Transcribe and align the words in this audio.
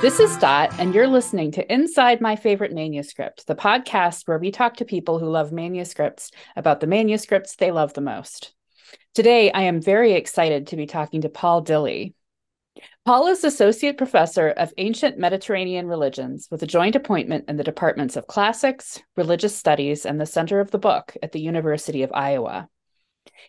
This 0.00 0.18
is 0.18 0.34
Dot, 0.38 0.72
and 0.78 0.94
you're 0.94 1.06
listening 1.06 1.50
to 1.52 1.70
Inside 1.70 2.22
My 2.22 2.34
Favorite 2.34 2.72
Manuscript, 2.72 3.46
the 3.46 3.54
podcast 3.54 4.26
where 4.26 4.38
we 4.38 4.50
talk 4.50 4.76
to 4.76 4.86
people 4.86 5.18
who 5.18 5.28
love 5.28 5.52
manuscripts 5.52 6.30
about 6.56 6.80
the 6.80 6.86
manuscripts 6.86 7.54
they 7.54 7.70
love 7.70 7.92
the 7.92 8.00
most. 8.00 8.54
Today, 9.14 9.52
I 9.52 9.64
am 9.64 9.82
very 9.82 10.12
excited 10.14 10.68
to 10.68 10.76
be 10.76 10.86
talking 10.86 11.20
to 11.20 11.28
Paul 11.28 11.62
Dilley. 11.62 12.14
Paul 13.04 13.26
is 13.26 13.44
Associate 13.44 13.98
Professor 13.98 14.48
of 14.48 14.72
Ancient 14.78 15.18
Mediterranean 15.18 15.86
Religions 15.86 16.48
with 16.50 16.62
a 16.62 16.66
joint 16.66 16.96
appointment 16.96 17.44
in 17.50 17.58
the 17.58 17.62
departments 17.62 18.16
of 18.16 18.26
Classics, 18.26 19.02
Religious 19.18 19.54
Studies, 19.54 20.06
and 20.06 20.18
the 20.18 20.24
Center 20.24 20.60
of 20.60 20.70
the 20.70 20.78
Book 20.78 21.14
at 21.22 21.32
the 21.32 21.42
University 21.42 22.04
of 22.04 22.12
Iowa. 22.14 22.70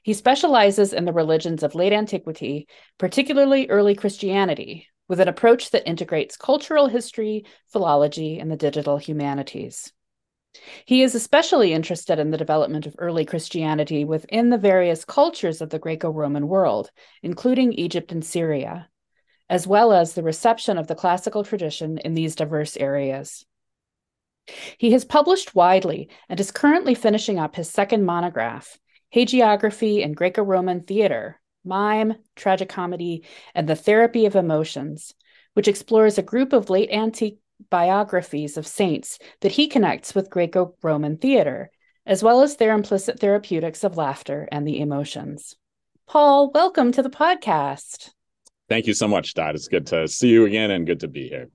He 0.03 0.13
specializes 0.13 0.91
in 0.91 1.05
the 1.05 1.13
religions 1.13 1.63
of 1.63 1.75
late 1.75 1.93
antiquity, 1.93 2.67
particularly 2.97 3.69
early 3.69 3.95
Christianity, 3.95 4.89
with 5.11 5.19
an 5.19 5.27
approach 5.27 5.71
that 5.71 5.85
integrates 5.85 6.37
cultural 6.37 6.87
history, 6.87 7.43
philology, 7.67 8.39
and 8.39 8.49
the 8.49 8.55
digital 8.55 8.97
humanities. 8.97 9.91
He 10.85 11.03
is 11.03 11.15
especially 11.15 11.73
interested 11.73 12.17
in 12.17 12.31
the 12.31 12.37
development 12.37 12.85
of 12.85 12.95
early 12.97 13.25
Christianity 13.25 14.05
within 14.05 14.49
the 14.49 14.57
various 14.57 15.03
cultures 15.03 15.59
of 15.59 15.69
the 15.69 15.79
Greco 15.79 16.09
Roman 16.09 16.47
world, 16.47 16.91
including 17.21 17.73
Egypt 17.73 18.13
and 18.13 18.23
Syria, 18.23 18.87
as 19.49 19.67
well 19.67 19.91
as 19.91 20.13
the 20.13 20.23
reception 20.23 20.77
of 20.77 20.87
the 20.87 20.95
classical 20.95 21.43
tradition 21.43 21.97
in 21.97 22.13
these 22.13 22.33
diverse 22.33 22.77
areas. 22.77 23.45
He 24.77 24.93
has 24.93 25.03
published 25.03 25.53
widely 25.53 26.07
and 26.29 26.39
is 26.39 26.51
currently 26.51 26.95
finishing 26.95 27.37
up 27.37 27.57
his 27.57 27.69
second 27.69 28.05
monograph, 28.05 28.79
Hagiography 29.13 29.99
in 29.99 30.13
Greco 30.13 30.41
Roman 30.41 30.83
Theater 30.83 31.40
Mime, 31.63 32.15
Tragicomedy, 32.35 33.25
and 33.53 33.67
the 33.67 33.75
Therapy 33.75 34.25
of 34.25 34.35
Emotions, 34.35 35.13
which 35.53 35.67
explores 35.67 36.17
a 36.17 36.23
group 36.23 36.53
of 36.53 36.69
late 36.69 36.89
antique 36.91 37.39
biographies 37.69 38.57
of 38.57 38.65
saints 38.65 39.19
that 39.41 39.51
he 39.51 39.67
connects 39.67 40.15
with 40.15 40.29
Greco 40.29 40.75
Roman 40.81 41.17
theater, 41.17 41.69
as 42.05 42.23
well 42.23 42.41
as 42.41 42.55
their 42.55 42.73
implicit 42.73 43.19
therapeutics 43.19 43.83
of 43.83 43.97
laughter 43.97 44.47
and 44.51 44.67
the 44.67 44.79
emotions. 44.79 45.55
Paul, 46.07 46.51
welcome 46.51 46.91
to 46.93 47.03
the 47.03 47.09
podcast. 47.09 48.11
Thank 48.67 48.87
you 48.87 48.93
so 48.93 49.07
much, 49.07 49.33
Dot. 49.33 49.55
It's 49.55 49.67
good 49.67 49.87
to 49.87 50.07
see 50.07 50.29
you 50.29 50.45
again 50.45 50.71
and 50.71 50.85
good 50.85 51.01
to 51.01 51.07
be 51.07 51.27
here. 51.27 51.49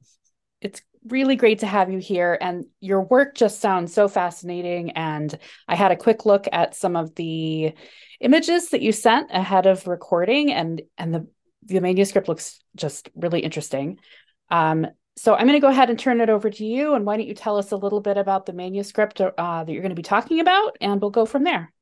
It's 0.61 0.83
really 1.09 1.37
great 1.37 1.61
to 1.61 1.67
have 1.67 1.91
you 1.91 1.99
here. 1.99 2.37
And 2.41 2.67
your 2.81 3.03
work 3.03 3.35
just 3.35 3.61
sounds 3.61 3.93
so 3.93 4.09
fascinating. 4.09 4.91
And 4.93 5.37
I 5.69 5.75
had 5.75 5.93
a 5.93 5.97
quick 5.97 6.27
look 6.27 6.47
at 6.53 6.75
some 6.75 6.97
of 6.97 7.15
the 7.15 7.73
images 8.21 8.71
that 8.71 8.83
you 8.83 8.93
sent 8.93 9.31
ahead 9.31 9.67
of 9.67 9.87
recording, 9.87 10.53
and 10.53 10.83
and 10.97 11.15
the 11.15 11.27
the 11.65 11.81
manuscript 11.81 12.29
looks 12.29 12.61
just 12.75 13.11
really 13.15 13.41
interesting. 13.41 13.99
Um, 14.51 14.87
so 15.17 15.35
I'm 15.35 15.47
going 15.47 15.57
to 15.57 15.61
go 15.61 15.69
ahead 15.69 15.91
and 15.91 15.99
turn 15.99 16.21
it 16.21 16.29
over 16.29 16.51
to 16.51 16.65
you. 16.65 16.95
And 16.95 17.05
why 17.05 17.17
don't 17.17 17.27
you 17.27 17.35
tell 17.35 17.57
us 17.57 17.73
a 17.73 17.77
little 17.77 18.01
bit 18.01 18.19
about 18.19 18.47
the 18.47 18.53
manuscript 18.53 19.21
uh, 19.21 19.65
that 19.65 19.73
you're 19.73 19.83
going 19.83 19.91
to 19.91 19.97
be 19.97 20.03
talking 20.03 20.41
about, 20.41 20.77
and 20.81 21.01
we'll 21.01 21.11
go 21.11 21.27
from 21.27 21.43
there. 21.43 21.73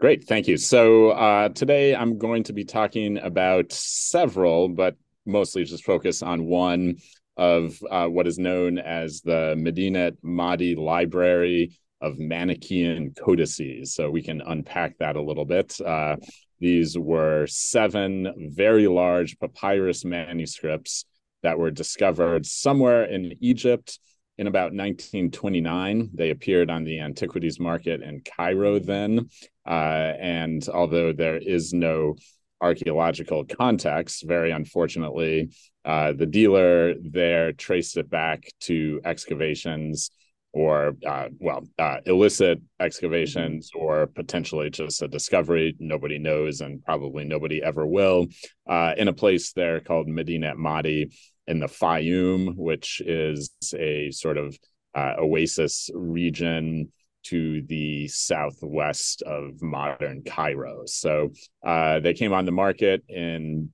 Great, 0.00 0.24
thank 0.24 0.48
you. 0.48 0.56
So 0.56 1.10
uh, 1.10 1.50
today 1.50 1.94
I'm 1.94 2.16
going 2.16 2.44
to 2.44 2.54
be 2.54 2.64
talking 2.64 3.18
about 3.18 3.70
several, 3.70 4.68
but 4.68 4.96
mostly 5.26 5.64
just 5.64 5.84
focus 5.84 6.22
on 6.22 6.46
one 6.46 6.96
of 7.36 7.78
uh, 7.90 8.06
what 8.06 8.26
is 8.26 8.38
known 8.38 8.78
as 8.78 9.20
the 9.20 9.54
Medinet 9.56 10.18
Madi 10.22 10.74
Library 10.74 11.78
of 12.00 12.18
Manichaean 12.18 13.14
codices. 13.14 13.94
So 13.94 14.10
we 14.10 14.22
can 14.22 14.40
unpack 14.40 14.98
that 14.98 15.16
a 15.16 15.22
little 15.22 15.44
bit. 15.44 15.80
Uh, 15.80 16.16
these 16.58 16.98
were 16.98 17.46
seven 17.46 18.52
very 18.54 18.86
large 18.86 19.38
papyrus 19.38 20.04
manuscripts 20.04 21.04
that 21.42 21.58
were 21.58 21.70
discovered 21.70 22.44
somewhere 22.46 23.04
in 23.04 23.34
Egypt 23.40 23.98
in 24.36 24.46
about 24.46 24.72
1929. 24.72 26.10
They 26.14 26.30
appeared 26.30 26.70
on 26.70 26.84
the 26.84 27.00
antiquities 27.00 27.60
market 27.60 28.02
in 28.02 28.22
Cairo 28.22 28.78
then. 28.78 29.28
Uh, 29.66 30.14
and 30.18 30.66
although 30.68 31.12
there 31.12 31.36
is 31.36 31.72
no 31.72 32.16
archaeological 32.60 33.44
context, 33.44 34.26
very 34.26 34.50
unfortunately, 34.50 35.50
uh, 35.84 36.12
the 36.12 36.26
dealer 36.26 36.94
there 37.00 37.52
traced 37.52 37.96
it 37.96 38.10
back 38.10 38.44
to 38.60 39.00
excavations 39.04 40.10
or 40.52 40.96
uh, 41.06 41.28
well 41.38 41.62
uh, 41.78 41.98
illicit 42.06 42.60
excavations 42.80 43.70
mm-hmm. 43.70 43.84
or 43.84 44.06
potentially 44.06 44.68
just 44.70 45.02
a 45.02 45.08
discovery 45.08 45.76
nobody 45.78 46.18
knows 46.18 46.60
and 46.60 46.84
probably 46.84 47.24
nobody 47.24 47.62
ever 47.62 47.86
will 47.86 48.26
uh, 48.68 48.92
in 48.96 49.08
a 49.08 49.12
place 49.12 49.52
there 49.52 49.80
called 49.80 50.08
medinet 50.08 50.56
madi 50.56 51.10
in 51.46 51.60
the 51.60 51.66
fayum 51.66 52.56
which 52.56 53.00
is 53.04 53.50
a 53.76 54.10
sort 54.10 54.36
of 54.36 54.58
uh, 54.96 55.14
oasis 55.18 55.88
region 55.94 56.90
to 57.24 57.62
the 57.62 58.08
southwest 58.08 59.22
of 59.22 59.60
modern 59.62 60.22
cairo. 60.22 60.82
So 60.86 61.30
uh, 61.64 62.00
they 62.00 62.14
came 62.14 62.32
on 62.32 62.44
the 62.44 62.52
market 62.52 63.02
in 63.08 63.72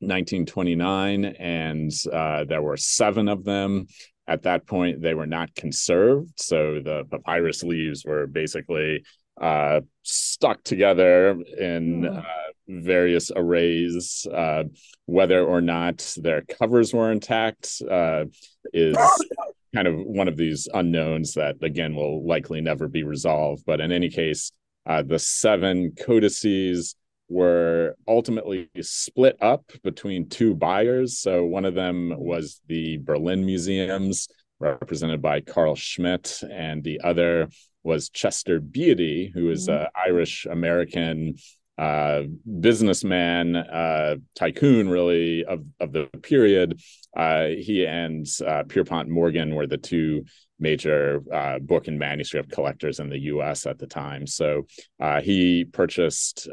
1929 0.00 1.24
and 1.24 1.90
uh, 2.12 2.44
there 2.44 2.62
were 2.62 2.76
seven 2.76 3.28
of 3.28 3.44
them. 3.44 3.86
At 4.26 4.42
that 4.42 4.66
point 4.66 5.02
they 5.02 5.14
were 5.14 5.26
not 5.26 5.54
conserved 5.54 6.32
so 6.36 6.80
the 6.82 7.04
papyrus 7.10 7.62
leaves 7.62 8.04
were 8.04 8.26
basically 8.26 9.04
uh, 9.40 9.80
stuck 10.02 10.62
together 10.62 11.30
in 11.58 12.04
hmm. 12.04 12.18
uh, 12.18 12.22
various 12.68 13.30
arrays. 13.34 14.26
Uh, 14.32 14.64
whether 15.06 15.44
or 15.44 15.60
not 15.60 16.14
their 16.22 16.42
covers 16.42 16.94
were 16.94 17.10
intact 17.10 17.82
uh, 17.90 18.24
is 18.72 18.96
kind 19.74 19.88
of 19.88 19.94
one 19.96 20.28
of 20.28 20.36
these 20.36 20.68
unknowns 20.74 21.34
that 21.34 21.56
again 21.62 21.94
will 21.94 22.26
likely 22.26 22.60
never 22.60 22.88
be 22.88 23.02
resolved 23.02 23.62
but 23.66 23.80
in 23.80 23.92
any 23.92 24.08
case 24.08 24.52
uh, 24.86 25.02
the 25.02 25.18
seven 25.18 25.92
codices 25.94 26.96
were 27.28 27.96
ultimately 28.06 28.68
split 28.82 29.36
up 29.40 29.64
between 29.82 30.28
two 30.28 30.54
buyers. 30.54 31.18
So 31.18 31.44
one 31.44 31.64
of 31.64 31.74
them 31.74 32.12
was 32.16 32.60
the 32.68 32.98
Berlin 32.98 33.46
Museums, 33.46 34.28
represented 34.60 35.22
by 35.22 35.40
Carl 35.40 35.74
Schmidt, 35.74 36.42
and 36.50 36.84
the 36.84 37.00
other 37.02 37.48
was 37.82 38.10
Chester 38.10 38.60
Beatty, 38.60 39.30
who 39.32 39.50
is 39.50 39.68
an 39.68 39.86
Irish 40.06 40.46
American 40.46 41.34
uh, 41.78 42.22
businessman, 42.60 43.56
uh, 43.56 44.16
tycoon, 44.34 44.88
really 44.88 45.44
of 45.44 45.64
of 45.80 45.92
the 45.92 46.06
period. 46.22 46.80
Uh, 47.16 47.46
he 47.58 47.86
and 47.86 48.26
uh, 48.46 48.62
Pierpont 48.68 49.08
Morgan 49.08 49.54
were 49.54 49.66
the 49.66 49.78
two 49.78 50.24
major 50.58 51.22
uh, 51.32 51.58
book 51.58 51.88
and 51.88 51.98
manuscript 51.98 52.52
collectors 52.52 53.00
in 53.00 53.08
the 53.08 53.18
U.S. 53.20 53.66
at 53.66 53.78
the 53.78 53.86
time. 53.86 54.26
So 54.26 54.66
uh, 55.00 55.20
he 55.20 55.64
purchased 55.64 56.48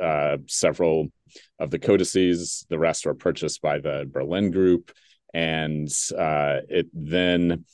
several 0.47 1.09
of 1.59 1.69
the 1.69 1.79
codices. 1.79 2.65
The 2.69 2.79
rest 2.79 3.05
were 3.05 3.13
purchased 3.13 3.61
by 3.61 3.79
the 3.79 4.09
Berlin 4.11 4.51
Group, 4.51 4.91
and 5.33 5.89
it 6.11 6.87
then 6.93 7.65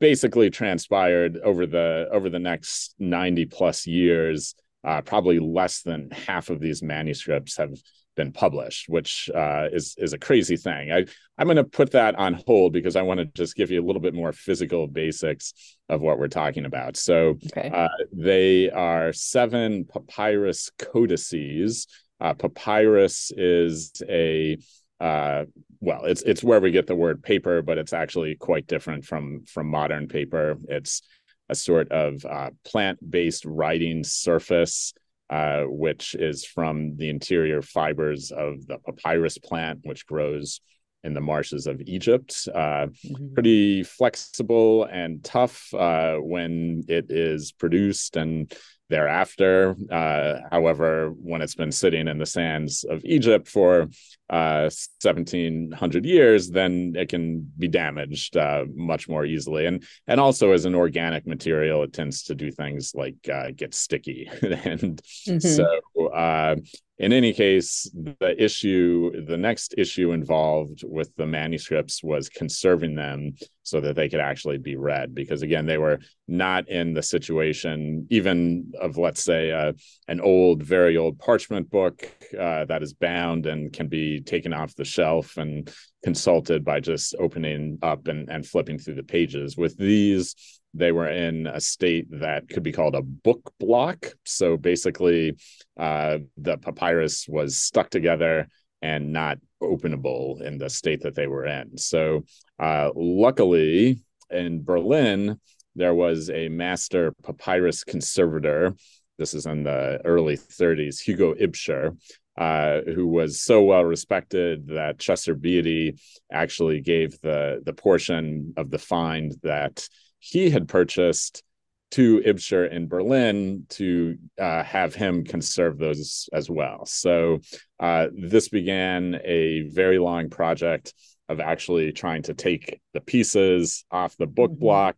basically 0.00 0.50
transpired 0.50 1.38
over 1.44 1.66
the 1.66 2.08
over 2.10 2.28
the 2.28 2.38
next 2.38 2.94
90 2.98 3.46
plus 3.46 3.86
years 3.86 4.54
uh, 4.88 5.02
probably 5.02 5.38
less 5.38 5.82
than 5.82 6.10
half 6.10 6.48
of 6.48 6.60
these 6.60 6.82
manuscripts 6.82 7.58
have 7.58 7.74
been 8.16 8.32
published, 8.32 8.88
which 8.88 9.30
uh, 9.34 9.68
is 9.70 9.94
is 9.98 10.14
a 10.14 10.18
crazy 10.18 10.56
thing. 10.56 10.90
I 10.90 11.04
I'm 11.36 11.46
going 11.46 11.58
to 11.58 11.64
put 11.64 11.90
that 11.92 12.14
on 12.14 12.40
hold 12.46 12.72
because 12.72 12.96
I 12.96 13.02
want 13.02 13.20
to 13.20 13.26
just 13.26 13.54
give 13.54 13.70
you 13.70 13.82
a 13.82 13.86
little 13.86 14.00
bit 14.00 14.14
more 14.14 14.32
physical 14.32 14.86
basics 14.86 15.52
of 15.90 16.00
what 16.00 16.18
we're 16.18 16.28
talking 16.28 16.64
about. 16.64 16.96
So 16.96 17.38
okay. 17.52 17.70
uh, 17.72 17.88
they 18.12 18.70
are 18.70 19.12
seven 19.12 19.84
papyrus 19.84 20.70
codices. 20.78 21.86
Uh, 22.18 22.32
papyrus 22.32 23.30
is 23.36 23.92
a 24.08 24.56
uh, 25.00 25.44
well, 25.80 26.06
it's 26.06 26.22
it's 26.22 26.42
where 26.42 26.60
we 26.60 26.70
get 26.70 26.86
the 26.86 26.96
word 26.96 27.22
paper, 27.22 27.60
but 27.60 27.76
it's 27.76 27.92
actually 27.92 28.36
quite 28.36 28.66
different 28.66 29.04
from 29.04 29.44
from 29.44 29.66
modern 29.68 30.08
paper. 30.08 30.56
It's 30.66 31.02
a 31.48 31.54
sort 31.54 31.90
of 31.90 32.24
uh, 32.24 32.50
plant-based 32.64 33.44
writing 33.44 34.04
surface 34.04 34.92
uh, 35.30 35.64
which 35.64 36.14
is 36.14 36.44
from 36.44 36.96
the 36.96 37.10
interior 37.10 37.60
fibers 37.60 38.30
of 38.30 38.66
the 38.66 38.78
papyrus 38.78 39.36
plant, 39.36 39.80
which 39.82 40.06
grows 40.06 40.60
in 41.04 41.14
the 41.14 41.20
marshes 41.20 41.66
of 41.66 41.82
Egypt. 41.82 42.48
Uh, 42.54 42.86
mm-hmm. 42.86 43.34
Pretty 43.34 43.82
flexible 43.82 44.84
and 44.84 45.22
tough 45.22 45.72
uh, 45.74 46.16
when 46.16 46.82
it 46.88 47.10
is 47.10 47.52
produced 47.52 48.16
and 48.16 48.52
thereafter. 48.88 49.76
Uh, 49.90 50.38
however, 50.50 51.10
when 51.10 51.42
it's 51.42 51.54
been 51.54 51.72
sitting 51.72 52.08
in 52.08 52.18
the 52.18 52.26
sands 52.26 52.84
of 52.88 53.04
Egypt 53.04 53.48
for 53.48 53.88
uh, 54.30 54.70
1700 55.02 56.04
years, 56.04 56.50
then 56.50 56.92
it 56.96 57.08
can 57.08 57.50
be 57.58 57.68
damaged 57.68 58.36
uh, 58.36 58.64
much 58.74 59.08
more 59.08 59.24
easily. 59.24 59.66
And 59.66 59.84
and 60.06 60.20
also 60.20 60.52
as 60.52 60.64
an 60.64 60.74
organic 60.74 61.26
material, 61.26 61.82
it 61.82 61.92
tends 61.92 62.24
to 62.24 62.34
do 62.34 62.50
things 62.50 62.92
like 62.94 63.16
uh, 63.32 63.50
get 63.54 63.74
sticky. 63.74 64.28
and 64.42 65.00
mm-hmm. 65.26 65.38
so 65.38 66.06
uh, 66.08 66.56
in 66.98 67.12
any 67.12 67.32
case, 67.32 67.88
the 67.94 68.34
issue, 68.42 69.24
the 69.24 69.36
next 69.36 69.74
issue 69.78 70.10
involved 70.10 70.82
with 70.84 71.14
the 71.14 71.26
manuscripts 71.26 72.02
was 72.02 72.28
conserving 72.28 72.96
them 72.96 73.34
so 73.62 73.80
that 73.80 73.94
they 73.94 74.08
could 74.08 74.18
actually 74.18 74.58
be 74.58 74.74
read. 74.74 75.14
Because 75.14 75.42
again, 75.42 75.64
they 75.64 75.78
were 75.78 76.00
not 76.26 76.68
in 76.68 76.94
the 76.94 77.02
situation, 77.02 78.06
even 78.10 78.72
of 78.80 78.98
let's 78.98 79.22
say 79.22 79.52
uh, 79.52 79.74
an 80.08 80.20
old, 80.20 80.64
very 80.64 80.96
old 80.96 81.20
parchment 81.20 81.70
book 81.70 82.10
uh, 82.38 82.64
that 82.64 82.82
is 82.82 82.94
bound 82.94 83.46
and 83.46 83.72
can 83.72 83.86
be 83.86 84.17
taken 84.20 84.52
off 84.52 84.74
the 84.74 84.84
shelf 84.84 85.36
and 85.36 85.70
consulted 86.02 86.64
by 86.64 86.80
just 86.80 87.14
opening 87.18 87.78
up 87.82 88.08
and, 88.08 88.28
and 88.30 88.46
flipping 88.46 88.78
through 88.78 88.94
the 88.94 89.02
pages. 89.02 89.56
With 89.56 89.76
these, 89.76 90.34
they 90.74 90.92
were 90.92 91.08
in 91.08 91.46
a 91.46 91.60
state 91.60 92.06
that 92.10 92.48
could 92.48 92.62
be 92.62 92.72
called 92.72 92.94
a 92.94 93.02
book 93.02 93.52
block. 93.58 94.12
So 94.24 94.56
basically, 94.56 95.36
uh, 95.78 96.18
the 96.36 96.58
papyrus 96.58 97.26
was 97.28 97.58
stuck 97.58 97.90
together 97.90 98.48
and 98.82 99.12
not 99.12 99.38
openable 99.62 100.40
in 100.40 100.58
the 100.58 100.70
state 100.70 101.02
that 101.02 101.14
they 101.14 101.26
were 101.26 101.46
in. 101.46 101.76
So, 101.78 102.24
uh, 102.58 102.90
luckily, 102.94 104.02
in 104.30 104.62
Berlin, 104.62 105.40
there 105.74 105.94
was 105.94 106.30
a 106.30 106.48
master 106.48 107.12
papyrus 107.24 107.84
conservator. 107.84 108.74
This 109.18 109.34
is 109.34 109.46
in 109.46 109.64
the 109.64 110.00
early 110.04 110.36
30s, 110.36 111.00
Hugo 111.00 111.34
Ibscher, 111.34 111.96
uh, 112.38 112.82
who 112.94 113.08
was 113.08 113.40
so 113.40 113.62
well 113.62 113.84
respected 113.84 114.68
that 114.68 115.00
Chester 115.00 115.34
Beatty 115.34 115.98
actually 116.32 116.80
gave 116.80 117.20
the 117.20 117.60
the 117.64 117.72
portion 117.72 118.54
of 118.56 118.70
the 118.70 118.78
find 118.78 119.34
that 119.42 119.88
he 120.20 120.48
had 120.48 120.68
purchased 120.68 121.42
to 121.90 122.20
Ibscher 122.20 122.70
in 122.70 122.86
Berlin 122.86 123.66
to 123.70 124.16
uh, 124.38 124.62
have 124.62 124.94
him 124.94 125.24
conserve 125.24 125.78
those 125.78 126.28
as 126.32 126.48
well. 126.48 126.86
So 126.86 127.40
uh, 127.80 128.08
this 128.12 128.48
began 128.48 129.20
a 129.24 129.62
very 129.70 129.98
long 129.98 130.30
project 130.30 130.94
of 131.28 131.40
actually 131.40 131.92
trying 131.92 132.22
to 132.22 132.34
take 132.34 132.80
the 132.92 133.00
pieces 133.00 133.84
off 133.90 134.16
the 134.16 134.26
book 134.26 134.52
mm-hmm. 134.52 134.60
block 134.60 134.96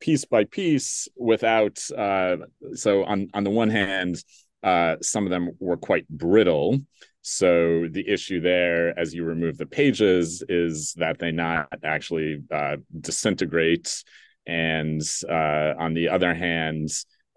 piece 0.00 0.24
by 0.24 0.44
piece 0.44 1.08
without 1.16 1.80
uh, 1.96 2.36
so 2.74 3.04
on 3.04 3.30
on 3.34 3.42
the 3.42 3.50
one 3.50 3.70
hand 3.70 4.22
uh, 4.62 4.96
some 5.02 5.24
of 5.24 5.30
them 5.30 5.50
were 5.58 5.76
quite 5.76 6.08
brittle. 6.08 6.78
So 7.22 7.86
the 7.90 8.08
issue 8.08 8.40
there 8.40 8.98
as 8.98 9.14
you 9.14 9.24
remove 9.24 9.58
the 9.58 9.66
pages 9.66 10.42
is 10.48 10.94
that 10.94 11.18
they 11.18 11.30
not 11.30 11.68
actually 11.84 12.42
uh, 12.50 12.76
disintegrate. 13.00 14.02
And 14.46 15.02
uh, 15.28 15.74
on 15.78 15.94
the 15.94 16.08
other 16.08 16.34
hand, 16.34 16.88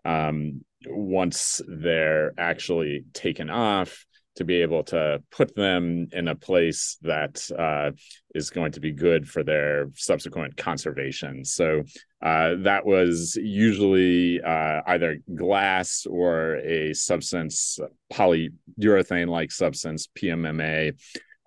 um, 0.05 0.63
once 0.87 1.61
they're 1.67 2.33
actually 2.37 3.03
taken 3.13 3.49
off, 3.49 4.05
to 4.35 4.45
be 4.45 4.61
able 4.61 4.83
to 4.83 5.21
put 5.31 5.55
them 5.55 6.07
in 6.11 6.27
a 6.27 6.35
place 6.35 6.97
that 7.01 7.49
uh, 7.57 7.91
is 8.33 8.49
going 8.49 8.71
to 8.71 8.79
be 8.79 8.91
good 8.91 9.27
for 9.27 9.43
their 9.43 9.89
subsequent 9.95 10.55
conservation. 10.55 11.43
So 11.43 11.83
uh, 12.21 12.55
that 12.59 12.85
was 12.85 13.35
usually 13.35 14.41
uh, 14.41 14.81
either 14.87 15.17
glass 15.35 16.05
or 16.09 16.57
a 16.57 16.93
substance, 16.93 17.77
polyurethane 18.11 19.27
like 19.27 19.51
substance, 19.51 20.07
PMMA. 20.17 20.93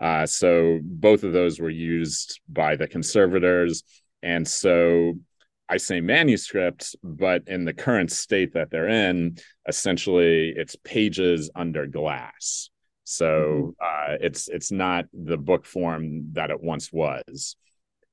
Uh, 0.00 0.26
so 0.26 0.80
both 0.82 1.24
of 1.24 1.32
those 1.32 1.58
were 1.58 1.70
used 1.70 2.40
by 2.48 2.76
the 2.76 2.88
conservators. 2.88 3.82
And 4.22 4.46
so 4.46 5.14
I 5.68 5.78
say 5.78 6.00
manuscript, 6.00 6.94
but 7.02 7.44
in 7.46 7.64
the 7.64 7.72
current 7.72 8.12
state 8.12 8.52
that 8.52 8.70
they're 8.70 8.88
in, 8.88 9.38
essentially 9.66 10.52
it's 10.54 10.76
pages 10.84 11.50
under 11.54 11.86
glass. 11.86 12.68
So 13.04 13.74
mm-hmm. 13.80 14.12
uh, 14.12 14.16
it's 14.20 14.48
it's 14.48 14.72
not 14.72 15.06
the 15.12 15.36
book 15.36 15.66
form 15.66 16.32
that 16.32 16.50
it 16.50 16.62
once 16.62 16.92
was. 16.92 17.56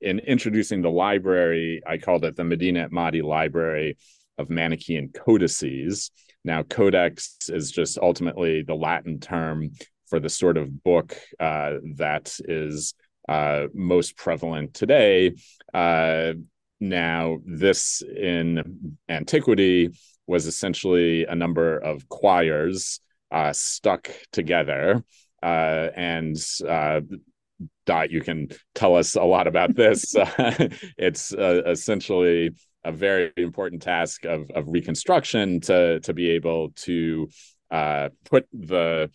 In 0.01 0.19
introducing 0.19 0.81
the 0.81 0.89
library, 0.89 1.81
I 1.85 1.97
called 1.97 2.25
it 2.25 2.35
the 2.35 2.43
Medinet 2.43 2.91
Madi 2.91 3.21
Library 3.21 3.97
of 4.37 4.49
Manichaean 4.49 5.09
Codices. 5.09 6.11
Now, 6.43 6.63
codex 6.63 7.37
is 7.49 7.71
just 7.71 7.99
ultimately 7.99 8.63
the 8.63 8.73
Latin 8.73 9.19
term 9.19 9.71
for 10.07 10.19
the 10.19 10.29
sort 10.29 10.57
of 10.57 10.83
book 10.83 11.15
uh, 11.39 11.73
that 11.97 12.35
is 12.45 12.95
uh, 13.29 13.67
most 13.73 14.17
prevalent 14.17 14.73
today. 14.73 15.33
Uh, 15.73 16.33
now, 16.79 17.37
this 17.45 18.01
in 18.01 18.97
antiquity 19.07 19.91
was 20.25 20.47
essentially 20.47 21.25
a 21.25 21.35
number 21.35 21.77
of 21.77 22.09
quires 22.09 22.99
uh, 23.31 23.53
stuck 23.53 24.09
together. 24.31 25.03
Uh, 25.41 25.87
and 25.95 26.37
uh, 26.67 27.01
Dot, 27.85 28.11
you 28.11 28.21
can 28.21 28.49
tell 28.75 28.95
us 28.95 29.15
a 29.15 29.23
lot 29.23 29.47
about 29.47 29.75
this. 29.75 30.13
it's 30.97 31.33
uh, 31.33 31.61
essentially 31.65 32.51
a 32.83 32.91
very 32.91 33.31
important 33.37 33.81
task 33.81 34.25
of, 34.25 34.49
of 34.51 34.65
reconstruction 34.67 35.59
to, 35.61 35.99
to 36.01 36.13
be 36.13 36.31
able 36.31 36.71
to 36.71 37.27
uh, 37.69 38.09
put 38.25 38.47
the 38.53 39.09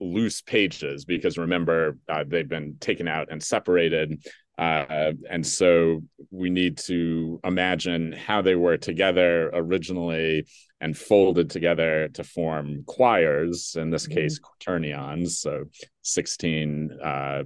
loose 0.00 0.42
pages 0.42 1.04
because 1.04 1.38
remember 1.38 1.96
uh, 2.08 2.24
they've 2.26 2.48
been 2.48 2.76
taken 2.80 3.06
out 3.06 3.28
and 3.30 3.42
separated 3.42 4.22
uh, 4.58 5.12
and 5.30 5.46
so 5.46 6.02
we 6.34 6.50
need 6.50 6.78
to 6.78 7.40
imagine 7.44 8.12
how 8.12 8.42
they 8.42 8.54
were 8.54 8.76
together 8.76 9.50
originally 9.54 10.46
and 10.80 10.96
folded 10.96 11.48
together 11.48 12.08
to 12.08 12.24
form 12.24 12.82
quires, 12.86 13.76
in 13.78 13.90
this 13.90 14.06
mm-hmm. 14.06 14.14
case, 14.14 14.38
quaternions. 14.38 15.40
So 15.40 15.64
16 16.02 16.90
uh, 17.02 17.42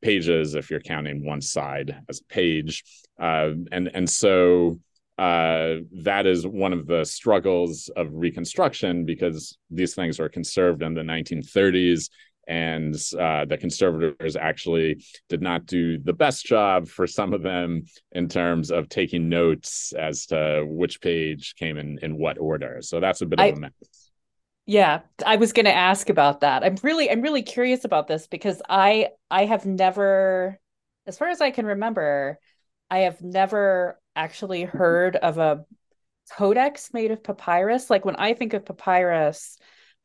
pages 0.00 0.54
if 0.54 0.70
you're 0.70 0.80
counting 0.80 1.24
one 1.24 1.40
side 1.40 1.96
as 2.08 2.20
a 2.20 2.32
page. 2.32 2.84
Uh, 3.20 3.50
and, 3.72 3.90
and 3.92 4.08
so 4.08 4.78
uh, 5.18 5.78
that 6.04 6.26
is 6.26 6.46
one 6.46 6.72
of 6.72 6.86
the 6.86 7.04
struggles 7.04 7.90
of 7.96 8.06
reconstruction 8.12 9.04
because 9.04 9.58
these 9.68 9.94
things 9.94 10.20
were 10.20 10.28
conserved 10.28 10.82
in 10.82 10.94
the 10.94 11.02
1930s 11.02 12.08
and 12.48 12.94
uh, 13.18 13.44
the 13.44 13.58
conservators 13.58 14.34
actually 14.34 15.04
did 15.28 15.42
not 15.42 15.66
do 15.66 15.98
the 15.98 16.14
best 16.14 16.46
job 16.46 16.88
for 16.88 17.06
some 17.06 17.34
of 17.34 17.42
them 17.42 17.84
in 18.12 18.28
terms 18.28 18.70
of 18.70 18.88
taking 18.88 19.28
notes 19.28 19.92
as 19.92 20.26
to 20.26 20.64
which 20.66 21.00
page 21.00 21.54
came 21.56 21.76
in 21.76 21.98
in 22.02 22.16
what 22.16 22.38
order. 22.38 22.78
So 22.80 22.98
that's 22.98 23.20
a 23.20 23.26
bit 23.26 23.38
I, 23.38 23.46
of 23.46 23.58
a 23.58 23.60
mess. 23.60 23.72
Yeah, 24.64 25.00
I 25.24 25.36
was 25.36 25.52
going 25.52 25.66
to 25.66 25.74
ask 25.74 26.10
about 26.10 26.40
that. 26.40 26.64
I'm 26.64 26.76
really 26.82 27.10
I'm 27.10 27.22
really 27.22 27.42
curious 27.42 27.84
about 27.84 28.08
this 28.08 28.26
because 28.26 28.60
I 28.68 29.10
I 29.30 29.44
have 29.44 29.66
never 29.66 30.58
as 31.06 31.16
far 31.16 31.28
as 31.28 31.40
I 31.40 31.50
can 31.50 31.66
remember, 31.66 32.38
I 32.90 32.98
have 33.00 33.22
never 33.22 33.98
actually 34.14 34.64
heard 34.64 35.16
of 35.16 35.38
a 35.38 35.64
codex 36.32 36.92
made 36.92 37.10
of 37.10 37.22
papyrus. 37.22 37.88
Like 37.88 38.04
when 38.04 38.16
I 38.16 38.34
think 38.34 38.52
of 38.52 38.66
papyrus, 38.66 39.58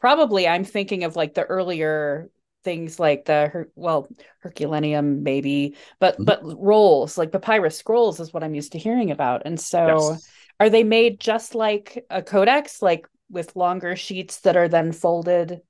probably 0.03 0.45
I'm 0.45 0.65
thinking 0.65 1.05
of 1.05 1.15
like 1.15 1.33
the 1.33 1.43
earlier 1.45 2.29
things 2.65 2.99
like 2.99 3.23
the 3.23 3.47
her, 3.47 3.69
well 3.75 4.09
Herculaneum 4.39 5.23
maybe, 5.23 5.77
but 6.01 6.15
mm-hmm. 6.15 6.25
but 6.25 6.41
rolls 6.43 7.17
like 7.17 7.31
papyrus 7.31 7.77
scrolls 7.77 8.19
is 8.19 8.33
what 8.33 8.43
I'm 8.43 8.53
used 8.53 8.73
to 8.73 8.77
hearing 8.77 9.11
about. 9.11 9.43
And 9.45 9.57
so, 9.57 10.11
yes. 10.11 10.29
are 10.59 10.69
they 10.69 10.83
made 10.83 11.21
just 11.21 11.55
like 11.55 12.05
a 12.09 12.21
codex, 12.21 12.81
like 12.81 13.07
with 13.29 13.55
longer 13.55 13.95
sheets 13.95 14.41
that 14.41 14.57
are 14.57 14.67
then 14.67 14.91
folded? 14.91 15.51
It 15.51 15.61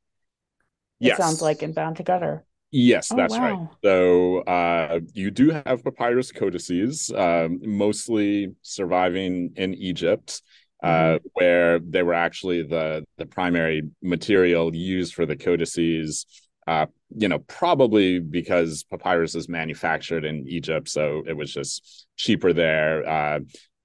yes. 1.00 1.18
sounds 1.18 1.44
like 1.44 1.62
and 1.62 1.76
bound 1.76 1.98
together. 1.98 2.44
Yes, 2.72 3.12
oh, 3.12 3.16
that's 3.16 3.38
wow. 3.38 3.52
right. 3.52 3.68
So 3.84 4.40
uh, 4.40 5.00
you 5.14 5.30
do 5.30 5.52
have 5.52 5.84
papyrus 5.84 6.32
codices, 6.32 7.12
um, 7.16 7.60
mostly 7.62 8.56
surviving 8.64 9.54
in 9.58 9.76
Egypt 9.76 10.42
uh, 10.84 11.18
where 11.34 11.80
they 11.80 12.04
were 12.04 12.14
actually 12.14 12.62
the 12.62 13.06
the 13.18 13.26
primary 13.26 13.84
material 14.02 14.76
used 14.76 15.14
for 15.14 15.26
the 15.26 15.38
codices. 15.38 16.26
Uh, 16.68 16.86
you 17.18 17.28
know, 17.28 17.40
probably 17.40 18.20
because 18.20 18.84
papyrus 18.84 19.36
is 19.36 19.50
manufactured 19.50 20.24
in 20.24 20.46
Egypt, 20.48 20.88
so 20.88 21.24
it 21.28 21.36
was 21.36 21.54
just 21.54 22.08
cheaper 22.16 22.54
there. 22.54 23.08
Uh, 23.08 23.40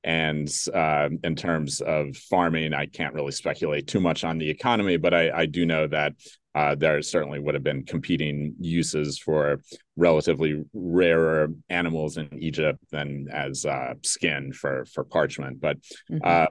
and 0.05 0.49
uh, 0.73 1.09
in 1.25 1.35
terms 1.35 1.81
of 1.81 2.17
farming, 2.17 2.73
I 2.73 2.87
can't 2.87 3.15
really 3.15 3.33
speculate 3.33 3.89
too 3.89 4.01
much 4.01 4.23
on 4.23 4.39
the 4.39 4.49
economy, 4.49 4.97
but 4.97 5.13
I, 5.13 5.31
I 5.31 5.47
do 5.47 5.67
know 5.67 5.89
that 5.89 6.13
uh, 6.55 6.75
there 6.77 7.03
certainly 7.03 7.41
would 7.41 7.55
have 7.55 7.65
been 7.65 7.85
competing 7.85 8.55
uses 8.59 9.19
for 9.19 9.61
relatively 9.97 10.65
rarer 10.73 11.49
animals 11.69 12.17
in 12.17 12.29
Egypt 12.39 12.79
than 12.91 13.27
as 13.33 13.67
uh, 13.67 13.95
skin 14.03 14.53
for 14.53 14.85
for 14.87 15.05
parchment. 15.05 15.61
But 15.61 15.79
mm-hmm. 16.11 16.47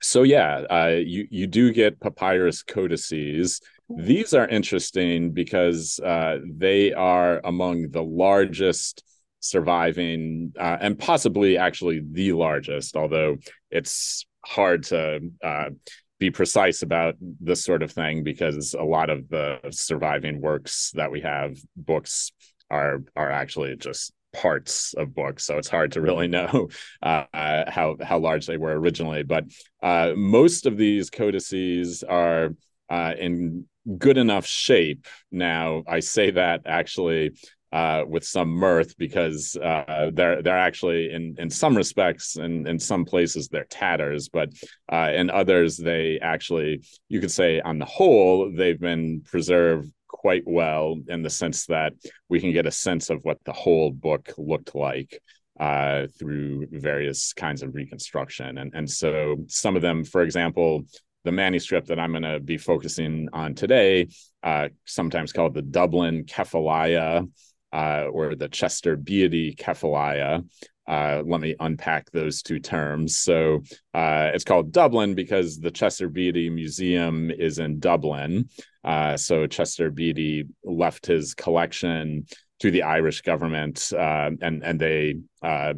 So 0.00 0.22
yeah, 0.22 0.62
uh, 0.70 0.96
you 1.04 1.26
you 1.30 1.46
do 1.46 1.72
get 1.72 2.00
papyrus 2.00 2.62
codices. 2.62 3.60
These 3.88 4.34
are 4.34 4.46
interesting 4.46 5.32
because 5.32 5.98
uh, 5.98 6.38
they 6.44 6.92
are 6.92 7.40
among 7.44 7.90
the 7.90 8.02
largest 8.02 9.02
surviving, 9.40 10.52
uh, 10.58 10.76
and 10.80 10.98
possibly 10.98 11.56
actually 11.56 12.02
the 12.12 12.32
largest. 12.32 12.96
Although 12.96 13.38
it's 13.70 14.26
hard 14.44 14.84
to 14.84 15.20
uh, 15.42 15.70
be 16.18 16.30
precise 16.30 16.82
about 16.82 17.14
this 17.40 17.64
sort 17.64 17.82
of 17.82 17.90
thing 17.90 18.22
because 18.22 18.74
a 18.74 18.84
lot 18.84 19.10
of 19.10 19.28
the 19.28 19.58
surviving 19.70 20.40
works 20.40 20.92
that 20.94 21.10
we 21.10 21.20
have, 21.22 21.56
books, 21.76 22.32
are 22.70 23.02
are 23.16 23.30
actually 23.30 23.74
just 23.76 24.12
parts 24.32 24.94
of 24.94 25.14
books, 25.14 25.44
so 25.44 25.58
it's 25.58 25.68
hard 25.68 25.92
to 25.92 26.00
really 26.00 26.28
know 26.36 26.68
uh, 27.02 27.24
how 27.32 27.96
how 28.02 28.18
large 28.18 28.46
they 28.46 28.56
were 28.56 28.78
originally. 28.78 29.22
But 29.22 29.44
uh, 29.82 30.12
most 30.16 30.66
of 30.66 30.76
these 30.76 31.10
codices 31.10 32.02
are 32.02 32.50
uh, 32.90 33.14
in 33.18 33.66
good 33.98 34.18
enough 34.18 34.46
shape 34.46 35.06
now. 35.30 35.82
I 35.86 36.00
say 36.00 36.30
that 36.32 36.62
actually 36.66 37.32
uh, 37.72 38.04
with 38.08 38.24
some 38.24 38.48
mirth 38.48 38.96
because 38.96 39.56
uh, 39.56 40.10
they're 40.12 40.42
they're 40.42 40.58
actually 40.58 41.12
in 41.12 41.36
in 41.38 41.50
some 41.50 41.76
respects 41.76 42.36
and 42.36 42.66
in, 42.66 42.74
in 42.74 42.78
some 42.78 43.04
places 43.04 43.48
they're 43.48 43.64
tatters, 43.64 44.28
but 44.28 44.50
uh, 44.90 45.10
in 45.14 45.30
others 45.30 45.76
they 45.76 46.18
actually 46.20 46.82
you 47.08 47.20
could 47.20 47.30
say 47.30 47.60
on 47.60 47.78
the 47.78 47.84
whole 47.84 48.50
they've 48.50 48.80
been 48.80 49.20
preserved 49.20 49.92
quite 50.08 50.42
well 50.46 50.96
in 51.08 51.22
the 51.22 51.30
sense 51.30 51.66
that 51.66 51.92
we 52.28 52.40
can 52.40 52.52
get 52.52 52.66
a 52.66 52.70
sense 52.70 53.10
of 53.10 53.20
what 53.22 53.38
the 53.44 53.52
whole 53.52 53.90
book 53.90 54.32
looked 54.36 54.74
like 54.74 55.20
uh, 55.60 56.06
through 56.18 56.66
various 56.70 57.32
kinds 57.32 57.62
of 57.62 57.74
reconstruction. 57.74 58.58
And, 58.58 58.72
and 58.74 58.88
so 58.88 59.36
some 59.48 59.76
of 59.76 59.82
them, 59.82 60.04
for 60.04 60.22
example, 60.22 60.84
the 61.24 61.32
manuscript 61.32 61.88
that 61.88 61.98
I'm 61.98 62.12
going 62.12 62.22
to 62.22 62.40
be 62.40 62.58
focusing 62.58 63.28
on 63.32 63.54
today, 63.54 64.08
uh, 64.42 64.68
sometimes 64.84 65.32
called 65.32 65.54
the 65.54 65.62
Dublin 65.62 66.24
Kephalaia 66.24 67.28
uh, 67.72 68.04
or 68.10 68.34
the 68.34 68.48
Chester 68.48 68.96
Beatty 68.96 69.54
Kephalaia. 69.54 70.44
Uh, 70.88 71.22
let 71.26 71.40
me 71.40 71.54
unpack 71.60 72.10
those 72.10 72.42
two 72.42 72.58
terms. 72.58 73.18
So 73.18 73.62
uh, 73.92 74.30
it's 74.32 74.44
called 74.44 74.72
Dublin 74.72 75.14
because 75.14 75.58
the 75.58 75.70
Chester 75.70 76.08
Beatty 76.08 76.48
Museum 76.48 77.30
is 77.30 77.58
in 77.58 77.78
Dublin. 77.78 78.48
Uh, 78.82 79.16
so 79.16 79.46
Chester 79.46 79.90
Beatty 79.90 80.46
left 80.64 81.04
his 81.04 81.34
collection 81.34 82.24
to 82.60 82.70
the 82.70 82.82
Irish 82.82 83.20
government, 83.20 83.92
uh, 83.92 84.30
and 84.40 84.64
and 84.64 84.80
they 84.80 85.16
uh, 85.42 85.74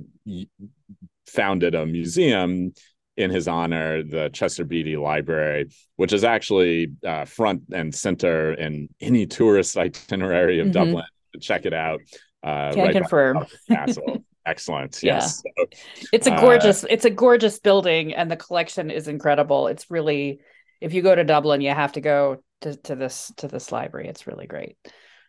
founded 1.26 1.74
a 1.74 1.84
museum 1.84 2.72
in 3.16 3.30
his 3.30 3.48
honor, 3.48 4.02
the 4.02 4.30
Chester 4.32 4.64
Beatty 4.64 4.96
Library, 4.96 5.66
which 5.96 6.12
is 6.12 6.24
actually 6.24 6.92
uh, 7.04 7.24
front 7.24 7.62
and 7.72 7.94
center 7.94 8.54
in 8.54 8.88
any 9.00 9.26
tourist 9.26 9.76
itinerary 9.76 10.60
of 10.60 10.68
mm-hmm. 10.68 10.72
Dublin. 10.72 11.04
Check 11.40 11.66
it 11.66 11.74
out. 11.74 12.00
Uh, 12.42 12.72
Can 12.72 12.82
right 12.84 12.92
confirm. 12.92 13.46
Castle. 13.68 14.24
Excellent. 14.46 15.02
Yeah. 15.02 15.14
Yes. 15.14 15.42
So, 15.42 15.66
it's 16.12 16.26
a 16.26 16.30
gorgeous, 16.30 16.84
uh, 16.84 16.88
it's 16.90 17.04
a 17.04 17.10
gorgeous 17.10 17.58
building, 17.58 18.14
and 18.14 18.30
the 18.30 18.36
collection 18.36 18.90
is 18.90 19.08
incredible. 19.08 19.66
It's 19.68 19.90
really, 19.90 20.40
if 20.80 20.94
you 20.94 21.02
go 21.02 21.14
to 21.14 21.24
Dublin, 21.24 21.60
you 21.60 21.70
have 21.70 21.92
to 21.92 22.00
go 22.00 22.42
to, 22.62 22.76
to 22.76 22.94
this 22.94 23.32
to 23.38 23.48
this 23.48 23.72
library. 23.72 24.08
It's 24.08 24.26
really 24.26 24.46
great. 24.46 24.76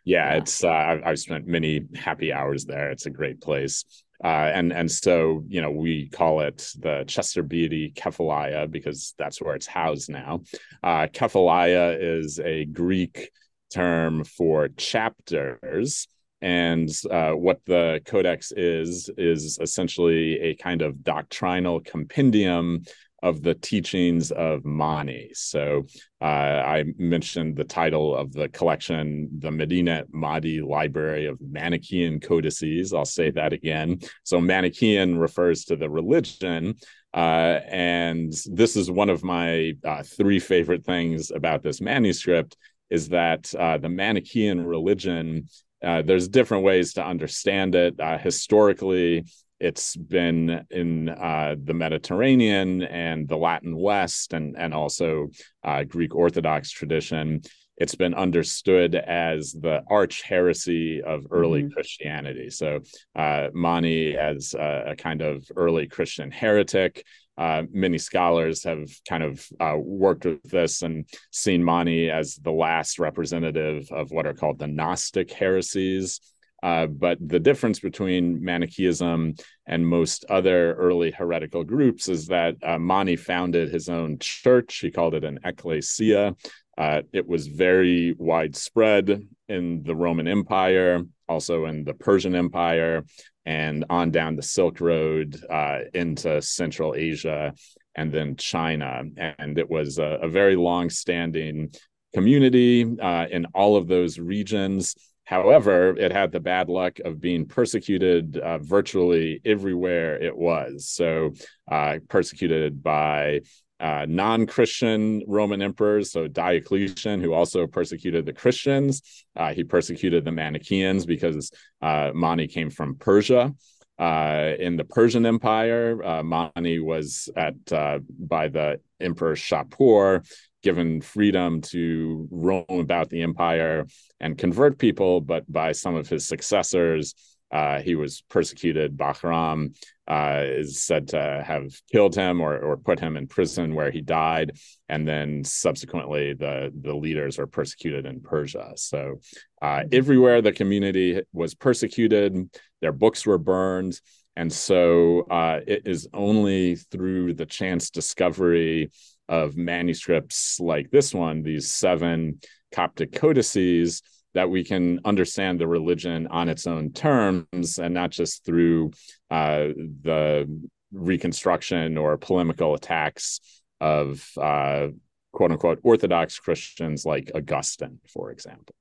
Yeah, 0.04 0.32
yeah. 0.32 0.38
it's 0.38 0.64
uh, 0.64 0.70
I've, 0.70 1.02
I've 1.06 1.20
spent 1.20 1.48
many 1.48 1.88
happy 1.96 2.32
hours 2.34 2.66
there. 2.66 2.92
It's 2.92 3.06
a 3.06 3.12
great 3.12 3.42
place. 3.42 3.86
Uh, 4.24 4.52
and 4.54 4.72
and 4.72 4.92
so 4.92 5.44
you 5.48 5.62
know 5.62 5.72
we 5.72 6.08
call 6.10 6.42
it 6.42 6.72
the 6.78 7.04
Chester 7.08 7.42
Beatty 7.42 7.92
Kephalaia 7.96 8.70
because 8.70 9.16
that's 9.18 9.42
where 9.42 9.56
it's 9.56 9.66
housed 9.66 10.10
now. 10.10 10.42
Uh, 10.84 11.08
Kephalaia 11.08 11.98
is 12.00 12.40
a 12.40 12.66
Greek 12.66 13.32
term 13.74 14.24
for 14.24 14.68
chapters, 14.68 16.08
and 16.42 16.90
uh, 17.10 17.32
what 17.32 17.62
the 17.66 18.02
Codex 18.06 18.52
is 18.52 19.10
is 19.18 19.60
essentially 19.62 20.40
a 20.40 20.56
kind 20.56 20.82
of 20.82 21.04
doctrinal 21.04 21.80
compendium 21.82 22.84
of 23.24 23.44
the 23.44 23.54
teachings 23.54 24.32
of 24.32 24.66
Mani. 24.66 25.30
So 25.34 25.86
uh, 26.22 26.26
I 26.26 26.86
mentioned 26.98 27.56
the 27.56 27.64
title 27.64 28.16
of 28.16 28.34
the 28.34 28.50
collection, 28.50 29.30
the 29.38 29.52
Medinet 29.52 30.08
Madi 30.12 30.62
Library 30.62 31.28
of 31.28 31.38
Manichaean 31.40 32.20
Codices. 32.20 32.94
I'll 32.94 33.06
say 33.06 33.30
that 33.32 33.54
again. 33.54 34.00
So 34.24 34.42
Manichaean 34.42 35.18
refers 35.18 35.66
to 35.66 35.76
the 35.76 35.90
religion. 35.90 36.76
Uh, 37.14 37.60
and 37.68 38.34
this 38.48 38.76
is 38.76 38.90
one 38.90 39.10
of 39.10 39.24
my 39.24 39.74
uh, 39.86 40.02
three 40.02 40.40
favorite 40.40 40.84
things 40.84 41.30
about 41.30 41.62
this 41.62 41.82
manuscript 41.82 42.58
is 42.90 43.10
that 43.10 43.54
uh, 43.56 43.78
the 43.78 43.90
Manichaean 43.90 44.66
religion, 44.66 45.48
uh, 45.84 46.02
there's 46.02 46.28
different 46.28 46.64
ways 46.64 46.94
to 46.94 47.06
understand 47.06 47.76
it. 47.76 48.00
Uh, 48.00 48.18
historically, 48.18 49.26
it's 49.60 49.96
been 49.96 50.66
in 50.72 51.10
uh, 51.10 51.56
the 51.64 51.74
Mediterranean 51.74 52.82
and 52.84 53.28
the 53.28 53.38
Latin 53.38 53.78
West, 53.78 54.34
and 54.34 54.56
and 54.58 54.74
also 54.74 55.30
uh, 55.64 55.84
Greek 55.84 56.16
Orthodox 56.16 56.72
tradition. 56.72 57.42
It's 57.78 57.96
been 57.96 58.14
understood 58.14 58.94
as 58.94 59.54
the 59.54 59.82
arch 59.90 60.22
heresy 60.22 61.02
of 61.02 61.26
early 61.32 61.64
mm-hmm. 61.64 61.74
Christianity. 61.74 62.52
So 62.52 62.82
uh, 63.16 63.48
Mani 63.54 64.16
as 64.16 64.54
a, 64.54 64.84
a, 64.90 64.96
kind 64.96 65.22
of 65.22 65.44
early 65.56 65.88
Christian 65.88 66.30
heretic. 66.30 67.04
Uh, 67.42 67.64
many 67.72 67.98
scholars 67.98 68.64
have 68.64 68.88
kind 69.10 69.24
of 69.24 69.44
uh, 69.60 69.76
worked 69.76 70.26
with 70.26 70.44
this 70.44 70.84
and 70.84 71.08
seen 71.32 71.64
Mani 71.64 72.08
as 72.08 72.36
the 72.36 72.52
last 72.52 73.00
representative 73.00 73.92
of 73.92 74.12
what 74.12 74.28
are 74.28 74.36
called 74.36 74.60
the 74.60 74.68
Gnostic 74.68 75.32
heresies. 75.32 76.22
Uh, 76.62 76.86
but 76.86 77.18
the 77.20 77.40
difference 77.40 77.80
between 77.80 78.44
Manichaeism 78.44 79.34
and 79.66 79.88
most 79.88 80.24
other 80.30 80.76
early 80.76 81.10
heretical 81.10 81.64
groups 81.64 82.08
is 82.10 82.28
that 82.28 82.58
uh, 82.62 82.78
Mani 82.78 83.16
founded 83.16 83.70
his 83.70 83.90
own 83.90 84.20
church. 84.20 84.78
He 84.78 84.92
called 84.92 85.16
it 85.16 85.24
an 85.24 85.40
ecclesia. 85.44 86.36
Uh, 86.78 87.02
it 87.12 87.28
was 87.28 87.48
very 87.48 88.14
widespread 88.20 89.28
in 89.50 89.82
the 89.82 89.96
Roman 89.96 90.28
Empire, 90.28 91.02
also 91.28 91.66
in 91.66 91.86
the 91.86 91.96
Persian 91.96 92.36
Empire, 92.36 93.04
and 93.46 93.86
on 93.90 94.12
down 94.12 94.36
the 94.36 94.44
Silk 94.44 94.82
Road 94.82 95.42
uh, 95.50 95.80
into 95.94 96.42
Central 96.42 96.96
Asia 96.96 97.54
and 97.96 98.12
then 98.12 98.36
China. 98.36 99.04
And 99.18 99.58
it 99.58 99.70
was 99.70 99.98
a, 99.98 100.20
a 100.22 100.30
very 100.30 100.56
long 100.56 100.90
standing 100.90 101.74
community 102.14 102.86
uh, 103.02 103.28
in 103.32 103.46
all 103.54 103.76
of 103.76 103.88
those 103.88 104.20
regions 104.20 104.96
However, 105.32 105.98
it 105.98 106.12
had 106.12 106.34
the 106.34 106.42
bad 106.42 106.68
luck 106.68 107.00
of 107.06 107.22
being 107.22 107.46
persecuted 107.46 108.36
uh, 108.38 108.58
virtually 108.58 109.40
everywhere 109.46 110.22
it 110.22 110.36
was. 110.36 110.90
So, 110.90 111.32
uh, 111.72 112.00
persecuted 112.10 112.84
by 112.84 113.40
uh, 113.82 114.06
non 114.08 114.46
Christian 114.46 115.24
Roman 115.28 115.62
emperors. 115.62 116.12
So, 116.12 116.28
Diocletian, 116.28 117.20
who 117.20 117.34
also 117.34 117.68
persecuted 117.68 118.26
the 118.26 118.34
Christians, 118.34 119.02
uh, 119.36 119.54
he 119.54 119.64
persecuted 119.64 120.24
the 120.24 120.32
Manichaeans 120.32 121.06
because 121.06 121.52
uh, 121.82 122.12
Mani 122.14 122.48
came 122.48 122.70
from 122.70 122.96
Persia. 122.96 123.54
Uh, 123.98 124.54
in 124.60 124.78
the 124.78 124.84
Persian 124.84 125.26
Empire, 125.26 126.04
uh, 126.04 126.24
Mani 126.24 126.80
was 126.80 127.30
at 127.36 127.56
uh, 127.72 128.00
by 128.20 128.48
the 128.48 128.80
Emperor 129.00 129.36
Shapur, 129.36 130.26
given 130.64 131.02
freedom 131.02 131.62
to 131.62 132.28
roam 132.32 132.66
about 132.70 133.10
the 133.10 133.22
empire 133.22 133.86
and 134.20 134.38
convert 134.38 134.78
people, 134.78 135.22
but 135.22 135.52
by 135.52 135.72
some 135.72 135.96
of 135.96 136.08
his 136.08 136.28
successors, 136.28 137.14
uh, 137.52 137.82
he 137.82 137.96
was 137.96 138.24
persecuted. 138.30 138.98
Bahram 138.98 139.76
uh, 140.08 140.44
is 140.44 140.84
said 140.84 141.10
to 141.10 141.44
have 141.46 141.72
killed 141.92 142.16
him 142.16 142.42
or, 142.42 142.58
or 142.58 142.78
put 142.78 143.00
him 143.00 143.18
in 143.18 143.28
prison 143.28 143.76
where 143.76 143.92
he 143.92 144.02
died. 144.02 144.58
And 144.90 145.08
then 145.08 145.44
subsequently, 145.44 146.34
the, 146.34 146.72
the 146.82 146.94
leaders 146.94 147.40
are 147.40 147.48
persecuted 147.48 148.06
in 148.06 148.22
Persia. 148.22 148.74
So 148.76 149.20
uh, 149.62 149.84
everywhere 149.92 150.42
the 150.42 150.52
community 150.52 151.22
was 151.34 151.54
persecuted, 151.54 152.50
their 152.82 152.92
books 152.92 153.26
were 153.26 153.38
burned. 153.38 154.00
And 154.36 154.52
so 154.52 155.22
uh, 155.30 155.60
it 155.68 155.84
is 155.86 156.08
only 156.14 156.76
through 156.76 157.34
the 157.34 157.46
chance 157.46 157.90
discovery 157.90 158.92
of 159.28 159.56
manuscripts 159.56 160.60
like 160.60 160.90
this 160.90 161.14
one, 161.14 161.44
these 161.44 161.70
seven 161.70 162.40
Coptic 162.74 163.12
codices, 163.12 164.02
that 164.34 164.50
we 164.50 164.64
can 164.64 165.00
understand 165.06 165.60
the 165.60 165.68
religion 165.68 166.28
on 166.28 166.50
its 166.50 166.68
own 166.68 166.92
terms 166.92 167.80
and 167.80 167.94
not 167.94 168.12
just 168.12 168.46
through 168.46 168.92
uh, 169.30 169.68
the 170.04 170.48
reconstruction 170.92 171.98
or 171.98 172.18
polemical 172.18 172.74
attacks 172.74 173.40
of 173.80 174.28
uh, 174.38 174.88
quote 175.32 175.52
unquote 175.52 175.80
Orthodox 175.84 176.40
Christians 176.40 177.06
like 177.06 177.32
Augustine, 177.36 178.00
for 178.08 178.32
example. 178.32 178.76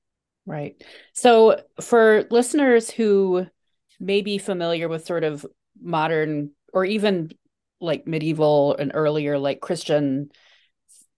Right. 0.45 0.81
So, 1.13 1.61
for 1.81 2.25
listeners 2.31 2.89
who 2.89 3.45
may 3.99 4.21
be 4.21 4.37
familiar 4.37 4.89
with 4.89 5.05
sort 5.05 5.23
of 5.23 5.45
modern 5.81 6.51
or 6.73 6.83
even 6.85 7.31
like 7.79 8.07
medieval 8.07 8.75
and 8.77 8.91
earlier 8.93 9.37
like 9.37 9.59
Christian 9.59 10.29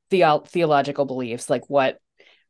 the- 0.10 0.42
theological 0.46 1.06
beliefs, 1.06 1.50
like 1.50 1.70
what 1.70 2.00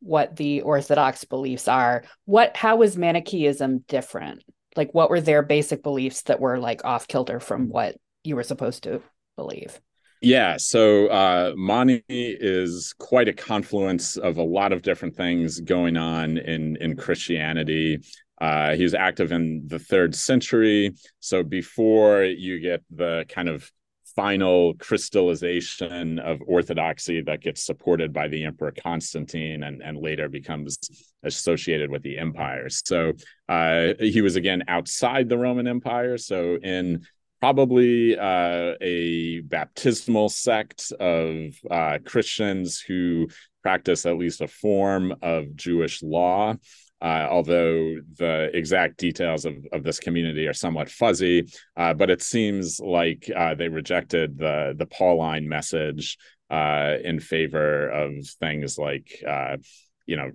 what 0.04 0.36
the 0.36 0.62
orthodox 0.62 1.24
beliefs 1.24 1.68
are. 1.68 2.04
What 2.26 2.56
how 2.58 2.76
was 2.76 2.98
manichaeism 2.98 3.86
different? 3.88 4.44
Like 4.76 4.94
what 4.94 5.10
were 5.10 5.22
their 5.22 5.42
basic 5.42 5.82
beliefs 5.82 6.24
that 6.24 6.40
were 6.40 6.60
like 6.60 6.84
off 6.84 7.08
kilter 7.08 7.40
from 7.40 7.70
what 7.70 7.96
you 8.24 8.36
were 8.36 8.44
supposed 8.44 8.84
to 8.84 9.02
believe? 9.38 9.80
Yeah 10.22 10.58
so 10.58 11.08
uh 11.08 11.54
mani 11.56 12.04
is 12.10 12.94
quite 12.98 13.28
a 13.28 13.34
confluence 13.34 14.18
of 14.18 14.38
a 14.38 14.44
lot 14.44 14.72
of 14.72 14.82
different 14.82 15.16
things 15.16 15.60
going 15.60 15.98
on 15.98 16.38
in 16.38 16.78
in 16.78 16.96
christianity. 16.96 18.00
Uh 18.42 18.76
he's 18.76 18.94
active 18.94 19.32
in 19.32 19.64
the 19.68 19.80
third 19.80 20.16
century. 20.16 20.94
So 21.20 21.44
before 21.44 22.24
you 22.24 22.60
get 22.60 22.82
the 22.90 23.26
kind 23.30 23.48
of 23.48 23.72
final 24.16 24.74
crystallization 24.76 26.20
of 26.20 26.40
orthodoxy 26.46 27.22
that 27.22 27.42
gets 27.42 27.64
supported 27.64 28.14
by 28.14 28.28
the 28.28 28.44
emperor 28.44 28.72
constantine 28.72 29.64
and, 29.64 29.82
and 29.82 29.98
later 29.98 30.30
becomes 30.30 30.78
associated 31.24 31.90
with 31.90 32.04
the 32.04 32.18
empire. 32.18 32.70
So 32.70 33.14
uh, 33.50 33.94
he 34.00 34.22
was 34.22 34.36
again 34.36 34.64
outside 34.68 35.30
the 35.30 35.38
roman 35.38 35.68
empire 35.68 36.18
so 36.18 36.58
in 36.64 37.06
probably 37.40 38.18
uh, 38.18 38.74
a 38.82 39.42
baptismal 39.42 40.30
sect 40.30 40.92
of 41.00 41.54
uh, 41.70 42.00
christians 42.06 42.80
who 42.80 43.28
practice 43.62 44.06
at 44.06 44.18
least 44.18 44.42
a 44.42 44.48
form 44.48 45.14
of 45.22 45.56
jewish 45.56 46.02
law 46.02 46.56
uh, 47.04 47.28
although 47.30 47.98
the 48.18 48.50
exact 48.54 48.98
details 48.98 49.44
of, 49.44 49.56
of 49.74 49.84
this 49.84 50.00
community 50.00 50.48
are 50.48 50.54
somewhat 50.54 50.90
fuzzy. 50.90 51.46
Uh, 51.76 51.94
but 51.94 52.10
it 52.10 52.22
seems 52.22 52.80
like 52.80 53.30
uh, 53.36 53.54
they 53.54 53.68
rejected 53.68 54.38
the 54.38 54.74
the 54.78 54.86
Pauline 54.86 55.48
message 55.48 56.18
uh, 56.50 56.96
in 57.04 57.20
favor 57.20 57.90
of 57.90 58.14
things 58.40 58.78
like 58.78 59.22
uh, 59.28 59.58
you 60.06 60.16
know 60.16 60.32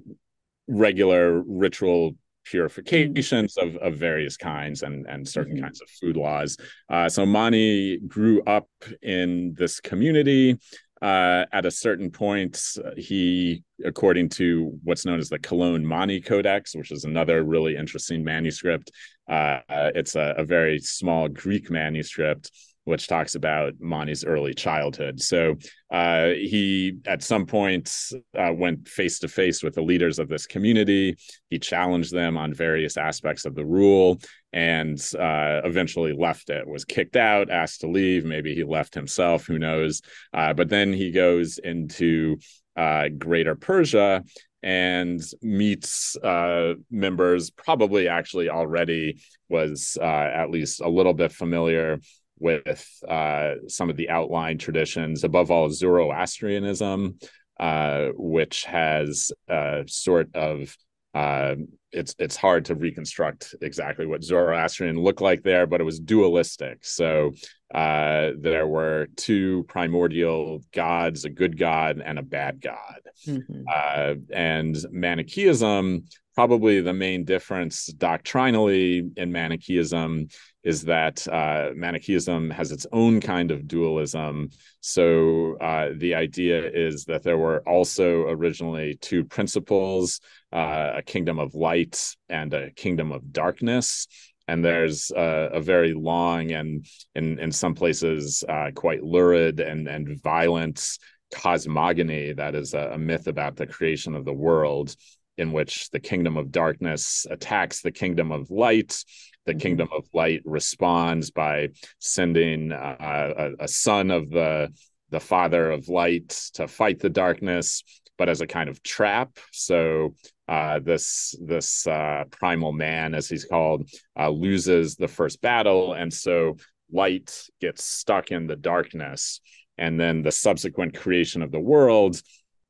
regular 0.69 1.43
ritual 1.47 2.15
purifications 2.45 3.57
of, 3.59 3.77
of 3.77 3.97
various 3.97 4.37
kinds 4.37 4.83
and, 4.83 5.07
and 5.07 5.29
certain 5.29 5.55
mm-hmm. 5.55 5.65
kinds 5.65 5.83
of 5.83 5.89
food 5.91 6.17
laws. 6.17 6.57
Uh, 6.89 7.09
so 7.09 7.27
Mani 7.27 7.99
grew 7.99 8.43
up 8.45 8.69
in 9.03 9.55
this 9.57 9.81
community 9.81 10.57
uh, 11.01 11.45
at 11.53 11.67
a 11.67 11.71
certain 11.71 12.11
point, 12.11 12.61
he, 12.97 13.63
according 13.85 14.29
to 14.31 14.79
what's 14.83 15.05
known 15.05 15.19
as 15.19 15.29
the 15.29 15.39
Cologne 15.39 15.87
Mani 15.87 16.21
Codex, 16.21 16.75
which 16.75 16.91
is 16.91 17.05
another 17.05 17.45
really 17.45 17.77
interesting 17.77 18.25
manuscript, 18.25 18.91
uh, 19.29 19.61
it's 19.69 20.17
a, 20.17 20.35
a, 20.39 20.45
very 20.45 20.81
small 20.81 21.29
Greek 21.29 21.71
manuscript 21.71 22.51
which 22.89 23.07
talks 23.07 23.35
about 23.35 23.75
Mani's 23.79 24.25
early 24.25 24.55
childhood. 24.55 25.21
So 25.21 25.57
uh, 25.91 26.29
he, 26.29 26.99
at 27.07 27.23
some 27.23 27.45
point, 27.45 27.95
uh, 28.37 28.53
went 28.55 28.89
face 28.89 29.19
to 29.21 29.29
face 29.29 29.63
with 29.63 29.75
the 29.75 29.83
leaders 29.83 30.19
of 30.19 30.29
this 30.29 30.47
community. 30.47 31.17
He 31.51 31.59
challenged 31.59 32.13
them 32.13 32.39
on 32.39 32.55
various 32.55 32.97
aspects 32.97 33.45
of 33.45 33.55
the 33.55 33.67
rule 33.67 34.21
and 34.53 34.99
uh, 35.19 35.61
eventually 35.65 36.15
left 36.15 36.49
it, 36.49 36.67
was 36.67 36.87
kicked 36.87 37.17
out, 37.17 37.51
asked 37.51 37.83
to 37.83 37.89
leave. 37.89 38.25
Maybe 38.25 38.55
he 38.55 38.65
left 38.65 38.95
himself, 38.95 39.47
who 39.47 39.59
knows? 39.59 40.01
Uh, 40.33 40.55
but 40.55 40.71
then 40.71 40.93
he 40.95 41.11
goes 41.11 41.59
into 41.59 42.39
uh, 42.75 43.09
Greater 43.19 43.55
Persia 43.55 44.25
and 44.63 45.21
meets 45.41 46.17
uh, 46.17 46.75
members 46.91 47.51
probably 47.51 48.09
actually 48.09 48.49
already 48.49 49.21
was 49.49 49.97
uh, 50.01 50.05
at 50.05 50.51
least 50.51 50.81
a 50.81 50.89
little 50.89 51.15
bit 51.15 51.33
familiar 51.33 51.99
with 52.41 52.89
uh, 53.09 53.55
some 53.67 53.91
of 53.91 53.97
the 53.97 54.11
outline 54.11 54.59
traditions, 54.59 55.25
above 55.25 55.51
all 55.51 55.71
Zoroastrianism, 55.71 57.19
uh, 57.61 58.09
which 58.15 58.65
has 58.65 59.33
a 59.49 59.85
sort 59.87 60.35
of 60.35 60.77
uh, 61.15 61.57
it's 61.91 62.15
it's 62.19 62.37
hard 62.37 62.67
to 62.67 62.75
reconstruct 62.75 63.55
exactly 63.63 64.07
what 64.07 64.23
Zoroastrian 64.23 64.99
looked 64.99 65.23
like 65.23 65.43
there, 65.43 65.67
but 65.67 65.81
it 65.81 65.85
was 65.85 65.99
dualistic. 65.99 66.85
So 66.85 67.33
uh, 67.75 68.33
there 68.39 68.67
were 68.67 69.09
two 69.17 69.65
primordial 69.69 70.63
gods, 70.73 71.25
a 71.25 71.31
good 71.31 71.59
god 71.59 72.01
and 72.05 72.19
a 72.19 72.23
bad 72.23 72.61
god. 72.61 73.01
Mm-hmm. 73.27 73.63
Uh, 73.73 74.15
and 74.33 74.77
Manichaeism, 74.91 76.05
probably 76.39 76.81
the 76.81 76.95
main 76.95 77.25
difference 77.25 77.87
doctrinally 77.87 79.11
in 79.17 79.33
Manichaeism 79.33 80.29
is 80.63 80.85
that 80.85 81.27
uh, 81.27 81.71
Manichaeism 81.75 82.49
has 82.51 82.71
its 82.71 82.87
own 82.93 83.21
kind 83.21 83.51
of 83.51 83.67
dualism. 83.67 84.49
So 84.79 85.57
uh, 85.57 85.89
the 85.97 86.15
idea 86.15 86.71
is 86.71 87.07
that 87.07 87.25
there 87.25 87.39
were 87.39 87.69
also 87.69 88.29
originally 88.29 88.97
two 89.01 89.25
principles 89.25 90.21
uh, 90.53 90.93
a 90.99 91.03
kingdom 91.03 91.41
of 91.41 91.57
light 91.57 92.15
and 92.29 92.55
a 92.55 92.71
kingdom 92.71 93.11
of 93.11 93.33
darkness. 93.33 94.07
And 94.47 94.65
there's 94.65 95.11
a, 95.11 95.51
a 95.55 95.61
very 95.61 95.93
long 95.93 96.53
and, 96.53 96.87
in, 97.17 97.41
in 97.41 97.51
some 97.51 97.75
places, 97.75 98.45
uh, 98.49 98.71
quite 98.77 99.03
lurid 99.03 99.59
and, 99.59 99.89
and 99.89 100.23
violent 100.23 100.99
cosmogony 101.35 102.33
that 102.33 102.55
is 102.55 102.75
a, 102.75 102.93
a 102.93 102.99
myth 102.99 103.27
about 103.27 103.57
the 103.57 103.67
creation 103.67 104.15
of 104.15 104.25
the 104.25 104.33
world 104.33 104.95
in 105.39 105.53
which 105.53 105.91
the 105.91 106.01
kingdom 106.01 106.37
of 106.37 106.53
darkness 106.53 107.27
attacks 107.31 107.81
the 107.81 107.93
kingdom 107.93 108.33
of 108.33 108.51
light. 108.51 109.03
The 109.47 109.53
mm-hmm. 109.53 109.61
kingdom 109.61 109.89
of 109.97 110.05
light 110.13 110.43
responds 110.45 111.31
by 111.31 111.69
sending 112.01 112.73
uh, 112.73 113.33
a, 113.59 113.65
a, 113.65 113.69
son 113.69 114.11
of 114.11 114.29
the 114.29 114.69
the 115.11 115.21
father 115.21 115.71
of 115.71 115.89
light 115.89 116.29
to 116.53 116.69
fight 116.69 116.99
the 117.01 117.09
darkness 117.09 117.83
but 118.19 118.29
as 118.29 118.41
a 118.41 118.47
kind 118.47 118.69
of 118.69 118.83
trap. 118.83 119.39
So 119.53 120.15
uh, 120.49 120.81
this 120.81 121.35
this 121.41 121.87
uh, 121.87 122.25
primal 122.31 122.73
man 122.73 123.15
as 123.15 123.29
he's 123.29 123.45
called 123.45 123.89
uh, 124.19 124.29
loses 124.29 124.97
the 124.97 125.09
first 125.09 125.41
battle 125.41 125.95
and 125.95 126.13
so 126.13 126.57
light 126.93 127.33
gets 127.61 127.85
stuck 127.85 128.31
in 128.31 128.47
the 128.47 128.57
darkness. 128.57 129.41
And 129.77 129.99
then 130.01 130.23
the 130.23 130.33
subsequent 130.33 130.99
creation 130.99 131.43
of 131.43 131.53
the 131.53 131.61
world 131.61 132.21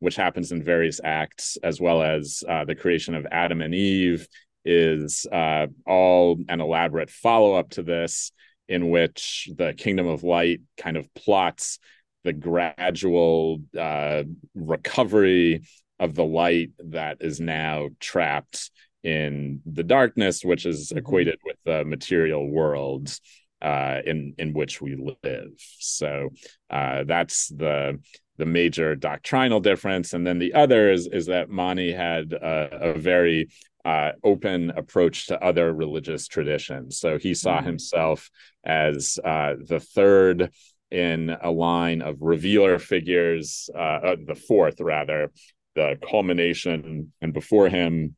which 0.00 0.16
happens 0.16 0.52
in 0.52 0.62
various 0.62 1.00
acts 1.02 1.56
as 1.62 1.80
well 1.80 2.02
as 2.02 2.42
uh, 2.48 2.64
the 2.64 2.74
creation 2.74 3.14
of 3.14 3.26
adam 3.30 3.60
and 3.60 3.74
eve 3.74 4.26
is 4.64 5.26
uh, 5.32 5.66
all 5.86 6.38
an 6.48 6.60
elaborate 6.60 7.10
follow 7.10 7.54
up 7.54 7.70
to 7.70 7.82
this, 7.82 8.32
in 8.68 8.90
which 8.90 9.48
the 9.56 9.72
Kingdom 9.72 10.06
of 10.06 10.22
Light 10.22 10.60
kind 10.76 10.98
of 10.98 11.12
plots 11.14 11.78
the 12.22 12.34
gradual 12.34 13.62
uh, 13.78 14.24
recovery 14.54 15.62
of 15.98 16.14
the 16.14 16.24
light 16.24 16.70
that 16.78 17.18
is 17.20 17.40
now 17.40 17.88
trapped 17.98 18.70
in 19.02 19.62
the 19.64 19.84
darkness, 19.84 20.44
which 20.44 20.66
is 20.66 20.88
mm-hmm. 20.88 20.98
equated 20.98 21.38
with 21.44 21.56
the 21.64 21.84
material 21.86 22.48
world 22.48 23.18
uh, 23.62 24.00
in 24.04 24.34
in 24.38 24.52
which 24.52 24.82
we 24.82 24.96
live. 24.96 25.52
So 25.78 26.28
uh, 26.68 27.04
that's 27.04 27.48
the 27.48 27.98
the 28.38 28.46
major 28.46 28.94
doctrinal 28.94 29.60
difference, 29.60 30.14
and 30.14 30.26
then 30.26 30.38
the 30.38 30.54
other 30.54 30.90
is 30.90 31.06
is 31.06 31.26
that 31.26 31.50
Mani 31.50 31.92
had 31.92 32.32
a, 32.32 32.92
a 32.92 32.98
very 32.98 33.48
uh, 33.84 34.12
open 34.22 34.70
approach 34.70 35.26
to 35.26 35.42
other 35.42 35.72
religious 35.72 36.26
traditions. 36.26 36.98
So 36.98 37.18
he 37.18 37.34
saw 37.34 37.56
mm-hmm. 37.56 37.66
himself 37.66 38.30
as 38.64 39.18
uh, 39.24 39.54
the 39.66 39.80
third 39.80 40.50
in 40.90 41.36
a 41.42 41.50
line 41.50 42.02
of 42.02 42.16
revealer 42.20 42.78
figures, 42.78 43.68
uh, 43.74 43.78
uh, 43.78 44.16
the 44.26 44.34
fourth 44.34 44.80
rather, 44.80 45.30
the 45.74 45.98
culmination. 46.08 47.12
And 47.20 47.32
before 47.32 47.68
him 47.68 48.16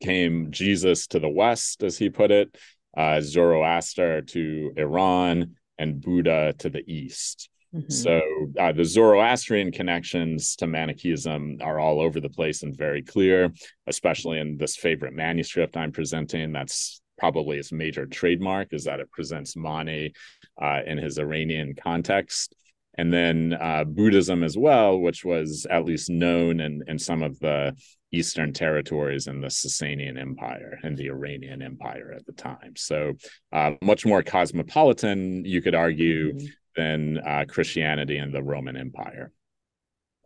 came 0.00 0.50
Jesus 0.50 1.06
to 1.08 1.20
the 1.20 1.28
west, 1.28 1.82
as 1.82 1.96
he 1.98 2.10
put 2.10 2.30
it, 2.30 2.56
uh, 2.96 3.20
Zoroaster 3.20 4.22
to 4.22 4.72
Iran, 4.76 5.56
and 5.78 6.00
Buddha 6.00 6.54
to 6.58 6.70
the 6.70 6.84
east. 6.86 7.48
Mm-hmm. 7.74 7.90
So 7.90 8.20
uh, 8.58 8.72
the 8.72 8.84
Zoroastrian 8.84 9.72
connections 9.72 10.56
to 10.56 10.66
Manichaeism 10.66 11.58
are 11.62 11.78
all 11.78 12.00
over 12.00 12.20
the 12.20 12.28
place 12.28 12.62
and 12.62 12.76
very 12.76 13.02
clear, 13.02 13.50
especially 13.86 14.40
in 14.40 14.58
this 14.58 14.76
favorite 14.76 15.14
manuscript 15.14 15.76
I'm 15.76 15.92
presenting. 15.92 16.52
That's 16.52 17.00
probably 17.18 17.58
its 17.58 17.72
major 17.72 18.04
trademark 18.04 18.72
is 18.72 18.84
that 18.84 19.00
it 19.00 19.10
presents 19.10 19.56
Mani 19.56 20.12
uh, 20.60 20.80
in 20.86 20.98
his 20.98 21.18
Iranian 21.18 21.74
context. 21.74 22.54
And 22.98 23.10
then 23.10 23.56
uh, 23.58 23.84
Buddhism 23.84 24.44
as 24.44 24.58
well, 24.58 24.98
which 24.98 25.24
was 25.24 25.66
at 25.70 25.86
least 25.86 26.10
known 26.10 26.60
in, 26.60 26.82
in 26.86 26.98
some 26.98 27.22
of 27.22 27.38
the 27.38 27.74
eastern 28.12 28.52
territories 28.52 29.28
in 29.28 29.40
the 29.40 29.46
Sasanian 29.46 30.20
Empire 30.20 30.78
and 30.82 30.94
the 30.94 31.08
Iranian 31.08 31.62
Empire 31.62 32.12
at 32.14 32.26
the 32.26 32.32
time. 32.32 32.74
So 32.76 33.14
uh, 33.50 33.72
much 33.80 34.04
more 34.04 34.22
cosmopolitan, 34.22 35.46
you 35.46 35.62
could 35.62 35.74
argue, 35.74 36.34
mm-hmm 36.34 36.46
than 36.76 37.18
uh, 37.18 37.44
Christianity 37.48 38.16
and 38.16 38.32
the 38.32 38.42
Roman 38.42 38.76
Empire. 38.76 39.32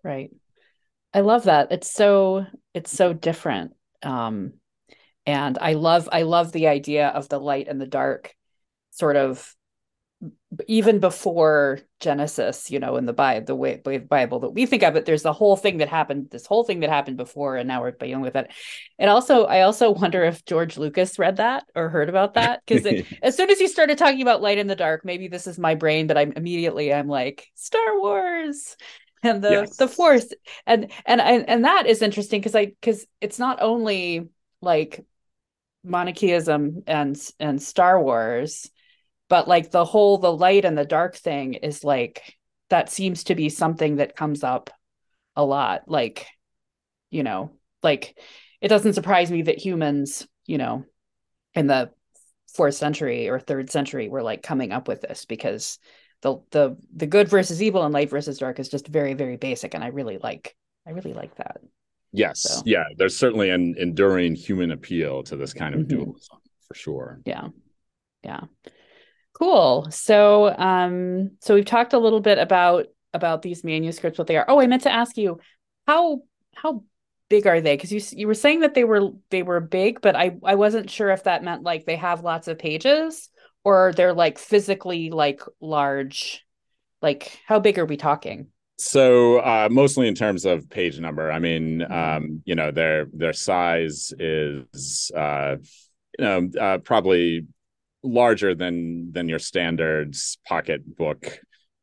Right. 0.02 0.30
I 1.12 1.20
love 1.20 1.44
that. 1.44 1.72
It's 1.72 1.90
so 1.90 2.46
it's 2.74 2.92
so 2.92 3.12
different. 3.12 3.72
Um, 4.02 4.54
and 5.24 5.59
I 5.59 5.72
love 5.72 6.09
I 6.12 6.22
love 6.22 6.52
the 6.52 6.68
idea 6.68 7.09
of 7.09 7.28
the 7.28 7.40
light 7.40 7.68
and 7.68 7.80
the 7.80 7.87
dark 7.87 8.35
sort 8.90 9.16
of 9.16 9.56
even 10.66 11.00
before 11.00 11.81
Genesis, 12.00 12.70
you 12.70 12.79
know, 12.79 12.96
in 12.96 13.05
the 13.05 13.12
Bible, 13.12 13.44
the 13.44 13.55
way 13.55 13.81
the 13.85 13.98
Bible 13.98 14.40
that 14.40 14.50
we 14.50 14.64
think 14.64 14.83
of 14.83 14.96
it, 14.96 15.05
there's 15.05 15.22
the 15.22 15.33
whole 15.33 15.57
thing 15.57 15.79
that 15.79 15.88
happened, 15.88 16.29
this 16.31 16.46
whole 16.46 16.64
thing 16.64 16.81
that 16.81 16.90
happened 16.90 17.16
before, 17.16 17.57
and 17.57 17.68
now 17.68 17.83
we're 17.83 17.90
dealing 17.90 18.22
with 18.22 18.37
it. 18.37 18.50
And 18.98 19.11
also, 19.11 19.44
I 19.44 19.62
also 19.62 19.90
wonder 19.92 20.24
if 20.24 20.44
George 20.44 20.79
Lucas 20.79 21.18
read 21.18 21.37
that 21.37 21.64
or 21.74 21.88
heard 21.88 22.09
about 22.09 22.35
that 22.35 22.62
because 22.64 22.87
as 23.22 23.37
soon 23.37 23.50
as 23.50 23.59
he 23.59 23.68
started 23.68 23.98
talking 23.98 24.22
about 24.22 24.42
light 24.42 24.59
in 24.59 24.66
the 24.66 24.76
dark, 24.76 25.05
maybe 25.05 25.29
this 25.29 25.46
is 25.46 25.59
my 25.59 25.74
brain, 25.74 26.07
but 26.07 26.16
I'm 26.16 26.33
immediately 26.33 26.92
I'm 26.92 27.09
like 27.09 27.46
Star 27.55 28.00
Wars 28.00 28.76
and 29.22 29.42
the 29.42 29.50
yes. 29.50 29.76
the 29.76 29.88
Force, 29.88 30.33
and 30.66 30.90
and 31.05 31.20
and 31.20 31.48
and 31.48 31.64
that 31.64 31.87
is 31.87 32.02
interesting 32.02 32.40
because 32.40 32.55
I 32.55 32.66
because 32.66 33.07
it's 33.20 33.38
not 33.38 33.61
only 33.61 34.29
like 34.62 35.05
Manichaeism 35.85 36.85
and 36.87 37.20
and 37.38 37.62
Star 37.62 38.00
Wars 38.02 38.70
but 39.29 39.49
like 39.49 39.71
the 39.71 39.85
whole 39.85 40.19
the 40.19 40.33
light 40.33 40.65
and 40.65 40.77
the 40.77 40.85
dark 40.85 41.17
thing 41.17 41.55
is 41.55 41.85
like 41.85 42.37
that 42.71 42.91
seems 42.91 43.25
to 43.25 43.35
be 43.35 43.49
something 43.49 43.97
that 43.97 44.17
comes 44.17 44.45
up 44.45 44.71
a 45.35 45.45
lot 45.45 45.83
like 45.87 46.27
you 47.11 47.23
know 47.23 47.51
like 47.83 48.19
it 48.61 48.69
doesn't 48.69 48.95
surprise 48.95 49.31
me 49.31 49.43
that 49.43 49.59
humans 49.59 50.27
you 50.47 50.59
know 50.59 50.85
in 51.55 51.67
the 51.67 51.91
fourth 52.55 52.75
century 52.75 53.29
or 53.29 53.39
third 53.39 53.71
century 53.71 54.09
were 54.09 54.23
like 54.23 54.43
coming 54.43 54.73
up 54.73 54.89
with 54.89 55.03
this 55.03 55.25
because 55.25 55.79
the 56.23 56.39
the 56.51 56.77
the 56.95 57.07
good 57.07 57.29
versus 57.29 57.62
evil 57.62 57.85
and 57.85 57.93
light 57.93 58.09
versus 58.09 58.39
dark 58.39 58.59
is 58.59 58.69
just 58.69 58.89
very 58.89 59.15
very 59.15 59.37
basic 59.37 59.75
and 59.75 59.85
i 59.85 59.89
really 59.89 60.19
like 60.19 60.57
i 60.87 60.91
really 60.91 61.12
like 61.12 61.35
that. 61.37 61.59
Yes. 62.12 62.41
So. 62.41 62.62
yeah 62.65 62.85
there's 62.97 63.17
certainly 63.17 63.51
an 63.51 63.75
enduring 63.77 64.35
human 64.35 64.71
appeal 64.71 65.23
to 65.25 65.37
this 65.37 65.53
kind 65.53 65.75
of 65.75 65.83
mm-hmm. 65.83 65.99
dualism 65.99 66.39
for 66.67 66.75
sure. 66.75 67.21
Yeah. 67.27 67.49
Yeah 68.23 68.41
Cool. 69.38 69.88
So, 69.90 70.57
um, 70.57 71.33
so 71.40 71.55
we've 71.55 71.66
talked 71.66 71.92
a 71.92 71.99
little 71.99 72.20
bit 72.20 72.38
about 72.38 72.87
about 73.12 73.42
these 73.42 73.64
manuscripts, 73.64 74.18
what 74.18 74.27
they 74.29 74.37
are. 74.37 74.46
Oh, 74.49 74.61
I 74.61 74.66
meant 74.66 74.85
to 74.85 74.92
ask 74.92 75.18
you, 75.18 75.40
how 75.87 76.22
how 76.55 76.85
big 77.29 77.46
are 77.46 77.61
they? 77.61 77.77
Because 77.77 77.92
you 77.92 78.01
you 78.18 78.27
were 78.27 78.35
saying 78.35 78.61
that 78.61 78.72
they 78.72 78.85
were 78.85 79.11
they 79.31 79.42
were 79.42 79.61
big, 79.61 80.01
but 80.01 80.16
I 80.16 80.37
I 80.42 80.55
wasn't 80.55 80.88
sure 80.88 81.11
if 81.11 81.25
that 81.25 81.44
meant 81.44 81.62
like 81.62 81.85
they 81.85 81.96
have 81.96 82.25
lots 82.25 82.49
of 82.49 82.59
pages 82.59 83.29
or 83.62 83.92
they're 83.94 84.14
like 84.14 84.38
physically 84.38 85.11
like 85.11 85.42
large. 85.61 86.42
Like, 87.03 87.38
how 87.46 87.61
big 87.61 87.79
are 87.79 87.85
we 87.85 87.99
talking? 87.99 88.46
So 88.79 89.38
uh, 89.40 89.68
mostly 89.70 90.09
in 90.09 90.14
terms 90.14 90.46
of 90.46 90.70
page 90.70 90.99
number. 90.99 91.31
I 91.31 91.40
mean, 91.40 91.81
mm-hmm. 91.81 91.92
um, 91.92 92.42
you 92.46 92.55
know, 92.55 92.70
their 92.70 93.07
their 93.12 93.35
size 93.35 94.14
is 94.18 95.11
uh, 95.14 95.57
you 96.18 96.25
know 96.25 96.49
uh, 96.59 96.79
probably 96.79 97.46
larger 98.07 98.55
than 98.55 99.12
than 99.12 99.29
your 99.29 99.38
standards 99.38 100.38
pocket 100.47 100.97
book 100.97 101.40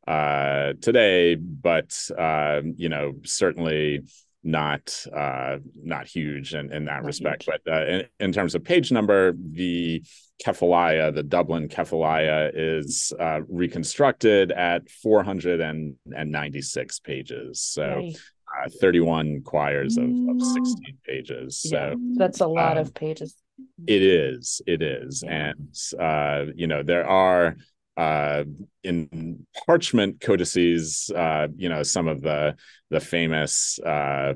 uh, 0.07 0.73
today, 0.81 1.35
but 1.35 1.95
uh, 2.17 2.61
you 2.75 2.89
know 2.89 3.13
certainly 3.23 4.01
not 4.43 5.05
uh, 5.15 5.57
not 5.81 6.07
huge 6.07 6.53
in, 6.53 6.73
in 6.73 6.83
that 6.85 7.01
not 7.01 7.05
respect. 7.05 7.43
Huge. 7.43 7.57
But 7.65 7.73
uh, 7.73 7.85
in, 7.85 8.03
in, 8.19 8.33
terms 8.33 8.55
of 8.55 8.63
page 8.63 8.91
number, 8.91 9.33
the 9.33 10.03
Kephalaia, 10.45 11.15
the 11.15 11.23
Dublin 11.23 11.69
Kephalaia, 11.69 12.51
is 12.53 13.13
uh, 13.19 13.39
reconstructed 13.47 14.51
at 14.51 14.89
496 14.89 16.99
pages. 16.99 17.61
So. 17.61 18.11
Uh, 18.63 18.69
31 18.79 19.41
quires 19.41 19.97
of, 19.97 20.03
of 20.03 20.39
16 20.39 20.97
pages. 21.07 21.59
So 21.59 21.95
that's 22.13 22.39
a 22.39 22.45
lot 22.45 22.77
um, 22.77 22.85
of 22.85 22.93
pages. 22.93 23.33
It 23.87 24.01
is. 24.01 24.61
It 24.65 24.81
is. 24.81 25.23
Yeah. 25.25 25.51
And, 25.51 25.75
uh, 25.99 26.51
you 26.55 26.67
know, 26.67 26.83
there 26.83 27.07
are 27.07 27.55
uh, 27.95 28.43
in 28.83 29.45
parchment 29.65 30.19
codices, 30.19 31.11
uh, 31.15 31.47
you 31.55 31.69
know, 31.69 31.83
some 31.83 32.07
of 32.07 32.21
the 32.21 32.55
the 32.89 32.99
famous 32.99 33.79
uh, 33.79 34.33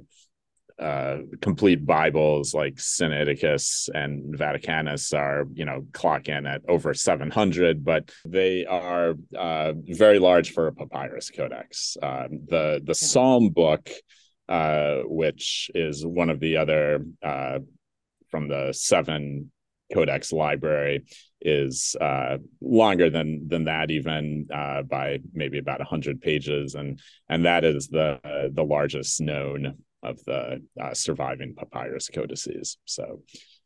uh, 0.80 1.18
complete 1.42 1.86
Bibles 1.86 2.54
like 2.54 2.76
Sinaiticus 2.76 3.90
and 3.96 4.38
Vaticanus 4.38 5.12
are, 5.18 5.46
you 5.54 5.66
know, 5.66 5.86
clock 5.92 6.30
in 6.30 6.46
at 6.46 6.62
over 6.68 6.94
700, 6.94 7.84
but 7.84 8.12
they 8.26 8.66
are 8.66 9.16
uh, 9.36 9.74
very 9.88 10.20
large 10.20 10.52
for 10.52 10.68
a 10.68 10.74
papyrus 10.74 11.32
codex. 11.32 11.98
Uh, 12.02 12.28
the 12.30 12.82
the 12.84 12.94
Psalm 12.94 13.50
book, 13.50 13.90
uh, 14.50 14.98
which 15.06 15.72
is 15.74 16.06
one 16.06 16.30
of 16.30 16.40
the 16.40 16.58
other 16.58 17.04
uh, 17.24 17.60
from 18.30 18.48
the 18.48 18.74
seven 18.74 19.52
codex 19.94 20.32
library 20.32 21.06
is 21.42 21.96
uh, 22.02 22.38
longer 22.62 23.10
than 23.10 23.48
than 23.48 23.66
that 23.66 23.92
even 23.92 24.48
uh, 24.54 24.82
by 24.82 25.20
maybe 25.34 25.60
about 25.60 25.80
100 25.80 26.22
pages. 26.22 26.76
And 26.76 27.00
and 27.30 27.46
that 27.46 27.64
is 27.64 27.88
the 27.88 28.20
uh, 28.24 28.50
the 28.52 28.64
largest 28.64 29.22
known 29.22 29.78
of 30.04 30.24
the 30.26 30.62
uh, 30.82 30.94
surviving 30.94 31.56
papyrus 31.56 32.10
codices. 32.10 32.78
So 32.86 33.22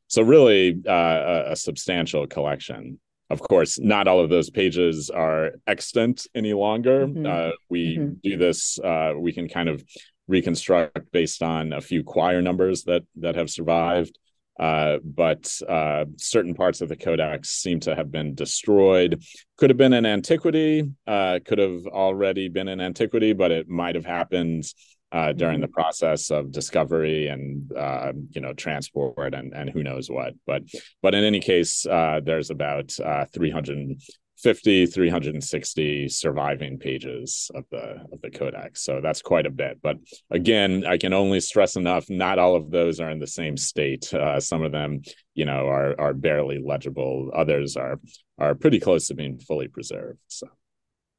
so 0.08 0.22
really 0.22 0.82
uh, 0.88 0.92
a, 0.92 1.52
a, 1.52 1.56
substantial 1.56 2.28
collection. 2.28 3.00
Of 3.30 3.40
course 3.40 3.80
not 3.80 4.10
all 4.10 4.20
of 4.20 4.30
those 4.30 4.50
pages 4.50 5.10
are 5.10 5.52
extant 5.66 6.28
any 6.36 6.54
longer. 6.54 7.08
Mm-hmm. 7.08 7.26
Uh, 7.26 7.52
we 7.70 7.98
mm-hmm. 7.98 8.14
do 8.22 8.38
this 8.38 8.80
we 9.18 9.32
can 9.32 9.48
kind 9.48 9.70
of 9.70 9.84
reconstruct 10.28 11.12
based 11.12 11.42
on 11.42 11.74
a 11.74 11.82
few 11.82 12.04
quire 12.04 12.42
numbers 12.42 12.84
that 12.84 13.04
that 13.16 13.36
have 13.36 13.50
survived 13.50 14.18
uh, 14.62 15.00
but 15.04 15.52
uh, 15.68 16.06
certain 16.18 16.54
parts 16.54 16.82
of 16.82 16.90
the 16.90 16.96
codex 16.96 17.50
seem 17.50 17.80
to 17.80 17.96
have 17.96 18.12
been 18.12 18.36
destroyed. 18.36 19.24
Could 19.58 19.72
have 19.72 19.78
been 19.78 19.94
in 19.94 20.06
antiquity, 20.06 20.88
uh, 21.08 21.40
could 21.44 21.58
have 21.58 21.88
already 21.88 22.48
been 22.48 22.68
in 22.68 22.80
antiquity, 22.80 23.34
but 23.34 23.52
it 23.52 23.68
might 23.68 23.96
have 23.96 24.06
happened 24.06 24.66
uh, 25.12 25.34
during 25.34 25.60
the 25.60 25.68
mm-hmm. 25.68 25.74
process 25.74 26.30
of 26.30 26.52
discovery 26.52 27.28
and 27.28 27.72
uh, 27.76 28.14
you 28.30 28.40
know 28.40 28.54
transport 28.54 29.34
and 29.34 29.52
and 29.54 29.72
who 29.72 29.82
knows 29.82 30.12
what. 30.12 30.34
But 30.46 30.62
but 31.02 31.16
in 31.16 31.24
any 31.24 31.40
case, 31.40 31.88
uh, 31.88 32.22
there's 32.24 32.52
about 32.52 32.92
300 33.34 34.00
50 34.42 34.86
360 34.88 36.10
surviving 36.10 36.78
pages 36.78 37.52
of 37.54 37.66
the 37.72 38.06
of 38.12 38.22
the 38.22 38.30
codex. 38.30 38.84
So 38.84 39.02
that's 39.02 39.22
quite 39.22 39.46
a 39.46 39.52
bit. 39.52 39.80
But 39.82 39.98
again 40.30 40.86
i 40.86 40.98
can 40.98 41.14
only 41.14 41.40
stress 41.40 41.76
enough 41.76 42.10
not 42.10 42.40
all 42.40 42.56
of 42.56 42.72
those 42.72 43.00
are 43.00 43.10
in 43.10 43.20
the 43.20 43.28
same 43.28 43.58
state. 43.58 44.14
Uh, 44.14 44.40
some 44.40 44.64
of 44.64 44.72
them 44.72 45.02
you 45.34 45.46
know 45.46 45.68
are 45.68 46.00
are 46.00 46.14
barely 46.14 46.60
legible. 46.64 47.32
Others 47.36 47.78
are 47.78 48.00
are 48.38 48.56
pretty 48.56 48.80
close 48.80 49.08
to 49.08 49.16
being 49.16 49.40
fully 49.40 49.68
preserved 49.68 50.20
so. 50.28 50.48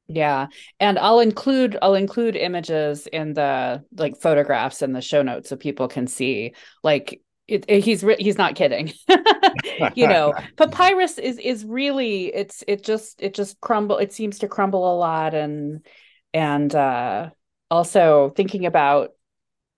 Yeah. 0.07 0.47
And 0.79 0.99
i'll 0.99 1.21
include 1.21 1.77
i'll 1.81 1.95
include 1.95 2.35
images 2.35 3.07
in 3.07 3.33
the 3.33 3.83
like 3.95 4.17
photographs 4.19 4.81
in 4.81 4.93
the 4.93 5.01
show 5.01 5.21
notes 5.21 5.49
so 5.49 5.55
people 5.55 5.87
can 5.87 6.07
see 6.07 6.53
like 6.83 7.21
it, 7.47 7.65
it, 7.67 7.83
he's 7.83 8.03
re- 8.03 8.17
he's 8.19 8.37
not 8.37 8.55
kidding. 8.55 8.93
You 9.95 10.07
know 10.07 10.33
papyrus 10.57 11.17
is 11.17 11.37
is 11.37 11.63
really 11.63 12.33
it's 12.33 12.63
it 12.67 12.83
just 12.83 13.21
it 13.21 13.33
just 13.33 13.59
crumble 13.61 13.97
it 13.97 14.11
seems 14.11 14.39
to 14.39 14.47
crumble 14.47 14.93
a 14.93 14.97
lot 14.97 15.33
and 15.33 15.85
and 16.33 16.73
uh 16.73 17.29
also 17.69 18.29
thinking 18.35 18.65
about 18.65 19.11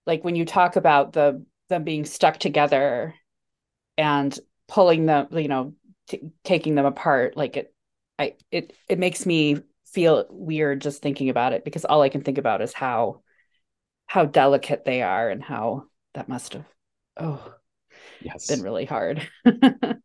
like 0.06 0.24
when 0.24 0.36
you 0.36 0.46
talk 0.46 0.76
about 0.76 1.14
the 1.14 1.46
them 1.70 1.84
being 1.84 2.06
stuck 2.06 2.38
together 2.38 3.16
and 3.98 4.38
pulling 4.68 5.06
them 5.06 5.28
you 5.32 5.48
know 5.48 5.74
t- 6.08 6.32
taking 6.44 6.76
them 6.76 6.86
apart 6.86 7.38
like 7.38 7.58
it 7.58 7.74
i 8.20 8.36
it 8.52 8.74
it 8.90 9.00
makes 9.00 9.26
me 9.26 9.58
feel 9.88 10.26
weird 10.30 10.82
just 10.82 11.02
thinking 11.02 11.30
about 11.30 11.54
it 11.54 11.64
because 11.64 11.86
all 11.86 12.02
i 12.02 12.10
can 12.10 12.22
think 12.22 12.38
about 12.38 12.62
is 12.62 12.74
how 12.74 13.22
how 14.08 14.26
delicate 14.26 14.86
they 14.86 15.02
are 15.02 15.30
and 15.30 15.44
how 15.44 15.86
that 16.14 16.30
must 16.30 16.54
have 16.54 16.66
oh 17.18 17.54
yes 18.22 18.48
been 18.48 18.62
really 18.62 18.86
hard 18.86 19.28
to 19.46 20.00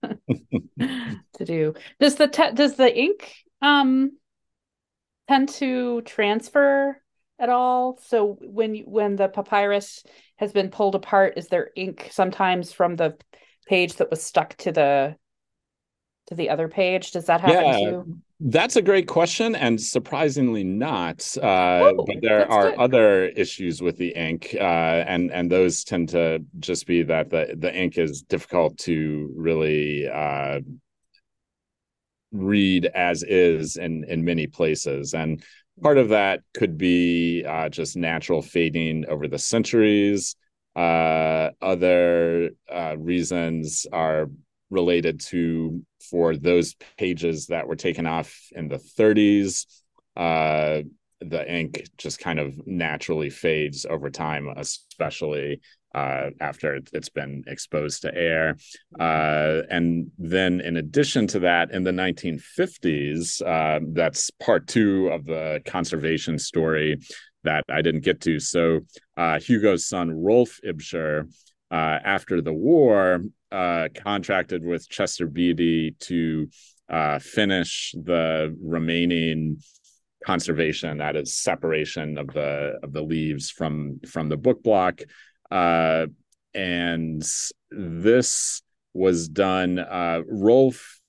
do. 1.45 1.75
Does 1.99 2.17
the 2.17 2.29
te- 2.29 2.53
does 2.53 2.77
the 2.77 2.95
ink 2.97 3.35
um 3.63 4.13
tend 5.29 5.49
to 5.51 6.03
transfer 6.03 7.01
at 7.39 7.49
all? 7.49 7.99
So 8.03 8.39
when 8.41 8.75
you, 8.75 8.85
when 8.85 9.17
the 9.17 9.29
papyrus 9.29 10.03
has 10.37 10.53
been 10.53 10.71
pulled 10.71 10.95
apart 10.95 11.35
is 11.37 11.49
there 11.49 11.71
ink 11.77 12.09
sometimes 12.11 12.73
from 12.73 12.97
the 12.97 13.17
page 13.67 13.95
that 13.97 14.11
was 14.11 14.23
stuck 14.23 14.57
to 14.59 14.73
the 14.73 15.17
to 16.27 16.35
the 16.35 16.51
other 16.51 16.69
page? 16.69 17.13
Does 17.13 17.27
that 17.27 17.41
happen 17.41 17.67
yeah, 17.67 17.91
too 17.91 18.21
that's 18.41 18.77
a 18.77 18.83
great 18.83 19.07
question, 19.07 19.55
and 19.55 19.81
surprisingly 19.81 20.65
not. 20.65 21.37
Uh, 21.37 21.93
oh, 21.93 22.05
but 22.07 22.17
there 22.23 22.51
are 22.51 22.71
good. 22.71 22.79
other 22.79 23.27
issues 23.27 23.83
with 23.83 23.99
the 23.99 24.15
ink, 24.17 24.55
uh, 24.55 25.05
and 25.07 25.31
and 25.31 25.51
those 25.51 25.85
tend 25.85 26.09
to 26.11 26.43
just 26.59 26.87
be 26.87 27.03
that 27.03 27.29
the 27.29 27.55
the 27.59 27.75
ink 27.75 27.99
is 27.99 28.23
difficult 28.23 28.79
to 28.79 29.31
really 29.37 30.09
uh, 30.09 30.61
read 32.33 32.87
as 32.87 33.23
is 33.25 33.77
in 33.77 34.05
in 34.09 34.25
many 34.25 34.47
places, 34.47 35.13
and 35.13 35.45
part 35.83 35.99
of 35.99 36.09
that 36.09 36.41
could 36.55 36.79
be 36.79 37.45
uh, 37.45 37.69
just 37.69 37.97
natural 37.97 38.41
fading 38.41 39.05
over 39.09 39.29
the 39.29 39.39
centuries. 39.39 40.35
Uh, 40.75 41.51
other 41.61 42.51
uh, 42.73 42.97
reasons 42.97 43.87
are 43.93 44.31
related 44.71 45.21
to 45.21 45.83
for 46.11 46.37
those 46.37 46.75
pages 46.97 47.49
that 47.49 47.67
were 47.67 47.77
taken 47.77 48.07
off 48.07 48.35
in 48.53 48.69
the 48.69 48.79
30s. 48.79 49.67
Uh, 50.17 50.83
the 51.21 51.53
ink 51.53 51.85
just 51.99 52.19
kind 52.19 52.39
of 52.39 52.55
naturally 52.67 53.29
fades 53.31 53.85
over 53.85 54.09
time, 54.11 54.49
especially 54.57 55.61
uh, 55.95 56.31
after 56.41 56.79
it's 56.93 57.09
been 57.09 57.45
exposed 57.47 58.03
to 58.03 58.15
air. 58.15 58.57
Uh, 58.99 59.63
and 59.71 60.11
then, 60.19 60.61
in 60.61 60.77
addition 60.77 61.27
to 61.27 61.41
that, 61.41 61.73
in 61.73 61.83
the 61.83 61.91
1950s, 61.91 63.43
uh, 63.45 63.81
that's 63.93 64.31
part 64.31 64.67
two 64.67 65.09
of 65.09 65.25
the 65.27 65.61
conservation 65.67 66.39
story 66.39 66.99
that 67.43 67.65
I 67.69 67.83
didn't 67.83 68.05
get 68.05 68.21
to. 68.23 68.39
So, 68.39 68.81
uh, 69.17 69.41
Hugo's 69.41 69.87
son, 69.87 70.11
Rolf 70.11 70.59
Ibscher, 70.65 71.29
after 71.71 72.41
the 72.41 72.53
war, 72.53 73.23
uh, 73.53 73.89
contracted 73.95 74.65
with 74.65 74.89
Chester 74.89 75.27
Beatty 75.27 75.97
to 76.01 76.49
finish 77.21 77.95
the 77.97 78.57
remaining 78.63 79.59
conservation 80.25 80.99
that 80.99 81.17
is 81.17 81.35
separation 81.35 82.19
of 82.19 82.27
the 82.35 82.79
of 82.83 82.93
the 82.93 83.01
leaves 83.01 83.51
from 83.51 83.99
from 84.07 84.29
the 84.29 84.37
book 84.37 84.63
block 84.63 85.01
uh, 85.51 86.07
and 86.55 87.25
this 87.71 88.63
was 88.95 89.29
done. 89.29 89.79
Uh, 89.79 90.23
Rolf, 90.27 91.01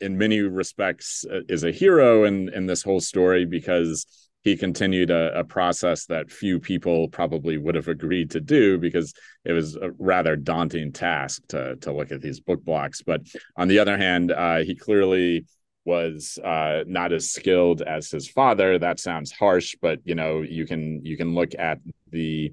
in 0.00 0.18
many 0.18 0.40
respects, 0.40 1.24
uh, 1.30 1.40
is 1.48 1.64
a 1.64 1.70
hero 1.72 2.24
in 2.24 2.48
in 2.50 2.66
this 2.66 2.82
whole 2.82 3.00
story 3.00 3.44
because 3.44 4.06
he 4.42 4.56
continued 4.56 5.10
a, 5.10 5.40
a, 5.40 5.44
process 5.44 6.06
that 6.06 6.30
few 6.30 6.60
people 6.60 7.08
probably 7.08 7.58
would 7.58 7.74
have 7.74 7.88
agreed 7.88 8.30
to 8.30 8.40
do 8.40 8.78
because 8.78 9.12
it 9.44 9.52
was 9.52 9.76
a 9.76 9.90
rather 9.98 10.36
daunting 10.36 10.92
task 10.92 11.42
to 11.48 11.76
to 11.76 11.92
look 11.92 12.12
at 12.12 12.20
these 12.20 12.40
book 12.40 12.64
blocks. 12.64 13.02
But 13.02 13.22
on 13.56 13.68
the 13.68 13.78
other 13.78 13.98
hand, 13.98 14.30
uh, 14.30 14.58
he 14.58 14.74
clearly 14.74 15.44
was 15.84 16.38
uh, 16.44 16.84
not 16.86 17.12
as 17.12 17.30
skilled 17.30 17.82
as 17.82 18.10
his 18.10 18.28
father. 18.28 18.78
That 18.78 19.00
sounds 19.00 19.32
harsh, 19.32 19.74
but 19.80 20.00
you 20.04 20.14
know 20.14 20.42
you 20.42 20.66
can 20.66 21.04
you 21.04 21.16
can 21.16 21.34
look 21.34 21.54
at 21.58 21.78
the 22.10 22.52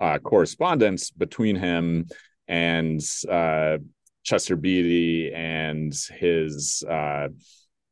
uh, 0.00 0.18
correspondence 0.18 1.10
between 1.10 1.56
him 1.56 2.06
and 2.48 3.00
uh, 3.30 3.78
Chester 4.22 4.56
Beatty 4.56 5.32
and 5.32 5.94
his 6.18 6.84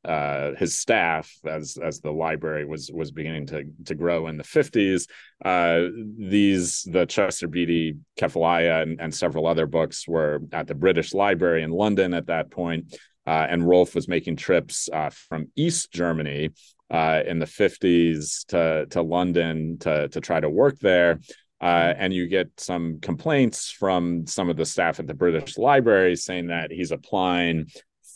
uh, 0.04 0.52
his 0.54 0.78
staff 0.78 1.30
as 1.44 1.76
as 1.82 2.00
the 2.00 2.12
library 2.12 2.64
was 2.64 2.90
was 2.92 3.10
beginning 3.10 3.46
to 3.46 3.64
to 3.84 3.94
grow 3.94 4.28
in 4.28 4.36
the 4.36 4.44
50s 4.44 5.08
uh, 5.44 5.88
these 6.16 6.82
the 6.84 7.04
Chester 7.04 7.48
Beatty 7.48 7.96
kephalaia 8.18 8.82
and, 8.82 9.00
and, 9.00 9.14
several 9.14 9.46
other 9.46 9.66
books 9.66 10.06
were 10.06 10.40
at 10.52 10.66
the 10.68 10.74
British 10.74 11.14
Library 11.14 11.62
in 11.62 11.70
London 11.70 12.14
at 12.14 12.26
that 12.26 12.50
point 12.50 12.94
uh, 13.26 13.46
and 13.50 13.68
Rolf 13.68 13.94
was 13.94 14.08
making 14.08 14.36
trips 14.36 14.88
uh, 14.90 15.10
from 15.10 15.48
East 15.54 15.92
Germany 15.92 16.50
uh, 16.90 17.22
in 17.26 17.38
the 17.38 17.46
50s 17.46 18.46
to 18.46 18.86
to 18.86 19.02
London 19.02 19.78
to 19.80 20.08
to 20.08 20.20
try 20.20 20.40
to 20.40 20.48
work 20.48 20.78
there. 20.78 21.20
Uh, 21.60 21.92
and 21.98 22.14
you 22.14 22.28
get 22.28 22.48
some 22.56 23.00
complaints 23.00 23.70
from 23.70 24.26
some 24.26 24.48
of 24.48 24.56
the 24.56 24.64
staff 24.64 25.00
at 25.00 25.08
the 25.08 25.14
British 25.14 25.58
Library 25.58 26.14
saying 26.14 26.46
that 26.46 26.70
he's 26.70 26.92
applying 26.92 27.66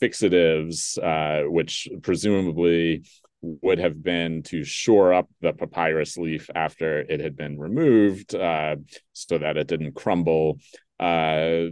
fixatives, 0.03 0.99
uh, 0.99 1.49
which 1.49 1.89
presumably 2.03 3.05
would 3.43 3.79
have 3.79 4.03
been 4.03 4.43
to 4.45 4.65
shore 4.65 5.13
up 5.13 5.29
the 5.41 5.53
papyrus 5.53 6.17
leaf 6.17 6.49
after 6.55 7.01
it 7.01 7.21
had 7.21 7.37
been 7.37 7.59
removed 7.59 8.35
uh, 8.35 8.77
so 9.13 9.39
that 9.39 9.57
it 9.57 9.67
didn't 9.67 9.95
crumble. 9.95 10.59
Uh, 11.01 11.71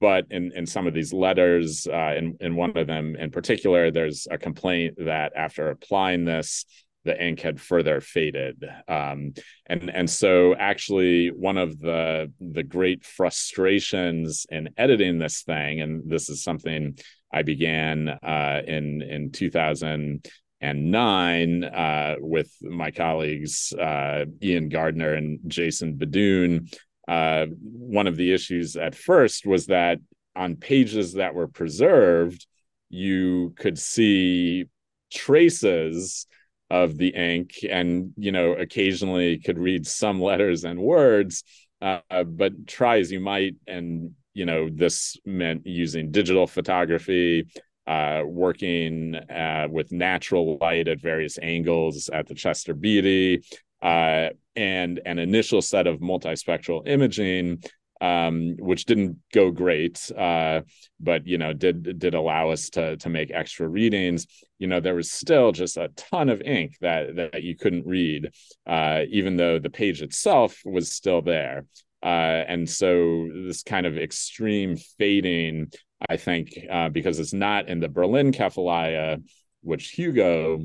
but 0.00 0.24
in, 0.30 0.50
in 0.56 0.66
some 0.66 0.88
of 0.88 0.94
these 0.94 1.12
letters, 1.12 1.86
uh, 1.86 2.14
in, 2.16 2.36
in 2.40 2.56
one 2.56 2.76
of 2.76 2.88
them 2.88 3.14
in 3.14 3.30
particular, 3.30 3.92
there's 3.92 4.26
a 4.30 4.38
complaint 4.38 4.94
that 4.98 5.32
after 5.36 5.70
applying 5.70 6.24
this, 6.24 6.64
the 7.04 7.20
ink 7.24 7.40
had 7.40 7.60
further 7.60 8.00
faded 8.00 8.64
um, 8.86 9.32
and 9.66 9.90
and 9.90 10.08
so 10.08 10.54
actually 10.54 11.32
one 11.32 11.58
of 11.58 11.78
the 11.80 12.30
the 12.40 12.62
great 12.62 13.04
frustrations 13.04 14.46
in 14.50 14.68
editing 14.76 15.18
this 15.18 15.42
thing 15.42 15.80
and 15.80 16.08
this 16.08 16.28
is 16.28 16.44
something 16.44 16.96
i 17.32 17.42
began 17.42 18.08
uh, 18.08 18.62
in 18.66 19.02
in 19.02 19.30
2009 19.30 21.64
uh, 21.64 22.16
with 22.18 22.52
my 22.62 22.90
colleagues 22.90 23.72
uh, 23.78 24.24
iain 24.42 24.68
gardner 24.68 25.14
and 25.14 25.38
jason 25.46 25.94
BeDuhn 25.94 26.74
uh, 27.08 27.46
one 27.46 28.06
of 28.06 28.16
the 28.16 28.32
issues 28.32 28.76
at 28.76 28.94
first 28.94 29.46
was 29.46 29.66
that 29.66 29.98
on 30.36 30.54
pages 30.56 31.14
that 31.14 31.34
were 31.34 31.48
preserved 31.48 32.46
you 32.88 33.52
could 33.56 33.78
see 33.78 34.66
traces 35.10 36.26
of 36.70 36.96
the 36.96 37.08
ink 37.08 37.56
and 37.68 38.12
you 38.16 38.32
know 38.32 38.52
occasionally 38.52 39.38
could 39.38 39.58
read 39.58 39.86
some 39.86 40.22
letters 40.22 40.64
and 40.64 40.80
words 40.80 41.44
uh, 41.82 42.00
but 42.24 42.66
try 42.66 42.98
as 42.98 43.12
you 43.12 43.20
might 43.20 43.56
and 43.66 44.12
you 44.34 44.46
know 44.46 44.68
this 44.70 45.16
meant 45.24 45.66
using 45.66 46.10
digital 46.10 46.46
photography 46.46 47.46
uh, 47.86 48.22
working 48.24 49.16
uh, 49.16 49.66
with 49.68 49.90
natural 49.90 50.56
light 50.60 50.86
at 50.88 51.00
various 51.00 51.38
angles 51.42 52.08
at 52.12 52.26
the 52.26 52.34
chester 52.34 52.74
beatty 52.74 53.42
uh, 53.82 54.28
and 54.54 55.00
an 55.04 55.18
initial 55.18 55.60
set 55.60 55.86
of 55.86 55.98
multispectral 55.98 56.86
imaging 56.86 57.62
um, 58.02 58.56
which 58.58 58.84
didn't 58.84 59.16
go 59.32 59.52
great, 59.52 60.10
uh, 60.18 60.62
but 60.98 61.24
you 61.24 61.38
know 61.38 61.52
did 61.52 62.00
did 62.00 62.14
allow 62.14 62.50
us 62.50 62.68
to 62.70 62.96
to 62.96 63.08
make 63.08 63.30
extra 63.30 63.68
readings. 63.68 64.26
You 64.58 64.66
know 64.66 64.80
there 64.80 64.96
was 64.96 65.12
still 65.12 65.52
just 65.52 65.76
a 65.76 65.88
ton 65.96 66.28
of 66.28 66.42
ink 66.42 66.76
that 66.80 67.14
that 67.14 67.44
you 67.44 67.56
couldn't 67.56 67.86
read, 67.86 68.32
uh, 68.66 69.02
even 69.08 69.36
though 69.36 69.60
the 69.60 69.70
page 69.70 70.02
itself 70.02 70.60
was 70.64 70.90
still 70.90 71.22
there. 71.22 71.64
Uh, 72.02 72.44
and 72.48 72.68
so 72.68 73.28
this 73.46 73.62
kind 73.62 73.86
of 73.86 73.96
extreme 73.96 74.76
fading, 74.98 75.70
I 76.08 76.16
think, 76.16 76.58
uh, 76.70 76.88
because 76.88 77.18
it's 77.18 77.32
not 77.32 77.68
in 77.68 77.80
the 77.80 77.88
Berlin 77.88 78.32
Kephalaia, 78.32 79.22
which 79.62 79.90
Hugo 79.90 80.64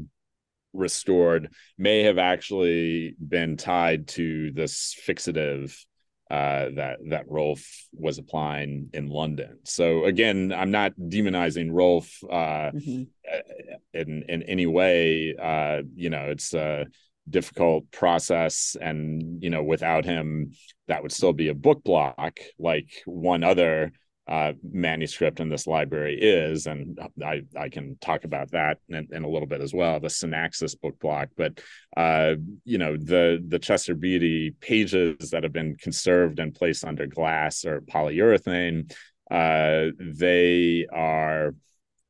restored, 0.74 1.54
may 1.78 2.04
have 2.04 2.18
actually 2.18 3.16
been 3.20 3.58
tied 3.58 4.08
to 4.10 4.52
this 4.52 4.96
fixative 5.06 5.78
uh, 6.30 6.70
that 6.76 6.98
that 7.10 7.30
Rolf 7.30 7.66
was 7.94 8.18
applying 8.18 8.90
in 8.94 9.08
London. 9.08 9.60
So 9.64 10.06
again, 10.06 10.52
I'm 10.52 10.72
not 10.72 10.92
demonizing 11.00 11.70
Rolf 11.72 12.20
uh, 12.30 12.72
mm-hmm. 12.74 13.04
in 13.94 14.24
in 14.28 14.44
any 14.44 14.66
way. 14.66 15.36
Uh, 15.42 15.84
you 15.96 16.10
know, 16.10 16.26
it's 16.30 16.54
a 16.54 16.88
difficult 17.30 17.90
process, 17.92 18.76
and 18.80 19.44
you 19.44 19.50
know, 19.50 19.64
without 19.64 20.06
him, 20.06 20.52
that 20.88 21.02
would 21.02 21.12
still 21.12 21.34
be 21.34 21.50
a 21.50 21.56
book 21.56 21.84
block, 21.84 22.40
like 22.60 22.90
one 23.06 23.44
other 23.44 23.92
uh, 24.28 24.52
manuscript 24.62 25.40
in 25.40 25.48
this 25.48 25.68
library 25.68 26.20
is, 26.20 26.68
and 26.68 27.00
I, 27.24 27.44
I 27.58 27.70
can 27.70 27.98
talk 28.02 28.26
about 28.26 28.52
that 28.52 28.80
in, 28.90 29.08
in, 29.12 29.24
a 29.24 29.30
little 29.30 29.48
bit 29.48 29.62
as 29.62 29.74
well, 29.74 30.02
the 30.02 30.10
Synaxeis 30.10 30.80
book 30.80 31.00
block. 31.00 31.30
But 31.38 31.62
uh, 31.96 32.36
you 32.66 32.78
know, 32.78 32.98
the 32.98 33.44
the 33.48 33.60
Chester 33.60 33.96
Beatty 33.96 34.54
pages 34.60 35.30
that 35.30 35.44
have 35.44 35.54
been 35.54 35.78
conserved 35.78 36.40
and 36.40 36.54
placed 36.54 36.84
under 36.84 37.08
glass 37.08 37.64
or 37.64 37.82
polyurethane, 37.82 38.92
uh, 39.32 39.92
they 39.98 40.86
are 40.92 41.56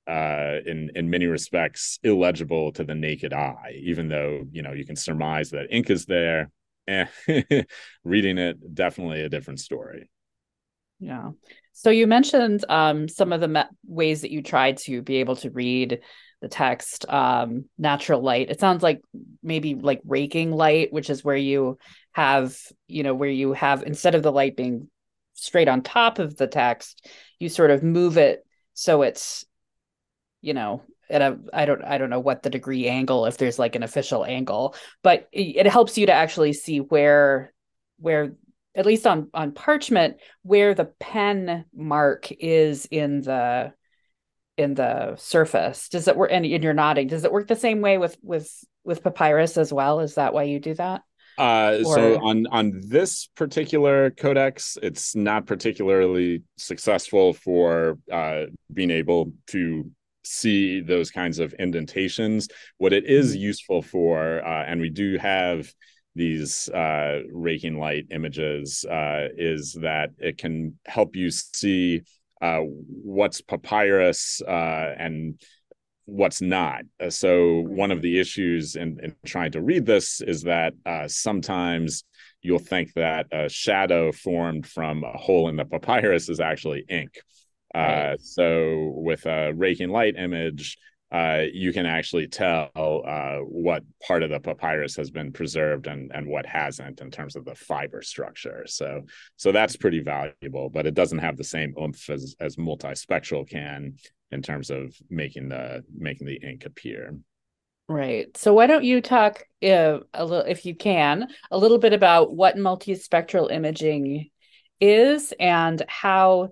uh, 0.07 0.57
in 0.65 0.91
in 0.95 1.09
many 1.09 1.25
respects 1.25 1.99
illegible 2.03 2.71
to 2.73 2.83
the 2.83 2.95
naked 2.95 3.33
eye, 3.33 3.79
even 3.81 4.07
though 4.07 4.43
you 4.51 4.61
know 4.61 4.73
you 4.73 4.85
can 4.85 4.95
surmise 4.95 5.49
that 5.51 5.67
ink 5.69 5.89
is 5.89 6.05
there. 6.05 6.51
Eh, 6.87 7.05
reading 8.05 8.37
it, 8.37 8.73
definitely 8.73 9.21
a 9.21 9.29
different 9.29 9.59
story. 9.59 10.09
Yeah. 10.99 11.31
So 11.73 11.89
you 11.89 12.07
mentioned 12.07 12.65
um, 12.69 13.07
some 13.07 13.33
of 13.33 13.41
the 13.41 13.47
me- 13.47 13.63
ways 13.85 14.21
that 14.21 14.31
you 14.31 14.41
tried 14.41 14.77
to 14.77 15.01
be 15.01 15.17
able 15.17 15.35
to 15.37 15.51
read 15.51 15.99
the 16.41 16.47
text 16.47 17.05
um, 17.09 17.65
natural 17.77 18.21
light. 18.21 18.49
It 18.49 18.59
sounds 18.59 18.83
like 18.83 19.01
maybe 19.43 19.75
like 19.75 20.01
raking 20.05 20.51
light, 20.51 20.93
which 20.93 21.09
is 21.09 21.23
where 21.23 21.35
you 21.35 21.77
have, 22.13 22.57
you 22.87 23.03
know, 23.03 23.13
where 23.13 23.29
you 23.29 23.53
have 23.53 23.83
instead 23.83 24.15
of 24.15 24.23
the 24.23 24.31
light 24.31 24.55
being 24.55 24.89
straight 25.33 25.67
on 25.67 25.81
top 25.81 26.19
of 26.19 26.35
the 26.37 26.47
text, 26.47 27.07
you 27.39 27.49
sort 27.49 27.71
of 27.71 27.83
move 27.83 28.17
it 28.17 28.43
so 28.73 29.01
it's, 29.01 29.45
you 30.41 30.53
know, 30.53 30.83
at 31.09 31.21
a 31.21 31.39
I 31.53 31.65
don't 31.65 31.83
I 31.83 31.97
don't 31.97 32.09
know 32.09 32.19
what 32.19 32.43
the 32.43 32.49
degree 32.49 32.87
angle 32.87 33.25
if 33.25 33.37
there's 33.37 33.59
like 33.59 33.75
an 33.75 33.83
official 33.83 34.25
angle, 34.25 34.75
but 35.03 35.27
it, 35.31 35.57
it 35.57 35.67
helps 35.67 35.97
you 35.97 36.05
to 36.07 36.13
actually 36.13 36.53
see 36.53 36.79
where 36.79 37.53
where 37.99 38.33
at 38.75 38.85
least 38.85 39.07
on 39.07 39.29
on 39.33 39.51
parchment 39.53 40.17
where 40.43 40.73
the 40.73 40.85
pen 40.99 41.65
mark 41.73 42.31
is 42.31 42.87
in 42.91 43.21
the 43.21 43.73
in 44.57 44.73
the 44.73 45.15
surface. 45.15 45.89
Does 45.89 46.07
it 46.07 46.17
work 46.17 46.31
and, 46.31 46.45
and 46.45 46.63
you're 46.63 46.73
nodding. 46.73 47.07
Does 47.07 47.23
it 47.23 47.31
work 47.31 47.47
the 47.47 47.55
same 47.55 47.81
way 47.81 47.97
with 47.97 48.17
with 48.21 48.51
with 48.83 49.03
papyrus 49.03 49.57
as 49.57 49.71
well? 49.71 49.99
Is 49.99 50.15
that 50.15 50.33
why 50.33 50.43
you 50.43 50.59
do 50.59 50.73
that? 50.75 51.01
Uh, 51.37 51.77
or... 51.85 51.95
So 51.95 52.25
on 52.25 52.47
on 52.47 52.81
this 52.83 53.27
particular 53.35 54.09
codex, 54.09 54.77
it's 54.81 55.15
not 55.15 55.45
particularly 55.45 56.43
successful 56.57 57.33
for 57.33 57.99
uh, 58.11 58.45
being 58.73 58.91
able 58.91 59.33
to 59.47 59.91
see 60.27 60.81
those 60.81 61.11
kinds 61.11 61.39
of 61.39 61.53
indentations. 61.53 62.47
What 62.77 62.93
it 62.93 63.05
is 63.05 63.31
mm-hmm. 63.31 63.41
useful 63.41 63.81
for, 63.81 64.45
uh, 64.45 64.63
and 64.65 64.81
we 64.81 64.89
do 64.89 65.17
have 65.17 65.71
these 66.15 66.67
uh, 66.69 67.21
raking 67.31 67.79
light 67.79 68.07
images, 68.11 68.85
uh, 68.85 69.27
is 69.37 69.73
that 69.81 70.11
it 70.17 70.37
can 70.37 70.77
help 70.85 71.15
you 71.15 71.29
see 71.31 72.01
uh, 72.41 72.61
what's 72.61 73.41
papyrus 73.41 74.41
uh, 74.47 74.93
and 74.97 75.39
what's 76.05 76.41
not. 76.41 76.81
Uh, 76.99 77.09
so 77.09 77.59
one 77.67 77.91
of 77.91 78.01
the 78.01 78.19
issues 78.19 78.75
in, 78.75 78.99
in 79.03 79.15
trying 79.25 79.51
to 79.51 79.61
read 79.61 79.85
this 79.85 80.21
is 80.21 80.43
that 80.43 80.73
uh, 80.85 81.07
sometimes 81.07 82.03
you'll 82.41 82.59
think 82.59 82.93
that 82.93 83.27
a 83.31 83.49
shadow 83.49 84.11
formed 84.11 84.65
from 84.65 85.03
a 85.03 85.17
hole 85.17 85.49
in 85.49 85.57
the 85.57 85.65
papyrus 85.65 86.29
is 86.29 86.39
actually 86.39 86.85
ink. 86.89 87.19
Uh, 87.73 88.15
so 88.19 88.91
with 88.95 89.25
a 89.25 89.53
raking 89.53 89.89
light 89.89 90.15
image, 90.15 90.77
uh, 91.11 91.43
you 91.53 91.71
can 91.71 91.85
actually 91.85 92.27
tell 92.27 92.69
uh, 92.75 93.37
what 93.37 93.83
part 94.05 94.23
of 94.23 94.29
the 94.29 94.39
papyrus 94.39 94.95
has 94.95 95.09
been 95.09 95.31
preserved 95.31 95.87
and 95.87 96.11
and 96.13 96.27
what 96.27 96.45
hasn't 96.45 96.99
in 96.99 97.09
terms 97.09 97.35
of 97.35 97.45
the 97.45 97.55
fiber 97.55 98.01
structure. 98.01 98.65
So 98.67 99.03
so 99.37 99.51
that's 99.51 99.77
pretty 99.77 100.01
valuable, 100.01 100.69
but 100.69 100.85
it 100.85 100.95
doesn't 100.95 101.19
have 101.19 101.37
the 101.37 101.45
same 101.45 101.73
oomph 101.81 102.09
as 102.09 102.35
as 102.41 102.57
multispectral 102.57 103.49
can 103.49 103.95
in 104.31 104.41
terms 104.41 104.69
of 104.69 104.93
making 105.09 105.47
the 105.49 105.83
making 105.95 106.27
the 106.27 106.41
ink 106.43 106.65
appear. 106.65 107.17
Right. 107.89 108.35
So 108.35 108.53
why 108.53 108.67
don't 108.67 108.83
you 108.83 108.99
talk 108.99 109.45
uh, 109.63 109.99
a 110.13 110.25
little, 110.25 110.45
if 110.45 110.65
you 110.65 110.75
can, 110.75 111.29
a 111.49 111.57
little 111.57 111.77
bit 111.77 111.93
about 111.93 112.33
what 112.33 112.57
multispectral 112.57 113.49
imaging 113.49 114.29
is 114.81 115.33
and 115.39 115.81
how 115.87 116.49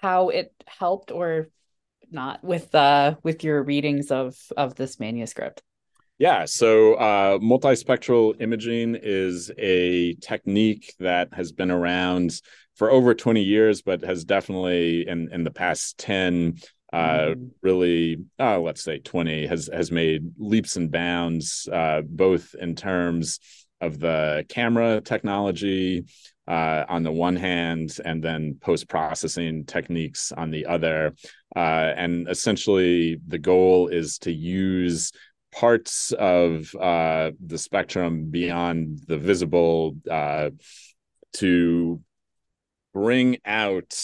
how 0.00 0.30
it 0.30 0.52
helped 0.66 1.10
or 1.10 1.48
not 2.10 2.42
with 2.42 2.74
uh 2.74 3.14
with 3.22 3.44
your 3.44 3.62
readings 3.62 4.10
of 4.10 4.36
of 4.56 4.74
this 4.74 4.98
manuscript. 4.98 5.62
Yeah, 6.18 6.44
so 6.44 6.94
uh, 6.94 7.38
multispectral 7.38 8.34
imaging 8.42 8.94
is 9.00 9.50
a 9.56 10.16
technique 10.16 10.94
that 11.00 11.32
has 11.32 11.50
been 11.50 11.70
around 11.70 12.38
for 12.74 12.90
over 12.90 13.14
20 13.14 13.42
years, 13.42 13.80
but 13.80 14.04
has 14.04 14.24
definitely 14.24 15.08
in 15.08 15.32
in 15.32 15.44
the 15.44 15.50
past 15.50 15.96
10 15.98 16.58
uh, 16.92 16.96
mm-hmm. 16.98 17.44
really 17.62 18.18
uh, 18.38 18.58
let's 18.58 18.82
say 18.82 18.98
20 18.98 19.46
has 19.46 19.70
has 19.72 19.92
made 19.92 20.32
leaps 20.38 20.76
and 20.76 20.90
bounds 20.90 21.68
uh, 21.72 22.02
both 22.04 22.54
in 22.60 22.74
terms 22.74 23.38
of 23.80 23.98
the 23.98 24.44
camera 24.48 25.00
technology 25.00 26.04
uh, 26.48 26.84
on 26.88 27.02
the 27.02 27.12
one 27.12 27.36
hand 27.36 27.96
and 28.04 28.22
then 28.22 28.56
post 28.60 28.88
processing 28.88 29.64
techniques 29.64 30.32
on 30.32 30.50
the 30.50 30.66
other. 30.66 31.14
Uh, 31.54 31.92
and 31.96 32.28
essentially 32.28 33.20
the 33.26 33.38
goal 33.38 33.88
is 33.88 34.18
to 34.18 34.32
use 34.32 35.12
parts 35.52 36.12
of 36.12 36.74
uh, 36.76 37.30
the 37.44 37.58
spectrum 37.58 38.30
beyond 38.30 39.00
the 39.06 39.18
visible 39.18 39.96
to 41.32 42.00
bring 42.92 43.38
out 43.44 43.96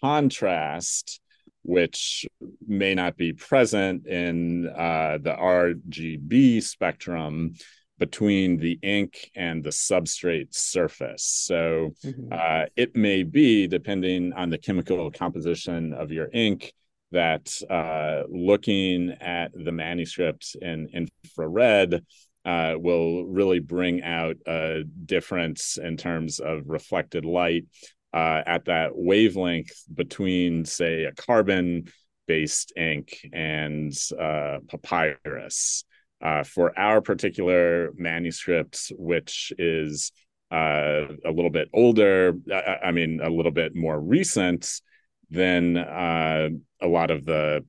contrast 0.00 1.20
which 1.64 2.26
may 2.66 2.94
not 2.94 3.16
be 3.16 3.32
present 3.32 4.06
in 4.06 4.68
uh, 4.68 5.18
the 5.20 5.34
RGB 5.34 6.62
spectrum 6.62 7.54
between 7.98 8.56
the 8.56 8.78
ink 8.82 9.30
and 9.36 9.62
the 9.62 9.70
substrate 9.70 10.54
surface. 10.54 11.24
So 11.24 11.90
mm-hmm. 12.04 12.32
uh, 12.32 12.66
it 12.76 12.96
may 12.96 13.22
be, 13.22 13.66
depending 13.66 14.32
on 14.32 14.50
the 14.50 14.58
chemical 14.58 15.10
composition 15.10 15.92
of 15.92 16.10
your 16.10 16.28
ink, 16.32 16.72
that 17.12 17.56
uh, 17.70 18.24
looking 18.28 19.10
at 19.20 19.52
the 19.54 19.70
manuscript 19.70 20.56
in 20.60 20.88
infrared 20.92 22.04
uh, 22.44 22.74
will 22.76 23.24
really 23.24 23.60
bring 23.60 24.02
out 24.02 24.36
a 24.46 24.82
difference 25.06 25.78
in 25.78 25.96
terms 25.96 26.40
of 26.40 26.62
reflected 26.66 27.24
light 27.24 27.64
uh, 28.12 28.42
at 28.46 28.66
that 28.66 28.90
wavelength 28.94 29.84
between, 29.92 30.64
say, 30.64 31.04
a 31.04 31.12
carbon 31.12 31.84
based 32.26 32.72
ink 32.76 33.28
and 33.32 33.92
uh, 34.18 34.58
papyrus. 34.68 35.84
Uh, 36.24 36.42
for 36.42 36.76
our 36.78 37.02
particular 37.02 37.92
manuscript, 37.96 38.90
which 38.96 39.52
is 39.58 40.10
uh, 40.50 41.04
a 41.22 41.30
little 41.30 41.50
bit 41.50 41.68
older, 41.74 42.32
I, 42.50 42.86
I, 42.86 42.92
mean, 42.92 43.20
a 43.22 43.28
little 43.28 43.52
bit 43.52 43.76
more 43.76 44.00
recent 44.00 44.80
than 45.28 45.76
uh, 45.76 46.48
a 46.80 46.88
lot 46.88 47.10
of 47.10 47.26
the 47.26 47.66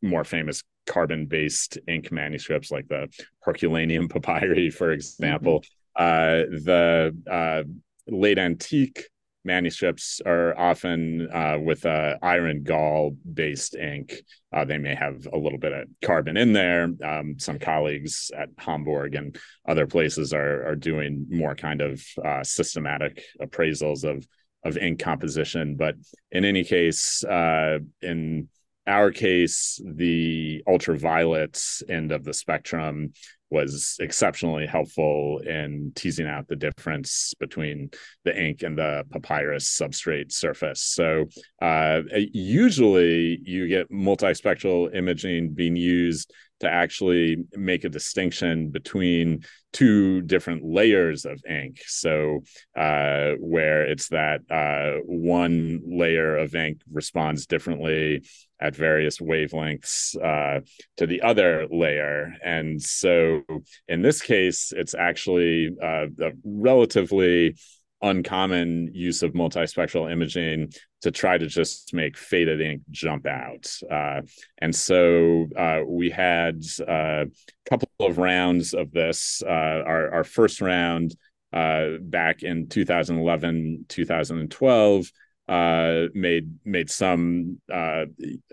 more 0.00 0.22
famous 0.22 0.62
carbon 0.86 1.26
based 1.26 1.76
ink 1.88 2.12
manuscripts, 2.12 2.70
like 2.70 2.86
the 2.86 3.08
Herculaneum 3.40 4.08
papyri, 4.08 4.70
for 4.70 4.92
example. 4.92 5.64
Mm-hmm. 5.98 6.64
the 6.64 7.66
late 8.06 8.38
antique 8.38 9.08
manuscripts 9.44 10.20
are 10.24 10.58
often 10.58 11.28
uh, 11.32 11.58
with 11.60 11.86
uh, 11.86 12.16
iron 12.22 12.62
gall 12.62 13.16
based 13.32 13.74
ink. 13.74 14.22
Uh, 14.52 14.64
they 14.64 14.78
may 14.78 14.94
have 14.94 15.26
a 15.32 15.38
little 15.38 15.58
bit 15.58 15.72
of 15.72 15.88
carbon 16.02 16.36
in 16.36 16.52
there. 16.52 16.90
Um, 17.04 17.38
some 17.38 17.58
colleagues 17.58 18.30
at 18.36 18.48
Hamburg 18.58 19.14
and 19.14 19.38
other 19.66 19.86
places 19.86 20.32
are 20.32 20.66
are 20.66 20.76
doing 20.76 21.26
more 21.30 21.54
kind 21.54 21.80
of 21.80 22.04
uh, 22.24 22.42
systematic 22.42 23.22
appraisals 23.40 24.04
of 24.04 24.26
of 24.64 24.76
ink 24.76 24.98
composition. 25.00 25.76
But 25.76 25.94
in 26.30 26.44
any 26.44 26.64
case, 26.64 27.24
uh, 27.24 27.78
in 28.02 28.48
our 28.86 29.10
case, 29.10 29.80
the 29.84 30.62
ultraviolet 30.66 31.62
end 31.88 32.10
of 32.10 32.24
the 32.24 32.32
spectrum 32.32 33.12
was 33.50 33.96
exceptionally 34.00 34.66
helpful 34.66 35.38
in 35.38 35.92
teasing 35.94 36.26
out 36.26 36.48
the 36.48 36.56
difference 36.56 37.34
between 37.40 37.90
the 38.24 38.38
ink 38.38 38.62
and 38.62 38.76
the 38.76 39.04
papyrus 39.10 39.66
substrate 39.68 40.32
surface. 40.32 40.82
So, 40.82 41.26
uh, 41.62 42.02
usually 42.14 43.40
you 43.42 43.68
get 43.68 43.90
multispectral 43.90 44.94
imaging 44.94 45.54
being 45.54 45.76
used 45.76 46.32
to 46.60 46.68
actually 46.68 47.44
make 47.54 47.84
a 47.84 47.88
distinction 47.88 48.70
between 48.70 49.44
two 49.72 50.22
different 50.22 50.64
layers 50.64 51.24
of 51.24 51.42
ink. 51.48 51.80
So, 51.86 52.40
uh, 52.76 53.32
where 53.38 53.82
it's 53.84 54.08
that 54.08 54.40
uh, 54.50 55.00
one 55.04 55.80
layer 55.86 56.36
of 56.36 56.54
ink 56.54 56.80
responds 56.90 57.46
differently 57.46 58.24
at 58.60 58.74
various 58.74 59.18
wavelengths 59.18 60.16
uh, 60.16 60.60
to 60.96 61.06
the 61.06 61.22
other 61.22 61.66
layer. 61.70 62.32
And 62.44 62.82
so, 62.82 63.42
in 63.86 64.02
this 64.02 64.22
case, 64.22 64.72
it's 64.74 64.94
actually 64.94 65.76
uh, 65.82 66.06
a 66.20 66.32
relatively 66.44 67.56
uncommon 68.02 68.90
use 68.92 69.22
of 69.22 69.32
multispectral 69.32 70.10
imaging 70.10 70.72
to 71.02 71.10
try 71.10 71.38
to 71.38 71.46
just 71.46 71.92
make 71.92 72.16
faded 72.16 72.60
ink 72.60 72.82
jump 72.90 73.26
out. 73.26 73.70
Uh, 73.90 74.20
and 74.58 74.74
so 74.74 75.46
uh, 75.56 75.80
we 75.86 76.10
had 76.10 76.62
a 76.80 76.92
uh, 76.92 77.24
couple 77.68 77.88
of 78.00 78.18
rounds 78.18 78.74
of 78.74 78.92
this. 78.92 79.42
Uh, 79.44 79.82
our, 79.86 80.14
our 80.14 80.24
first 80.24 80.60
round 80.60 81.16
uh, 81.52 81.90
back 82.00 82.42
in 82.42 82.68
2011, 82.68 83.86
2012. 83.88 85.10
Uh, 85.48 86.08
made 86.12 86.58
made 86.66 86.90
some 86.90 87.58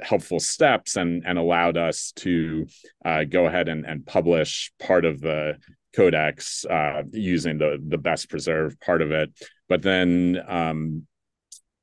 helpful 0.01 0.39
steps 0.39 0.95
and 0.95 1.25
and 1.25 1.37
allowed 1.37 1.75
us 1.75 2.13
to 2.13 2.65
go 3.27 3.47
ahead 3.47 3.67
and, 3.67 3.85
and 3.85 4.05
publish 4.05 4.71
part 4.79 5.03
of 5.03 5.19
the 5.19 5.57
codex 5.95 6.65
uh, 6.65 7.03
using 7.11 7.57
the 7.57 7.81
the 7.87 7.97
best 7.97 8.29
preserved 8.29 8.79
part 8.81 9.01
of 9.01 9.11
it. 9.11 9.31
But 9.69 9.81
then 9.81 10.41
um, 10.47 11.07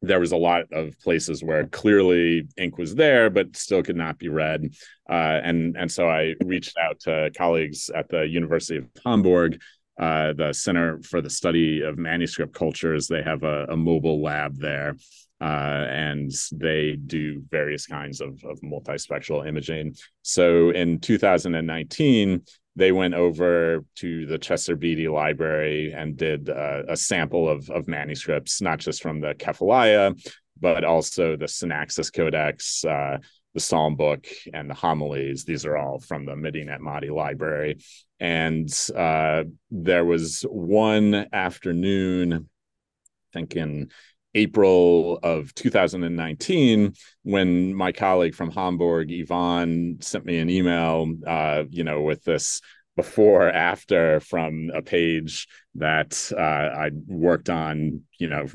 there 0.03 0.21
was 0.21 0.33
a 0.33 0.37
lot 0.37 0.65
of 0.73 0.99
places 1.01 1.43
where 1.43 1.67
clearly 1.67 2.49
ink 2.57 2.77
was 2.77 2.95
there, 2.95 3.31
but 3.31 3.57
still 3.57 3.83
could 3.83 3.97
not 3.97 4.19
be 4.19 4.29
read. 4.29 4.75
Uh, 5.09 5.41
and 5.43 5.77
and 5.77 5.91
so 5.91 6.09
I 6.09 6.35
reached 6.45 6.77
out 6.77 7.01
to 7.01 7.31
colleagues 7.37 7.91
at 7.95 8.09
the 8.09 8.27
University 8.27 8.79
of 8.79 8.89
Hamburg. 9.05 9.61
Uh, 10.01 10.33
the 10.33 10.53
Center 10.55 11.01
for 11.03 11.21
the 11.21 11.29
Study 11.29 11.83
of 11.83 11.99
Manuscript 11.99 12.55
Cultures. 12.55 13.07
They 13.07 13.23
have 13.23 13.43
a, 13.43 13.67
a 13.69 13.77
mobile 13.77 14.23
lab 14.23 14.57
there, 14.57 14.97
uh, 15.41 15.45
and 15.45 16.33
they 16.51 16.97
do 16.97 17.43
various 17.51 17.87
kinds 17.87 18.23
of, 18.23 18.43
of 18.43 18.59
multispectral 18.63 19.47
imaging. 19.47 19.95
So 20.23 20.71
in 20.71 20.99
2019, 20.99 22.43
they 22.77 22.93
went 22.93 23.15
over 23.15 23.85
to 23.97 24.27
the 24.27 24.39
Chester 24.39 24.77
Beatty 24.77 25.09
Library 25.09 25.93
and 25.93 26.17
did 26.17 26.49
uh, 26.49 26.83
a 26.89 26.97
sample 26.97 27.49
of, 27.49 27.69
of 27.71 27.87
manuscripts, 27.87 28.63
not 28.63 28.79
just 28.79 29.03
from 29.03 29.21
the 29.21 29.35
Kephalaia, 29.35 30.15
but 30.59 30.85
also 30.85 31.37
the 31.37 31.47
Synaxeis 31.47 32.13
Codex, 32.13 32.85
uh, 32.85 33.19
the 33.53 33.61
Psalm 33.61 33.97
book 33.97 34.27
and 34.55 34.71
the 34.71 34.75
homilies. 34.75 35.45
These 35.45 35.67
are 35.67 35.77
all 35.77 35.99
from 35.99 36.25
the 36.25 36.37
Medinet 36.37 36.81
Madi 36.81 37.11
library. 37.11 37.79
And 38.19 38.73
uh, 38.97 39.45
there 39.71 40.05
was 40.05 40.43
one 40.43 41.27
afternoon, 41.33 42.33
I 42.33 42.39
think 43.33 43.57
in 43.57 43.91
April 44.35 45.19
of 45.23 45.55
2019 45.55 46.95
when 47.23 47.75
my 47.75 47.93
colleague 47.93 48.35
from 48.35 48.51
Hamburg, 48.51 49.11
Yvonne, 49.11 49.99
sent 50.01 50.25
me 50.25 50.39
an 50.39 50.51
email, 50.51 51.13
uh, 51.27 51.65
you 51.71 51.85
know, 51.85 52.03
with 52.03 52.25
this 52.25 52.61
before 52.97 53.49
after 53.49 54.21
from 54.21 54.71
a 54.75 54.83
page 54.83 55.49
that 55.75 56.31
uh, 56.37 56.41
I 56.41 56.91
worked 57.07 57.49
on, 57.49 58.03
you 58.19 58.29
know, 58.29 58.47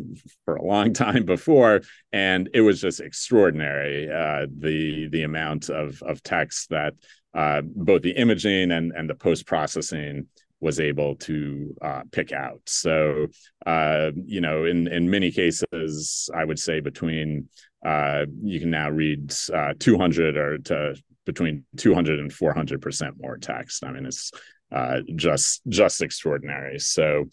for 0.46 0.56
a 0.56 0.64
long 0.64 0.94
time 0.94 1.26
before, 1.26 1.82
and 2.12 2.50
it 2.54 2.62
was 2.62 2.82
just 2.82 3.00
extraordinary 3.00 4.10
uh, 4.10 4.46
the 4.56 5.08
the 5.10 5.24
amount 5.24 5.70
of 5.70 6.02
of 6.04 6.22
text 6.24 6.70
that 6.70 6.94
uh, 7.34 7.62
both 7.64 8.04
the 8.04 8.12
imaging 8.12 8.72
and 8.72 8.92
and 8.96 9.10
the 9.10 9.16
post 9.16 9.48
processing 9.48 10.28
was 10.60 10.80
able 10.80 11.16
to 11.16 11.76
uh, 11.82 12.02
pick 12.12 12.32
out. 12.32 12.62
So, 12.66 13.28
uh, 13.66 14.12
you 14.16 14.42
know, 14.42 14.66
in 14.66 14.88
in 14.88 15.10
many 15.10 15.32
cases, 15.32 16.30
I 16.34 16.44
would 16.44 16.60
say 16.60 16.80
between 16.80 17.50
uh, 17.86 18.26
you 18.42 18.60
can 18.60 18.72
now 18.72 18.90
read 18.90 19.34
uh, 19.54 19.74
200 19.80 20.38
or 20.38 20.58
to 20.60 20.96
between 21.26 21.66
200 21.78 22.20
and 22.20 22.34
400 22.34 22.82
percent 22.82 23.16
more 23.20 23.38
text. 23.38 23.84
I 23.84 23.92
mean, 23.92 24.06
it's 24.06 24.32
uh, 24.72 25.02
just 25.16 25.62
just 25.68 26.02
extraordinary. 26.02 26.80
So, 26.80 27.26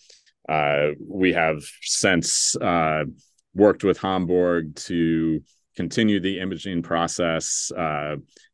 uh, 0.49 0.89
we 1.01 1.33
have 1.33 1.62
since 1.81 2.57
worked 3.57 3.85
with 3.85 3.99
Hamburg 3.99 4.75
to 4.75 5.41
continue 5.77 6.20
the 6.20 6.41
imaging 6.41 6.83
process. 6.83 7.72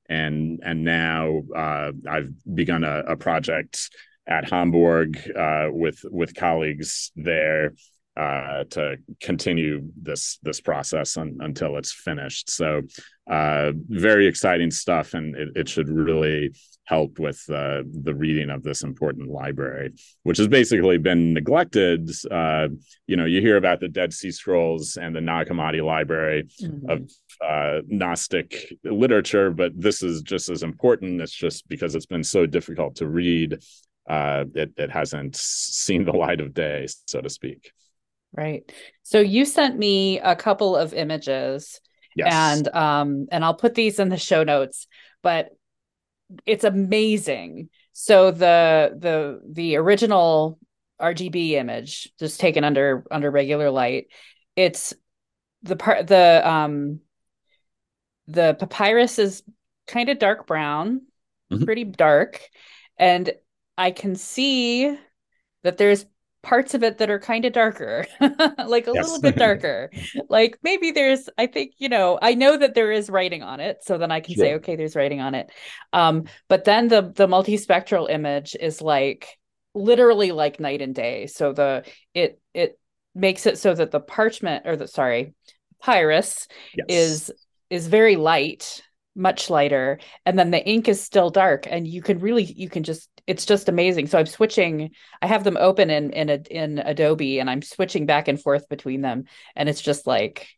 and 0.08 0.60
and 0.62 0.84
now 0.84 1.42
I've 1.56 2.32
begun 2.54 2.84
a, 2.84 3.00
a 3.08 3.16
project 3.16 3.90
at 4.26 4.48
Hamburg 4.48 5.18
uh, 5.36 5.68
with 5.70 6.00
with 6.10 6.34
colleagues 6.34 7.10
there 7.16 7.72
uh, 8.16 8.64
to 8.64 8.96
continue 9.20 9.82
this 10.00 10.38
this 10.42 10.60
process 10.60 11.16
un, 11.16 11.38
until 11.40 11.76
it's 11.76 11.92
finished. 11.92 12.50
So 12.50 12.82
uh, 13.30 13.72
very 13.88 14.26
exciting 14.26 14.70
stuff, 14.70 15.14
and 15.14 15.36
it, 15.36 15.48
it 15.54 15.68
should 15.68 15.88
really 15.88 16.52
help 16.84 17.20
with 17.20 17.40
uh, 17.48 17.82
the 18.02 18.14
reading 18.14 18.50
of 18.50 18.64
this 18.64 18.82
important 18.82 19.30
library, 19.30 19.92
which 20.24 20.38
has 20.38 20.48
basically 20.48 20.98
been 20.98 21.32
neglected. 21.32 22.10
Uh, 22.28 22.66
you 23.06 23.16
know, 23.16 23.26
you 23.26 23.40
hear 23.40 23.56
about 23.56 23.78
the 23.78 23.88
Dead 23.88 24.12
Sea 24.12 24.32
Scrolls 24.32 24.98
and 25.00 25.14
the 25.14 25.20
Nag 25.20 25.46
Hammadi 25.46 25.84
Library 25.84 26.48
mm-hmm. 26.60 26.90
of 26.90 27.10
uh, 27.40 27.82
Gnostic 27.86 28.74
literature, 28.82 29.50
but 29.50 29.72
this 29.80 30.02
is 30.02 30.22
just 30.22 30.50
as 30.50 30.64
important. 30.64 31.20
It's 31.20 31.32
just 31.32 31.68
because 31.68 31.94
it's 31.94 32.06
been 32.06 32.24
so 32.24 32.44
difficult 32.44 32.96
to 32.96 33.06
read 33.06 33.62
uh, 34.10 34.44
it, 34.54 34.72
it 34.76 34.90
hasn't 34.90 35.36
seen 35.36 36.04
the 36.04 36.12
light 36.12 36.40
of 36.40 36.52
day, 36.52 36.88
so 37.06 37.20
to 37.20 37.30
speak. 37.30 37.72
Right. 38.32 38.70
So 39.04 39.20
you 39.20 39.44
sent 39.44 39.78
me 39.78 40.18
a 40.18 40.34
couple 40.34 40.76
of 40.76 40.92
images, 40.92 41.80
yes. 42.16 42.32
and 42.32 42.68
um, 42.74 43.28
and 43.30 43.44
I'll 43.44 43.54
put 43.54 43.74
these 43.74 44.00
in 44.00 44.08
the 44.08 44.16
show 44.16 44.42
notes. 44.42 44.88
But 45.22 45.50
it's 46.44 46.64
amazing. 46.64 47.68
So 47.92 48.32
the 48.32 48.96
the 48.98 49.40
the 49.48 49.76
original 49.76 50.58
RGB 51.00 51.52
image, 51.52 52.12
just 52.18 52.40
taken 52.40 52.64
under 52.64 53.04
under 53.12 53.30
regular 53.30 53.70
light, 53.70 54.06
it's 54.56 54.92
the 55.62 55.76
part 55.76 56.08
the 56.08 56.42
um 56.48 57.00
the 58.26 58.56
papyrus 58.58 59.20
is 59.20 59.44
kind 59.86 60.08
of 60.08 60.18
dark 60.18 60.48
brown, 60.48 61.02
mm-hmm. 61.52 61.64
pretty 61.64 61.84
dark, 61.84 62.40
and 62.96 63.32
I 63.80 63.92
can 63.92 64.14
see 64.14 64.94
that 65.62 65.78
there's 65.78 66.04
parts 66.42 66.74
of 66.74 66.82
it 66.82 66.98
that 66.98 67.08
are 67.08 67.18
kind 67.18 67.46
of 67.46 67.54
darker, 67.54 68.06
like 68.20 68.86
a 68.86 68.92
yes. 68.92 69.06
little 69.06 69.22
bit 69.22 69.36
darker. 69.36 69.90
like 70.28 70.58
maybe 70.62 70.90
there's, 70.90 71.30
I 71.38 71.46
think, 71.46 71.72
you 71.78 71.88
know, 71.88 72.18
I 72.20 72.34
know 72.34 72.58
that 72.58 72.74
there 72.74 72.92
is 72.92 73.08
writing 73.08 73.42
on 73.42 73.58
it, 73.58 73.78
so 73.82 73.96
then 73.96 74.12
I 74.12 74.20
can 74.20 74.34
sure. 74.34 74.44
say, 74.44 74.54
okay, 74.56 74.76
there's 74.76 74.96
writing 74.96 75.20
on 75.22 75.34
it. 75.34 75.50
Um, 75.94 76.24
but 76.46 76.64
then 76.64 76.88
the 76.88 77.10
the 77.14 77.26
multispectral 77.26 78.10
image 78.10 78.54
is 78.54 78.82
like 78.82 79.38
literally 79.74 80.32
like 80.32 80.60
night 80.60 80.82
and 80.82 80.94
day. 80.94 81.26
So 81.26 81.54
the 81.54 81.84
it 82.12 82.38
it 82.52 82.78
makes 83.14 83.46
it 83.46 83.58
so 83.58 83.74
that 83.74 83.92
the 83.92 84.00
parchment 84.00 84.66
or 84.66 84.76
the 84.76 84.88
sorry, 84.88 85.32
papyrus 85.80 86.48
yes. 86.76 86.86
is 86.88 87.32
is 87.70 87.86
very 87.86 88.16
light 88.16 88.82
much 89.16 89.50
lighter 89.50 89.98
and 90.24 90.38
then 90.38 90.50
the 90.50 90.64
ink 90.64 90.88
is 90.88 91.02
still 91.02 91.30
dark 91.30 91.66
and 91.68 91.86
you 91.86 92.00
can 92.00 92.20
really 92.20 92.44
you 92.44 92.68
can 92.68 92.84
just 92.84 93.09
it's 93.30 93.46
just 93.46 93.68
amazing. 93.68 94.08
So 94.08 94.18
i'm 94.18 94.26
switching 94.26 94.90
i 95.22 95.26
have 95.26 95.44
them 95.44 95.56
open 95.56 95.88
in 95.88 96.10
in 96.10 96.28
a, 96.28 96.40
in 96.50 96.78
adobe 96.78 97.38
and 97.38 97.48
i'm 97.48 97.62
switching 97.62 98.04
back 98.04 98.28
and 98.28 98.40
forth 98.40 98.68
between 98.68 99.00
them. 99.00 99.24
And 99.54 99.68
it's 99.68 99.80
just 99.80 100.06
like 100.06 100.48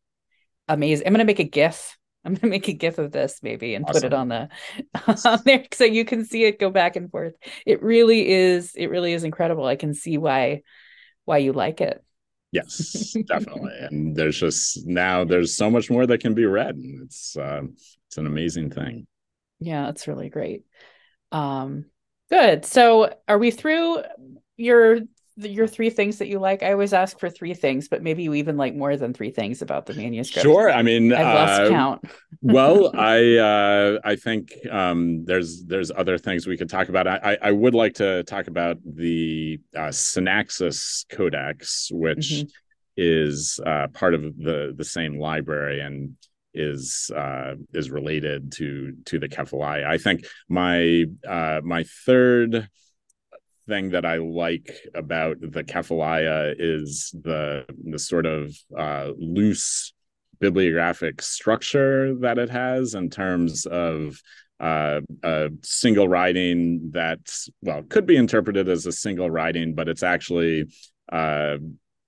amazing. 0.69 1.07
I'm 1.07 1.13
going 1.13 1.27
to 1.27 1.31
make 1.31 1.39
a 1.39 1.45
gif. 1.45 1.99
I'm 2.25 2.35
going 2.35 2.43
to 2.43 2.49
make 2.49 2.69
a 2.69 2.73
gif 2.73 2.99
of 2.99 3.11
this 3.11 3.41
maybe 3.43 3.75
and 3.75 3.85
awesome. 3.85 3.95
put 3.95 4.05
it 4.05 4.15
on 4.15 4.29
the 4.29 4.49
on 5.29 5.41
there 5.45 5.65
so 5.73 5.85
you 5.85 6.05
can 6.05 6.25
see 6.25 6.45
it 6.45 6.61
go 6.61 6.71
back 6.71 6.95
and 6.97 7.11
forth. 7.11 7.35
It 7.67 7.83
really 7.83 8.31
is 8.31 8.75
it 8.77 8.87
really 8.87 9.13
is 9.13 9.25
incredible. 9.25 9.67
I 9.67 9.77
can 9.77 9.93
see 9.93 10.19
why 10.19 10.63
why 11.25 11.39
you 11.39 11.53
like 11.53 11.81
it. 11.81 12.03
Yes 12.53 13.17
definitely. 13.27 13.73
And 13.81 14.15
there's 14.15 14.39
just 14.39 14.87
now 14.87 15.25
there's 15.25 15.57
so 15.57 15.69
much 15.69 15.91
more 15.91 16.07
that 16.07 16.21
can 16.21 16.35
be 16.35 16.47
read. 16.47 16.77
And 16.77 17.03
it's 17.03 17.37
uh, 17.37 17.63
it's 18.07 18.19
an 18.19 18.27
amazing 18.27 18.71
thing. 18.71 19.07
Yeah 19.59 19.89
it's 19.89 20.07
really 20.07 20.29
great. 20.29 20.63
Um 21.33 21.87
good. 22.33 22.65
So 22.65 23.15
are 23.29 23.39
we 23.39 23.51
through 23.51 24.03
your 24.57 25.01
your 25.37 25.67
three 25.67 25.91
things 25.91 26.19
that 26.19 26.29
you 26.29 26.39
like? 26.39 26.63
I 26.63 26.73
always 26.73 26.93
ask 26.93 27.19
for 27.19 27.29
three 27.29 27.55
things 27.55 27.89
but 27.89 28.03
maybe 28.03 28.23
you 28.23 28.35
even 28.35 28.57
like 28.57 28.75
more 28.75 28.97
than 28.97 29.13
three 29.13 29.31
things 29.31 29.63
about 29.63 29.87
the 29.87 29.95
manuscript. 29.95 30.43
Sure. 30.43 30.71
I 30.71 30.83
mean 30.83 31.13
i've 31.13 31.35
lost 31.35 31.63
uh, 31.63 31.69
count. 31.69 32.05
well 32.43 32.91
i 32.99 33.37
uh 33.37 33.99
i 34.05 34.17
think 34.17 34.53
um 34.71 35.25
there's 35.25 35.65
there's 35.65 35.91
other 35.91 36.19
things 36.19 36.47
we 36.47 36.57
could 36.57 36.71
talk 36.71 36.89
about. 36.89 37.07
I 37.07 37.39
i 37.43 37.51
would 37.51 37.75
like 37.75 37.95
to 37.95 38.23
talk 38.25 38.47
about 38.47 38.79
the 38.85 39.61
uh 39.77 39.91
synaxeis 39.91 41.07
codex 41.11 41.89
which 41.93 42.29
mm-hmm. 42.31 42.49
is 42.97 43.61
uh 43.67 43.89
part 43.89 44.15
of 44.15 44.23
the 44.37 44.75
the 44.77 44.85
same 44.85 45.19
library 45.19 45.81
and 45.81 46.17
is 46.55 47.11
uh, 47.15 47.55
is 47.73 47.91
related 47.91 48.53
to 48.53 48.95
to 49.07 49.19
the 49.19 49.29
Kephalaia. 49.29 49.87
I 49.87 49.99
think 49.99 50.25
my 50.49 51.05
uh, 51.27 51.61
my 51.63 51.85
third 52.07 52.69
thing 53.69 53.91
that 53.91 54.05
I 54.05 54.17
like 54.17 54.75
about 54.95 55.39
the 55.41 55.65
Kephalaia 55.65 56.55
is 56.59 57.15
the 57.23 57.65
the 57.85 57.99
sort 57.99 58.27
of 58.27 58.55
uh, 58.77 59.11
loose 59.19 59.93
bibliographic 60.41 61.23
structure 61.23 62.17
that 62.17 62.39
it 62.39 62.51
has 62.51 62.95
in 62.95 63.09
terms 63.09 63.65
of 63.67 64.21
uh, 64.59 65.01
a 65.23 65.51
single 65.63 66.09
writing 66.09 66.91
that 66.93 67.21
well 67.63 67.83
could 67.83 68.07
be 68.07 68.17
interpreted 68.17 68.69
as 68.69 68.87
a 68.87 68.93
single 68.93 69.31
writing, 69.31 69.75
but 69.75 69.89
it's 69.89 70.03
actually 70.03 70.65
uh, 71.11 71.57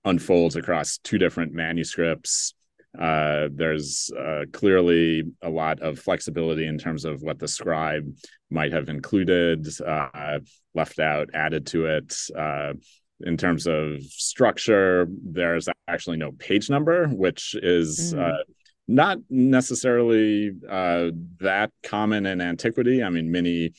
unfolds 0.03 0.55
across 0.55 0.97
two 0.99 1.17
different 1.17 1.53
manuscripts 1.53 2.53
uh, 2.99 3.49
there's 3.51 4.11
uh, 4.17 4.45
clearly 4.51 5.23
a 5.41 5.49
lot 5.49 5.79
of 5.81 5.99
flexibility 5.99 6.65
in 6.65 6.77
terms 6.77 7.05
of 7.05 7.21
what 7.21 7.39
the 7.39 7.47
scribe 7.47 8.05
might 8.49 8.71
have 8.71 8.89
included, 8.89 9.67
uh, 9.81 10.39
left 10.73 10.99
out, 10.99 11.29
added 11.33 11.67
to 11.67 11.85
it. 11.85 12.15
Uh, 12.37 12.73
in 13.21 13.37
terms 13.37 13.65
of 13.65 14.03
structure, 14.03 15.07
there's 15.23 15.69
actually 15.87 16.17
no 16.17 16.31
page 16.33 16.69
number, 16.69 17.07
which 17.07 17.55
is 17.55 18.13
mm. 18.13 18.37
not 18.87 19.17
necessarily 19.29 20.51
uh, 20.69 21.11
that 21.39 21.71
common 21.83 22.25
in 22.25 22.41
antiquity. 22.41 23.01
I 23.03 23.09
mean, 23.09 23.31
many 23.31 23.73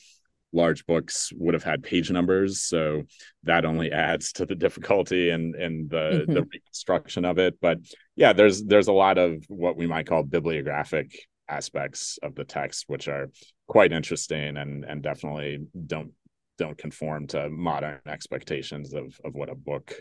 large 0.53 0.85
books 0.85 1.31
would 1.35 1.53
have 1.53 1.63
had 1.63 1.83
page 1.83 2.09
numbers 2.09 2.61
so 2.61 3.03
that 3.43 3.65
only 3.65 3.91
adds 3.91 4.31
to 4.33 4.45
the 4.45 4.55
difficulty 4.65 5.29
and 5.29 5.55
and 5.55 5.89
the 5.89 6.23
mm-hmm. 6.23 6.33
the 6.33 6.43
reconstruction 6.43 7.25
of 7.25 7.37
it 7.37 7.55
but 7.61 7.77
yeah 8.17 8.33
there's 8.33 8.63
there's 8.63 8.89
a 8.89 8.93
lot 8.93 9.17
of 9.17 9.45
what 9.47 9.77
we 9.77 9.87
might 9.87 10.07
call 10.07 10.23
bibliographic 10.23 11.17
aspects 11.47 12.19
of 12.21 12.35
the 12.35 12.43
text 12.43 12.83
which 12.87 13.07
are 13.07 13.29
quite 13.67 13.93
interesting 13.93 14.57
and 14.57 14.83
and 14.83 15.01
definitely 15.01 15.59
don't 15.85 16.11
don't 16.57 16.77
conform 16.77 17.27
to 17.27 17.49
modern 17.49 17.99
expectations 18.05 18.93
of 18.93 19.17
of 19.23 19.33
what 19.33 19.49
a 19.49 19.55
book 19.55 19.93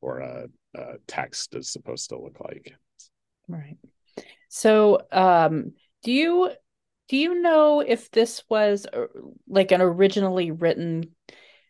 or 0.00 0.18
a, 0.18 0.46
a 0.76 0.94
text 1.06 1.54
is 1.54 1.70
supposed 1.72 2.08
to 2.08 2.18
look 2.18 2.40
like. 2.40 2.72
Right. 3.46 3.76
So 4.48 5.02
um 5.12 5.72
do 6.02 6.12
you 6.12 6.50
do 7.08 7.16
you 7.16 7.40
know 7.40 7.80
if 7.80 8.10
this 8.10 8.42
was 8.48 8.86
uh, 8.92 9.06
like 9.48 9.72
an 9.72 9.80
originally 9.80 10.50
written 10.50 11.14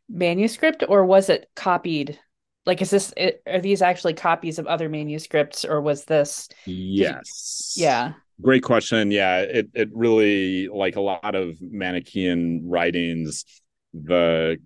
manuscript 0.09 0.85
or 0.89 1.05
was 1.05 1.29
it 1.29 1.49
copied 1.55 2.19
like 2.67 2.83
is 2.83 2.91
this 2.91 3.15
are 3.47 3.61
these 3.61 3.83
actually 3.83 4.15
copies 4.15 4.59
of 4.59 4.67
other 4.67 4.89
manuscripts 4.89 5.65
or 5.65 5.81
was 5.81 6.05
this 6.05 6.49
yes 6.67 7.75
you, 7.77 7.85
yeah. 7.85 8.13
Great 8.41 8.63
question. 8.63 9.11
Yeah 9.11 9.39
it 9.39 9.69
it 9.75 9.91
really 9.93 10.69
like 10.69 10.97
a 10.97 11.01
lot 11.01 11.35
of 11.35 11.57
manichaean 11.61 12.69
writings 12.69 13.45
the 13.93 14.59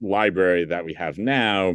library 0.00 0.66
that 0.66 0.84
we 0.84 0.94
have 0.94 1.16
now 1.18 1.74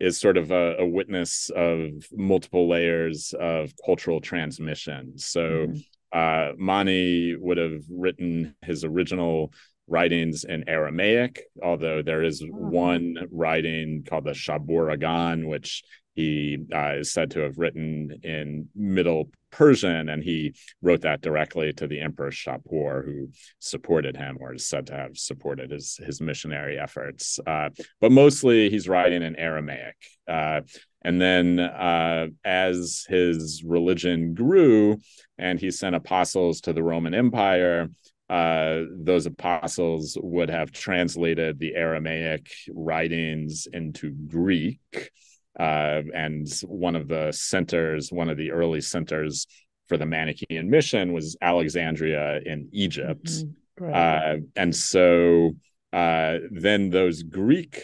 is 0.00 0.20
sort 0.20 0.36
of 0.36 0.50
a, 0.50 0.76
a 0.78 0.86
witness 0.86 1.50
of 1.54 1.90
multiple 2.12 2.68
layers 2.68 3.34
of 3.38 3.72
cultural 3.84 4.20
transmission. 4.20 5.16
So 5.16 5.40
mm-hmm. 5.40 5.78
uh, 6.12 6.52
mani 6.56 7.36
would 7.36 7.58
have 7.58 7.82
written 7.90 8.54
his 8.62 8.84
original 8.84 9.52
writings 9.86 10.44
in 10.44 10.68
Aramaic, 10.68 11.42
although 11.62 12.02
there 12.02 12.22
is 12.22 12.42
oh. 12.42 12.46
one 12.50 13.16
writing 13.30 14.04
called 14.08 14.24
the 14.24 14.32
Shabuhragan, 14.32 15.46
which 15.46 15.82
he 16.14 16.58
uh, 16.72 16.94
is 16.98 17.12
said 17.12 17.32
to 17.32 17.40
have 17.40 17.58
written 17.58 18.20
in 18.22 18.68
Middle 18.74 19.30
Persian, 19.50 20.08
and 20.08 20.22
he 20.22 20.54
wrote 20.80 21.02
that 21.02 21.20
directly 21.20 21.72
to 21.72 21.86
the 21.86 22.00
Emperor 22.00 22.30
Shapur, 22.30 23.04
who 23.04 23.30
supported 23.58 24.16
him 24.16 24.38
or 24.40 24.54
is 24.54 24.66
said 24.66 24.86
to 24.88 24.94
have 24.94 25.16
supported 25.16 25.70
his 25.70 25.96
his 26.04 26.20
missionary 26.20 26.78
efforts. 26.78 27.38
Uh, 27.46 27.70
but 28.00 28.12
mostly, 28.12 28.70
he's 28.70 28.88
writing 28.88 29.22
in 29.22 29.36
Aramaic. 29.36 29.96
Uh, 30.26 30.62
and 31.02 31.20
then, 31.20 31.60
uh, 31.60 32.28
as 32.44 33.04
his 33.08 33.62
religion 33.64 34.34
grew, 34.34 34.98
and 35.36 35.60
he 35.60 35.70
sent 35.70 35.94
apostles 35.94 36.62
to 36.62 36.72
the 36.72 36.82
Roman 36.82 37.12
Empire, 37.12 37.90
uh, 38.30 38.82
those 38.90 39.26
apostles 39.26 40.16
would 40.22 40.48
have 40.48 40.72
translated 40.72 41.58
the 41.58 41.74
Aramaic 41.74 42.50
writings 42.70 43.66
into 43.72 44.10
Greek. 44.10 45.10
Uh, 45.58 46.02
and 46.14 46.48
one 46.66 46.96
of 46.96 47.06
the 47.06 47.30
centers, 47.32 48.10
one 48.10 48.28
of 48.28 48.36
the 48.36 48.50
early 48.50 48.80
centers 48.80 49.46
for 49.86 49.96
the 49.96 50.06
Manichaean 50.06 50.70
mission 50.70 51.12
was 51.12 51.36
Alexandria 51.40 52.40
in 52.44 52.68
Egypt. 52.72 53.26
Mm-hmm. 53.26 53.84
Right. 53.84 53.92
Uh, 53.94 54.36
and 54.56 54.74
so 54.74 55.52
uh, 55.92 56.38
then 56.50 56.90
those 56.90 57.22
Greek 57.22 57.82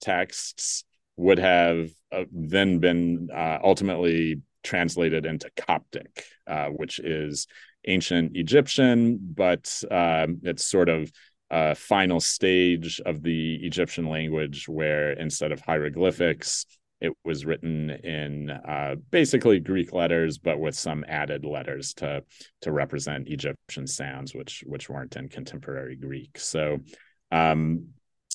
texts 0.00 0.84
would 1.16 1.38
have 1.38 1.90
uh, 2.12 2.24
then 2.30 2.78
been 2.78 3.28
uh, 3.34 3.58
ultimately 3.62 4.40
translated 4.62 5.26
into 5.26 5.50
Coptic, 5.56 6.24
which 6.70 7.00
is 7.00 7.48
ancient 7.86 8.36
Egyptian, 8.36 9.18
but 9.20 9.82
um, 9.90 10.40
it's 10.42 10.64
sort 10.64 10.88
of 10.88 11.10
a 11.50 11.74
final 11.74 12.20
stage 12.20 13.00
of 13.04 13.22
the 13.22 13.56
Egyptian 13.56 14.08
language 14.08 14.68
where 14.68 15.12
instead 15.12 15.52
of 15.52 15.60
hieroglyphics, 15.60 16.64
it 17.00 17.12
was 17.24 17.44
written 17.44 17.90
in 17.90 18.48
uh, 18.48 18.94
basically 19.10 19.58
Greek 19.58 19.92
letters, 19.92 20.38
but 20.38 20.60
with 20.60 20.74
some 20.74 21.04
added 21.08 21.44
letters 21.44 21.94
to 21.94 22.22
to 22.62 22.72
represent 22.72 23.28
Egyptian 23.28 23.86
sounds, 23.86 24.34
which 24.34 24.62
which 24.66 24.88
weren't 24.88 25.16
in 25.16 25.28
contemporary 25.28 25.96
Greek. 25.96 26.38
So, 26.38 26.78
um, 27.32 27.88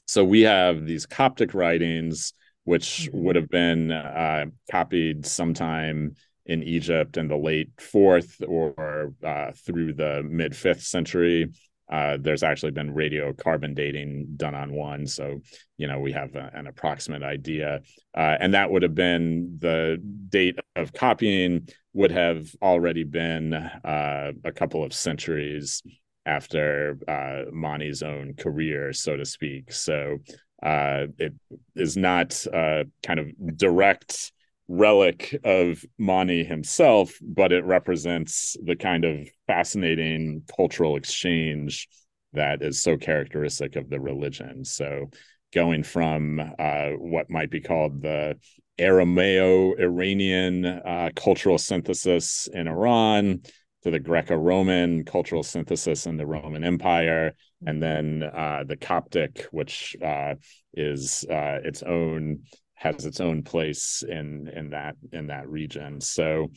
so 0.06 0.24
we 0.24 0.41
have 0.41 0.86
these 0.86 1.06
Coptic 1.06 1.54
writings, 1.54 2.34
which 2.66 3.08
mm-hmm. 3.10 3.24
would 3.24 3.36
have 3.38 3.50
been 3.50 3.91
uh, 3.91 4.48
copied 4.70 5.26
sometime 5.26 6.16
in 6.48 6.64
Egypt 6.64 7.18
in 7.18 7.28
the 7.28 7.38
late 7.38 7.70
fourth 7.78 8.41
or 8.48 9.14
uh, 9.24 9.52
through 9.66 9.93
the 9.93 10.24
mid 10.24 10.56
fifth 10.56 10.82
century. 10.82 11.52
Uh, 11.89 12.18
there's 12.20 12.43
actually 12.43 12.72
been 12.72 12.93
radiocarbon 12.93 13.74
dating 13.74 14.28
done 14.36 14.54
on 14.54 14.74
one, 14.74 15.06
so 15.06 15.39
you 15.78 15.88
know 15.88 16.00
we 16.00 16.12
have 16.12 16.36
a, 16.36 16.52
an 16.54 16.68
approximate 16.68 17.24
idea, 17.24 17.80
uh, 18.16 18.36
and 18.41 18.54
that 18.54 18.70
would 18.70 18.84
have 18.84 18.95
been 18.95 19.58
the 19.60 19.98
date 20.30 20.58
of 20.76 20.91
copying 20.91 21.68
would 21.93 22.12
have 22.12 22.50
already 22.62 23.04
been 23.06 23.54
uh, 23.54 24.32
a 24.43 24.52
couple 24.52 24.84
of 24.84 24.93
centuries 24.93 25.82
after 26.26 26.98
uh, 27.08 27.50
Mani's 27.54 28.04
own 28.04 28.34
career, 28.34 28.91
so 28.91 29.16
to 29.16 29.26
speak. 29.26 29.72
So 29.72 30.18
uh, 30.62 31.08
it 31.18 31.34
is 31.76 31.95
not 31.95 32.45
kind 32.52 33.20
of 33.20 33.58
direct 33.58 34.34
relic 34.68 35.39
of 35.43 35.84
Mani 35.97 36.43
himself, 36.43 37.13
but 37.22 37.51
it 37.51 37.63
represents 37.63 38.55
the 38.63 38.76
kind 38.76 39.05
of 39.05 39.28
fascinating 39.47 40.43
cultural 40.55 40.97
exchange 40.97 41.88
that 42.34 42.61
is 42.61 42.82
so 42.82 42.97
characteristic 42.97 43.76
of 43.76 43.89
the 43.89 43.99
religion. 43.99 44.65
So, 44.65 45.09
going 45.53 45.84
from 45.84 46.41
uh, 46.59 46.89
what 46.97 47.30
might 47.30 47.49
be 47.49 47.61
called 47.61 48.01
the 48.01 48.38
Arameo 48.78 49.80
Iranian 49.80 50.65
uh, 50.65 51.09
cultural 51.15 51.57
synthesis 51.57 52.47
in 52.53 52.68
Iran 52.68 53.41
to 53.84 53.91
the 53.91 53.99
Greco 53.99 54.36
Roman 54.36 55.05
cultural 55.05 55.43
synthesis 55.43 56.05
in 56.05 56.18
the 56.18 56.28
Roman 56.28 56.63
Empire, 56.63 57.34
and 57.65 57.82
then 57.82 58.24
uh, 58.24 58.63
the 58.68 58.76
Coptic, 58.76 59.47
which 59.51 59.95
uh, 60.03 60.36
is 60.74 61.26
uh, 61.30 61.59
its 61.63 61.82
own 61.84 62.41
has 62.78 63.05
its 63.05 63.19
own 63.19 63.41
place 63.41 64.03
in 64.07 64.47
in 64.55 64.69
that 64.69 64.95
in 65.11 65.28
that 65.28 65.49
region 65.49 65.99
so 65.99 66.47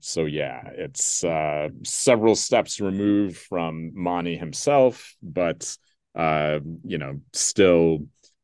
so 0.00 0.24
yeah 0.24 0.62
it's 0.74 1.22
uh 1.22 1.68
several 1.84 2.34
steps 2.34 2.80
removed 2.80 3.36
from 3.36 3.90
mani 3.94 4.36
himself 4.36 5.14
but 5.22 5.76
uh 6.14 6.58
you 6.82 6.96
know 6.96 7.20
still 7.34 7.98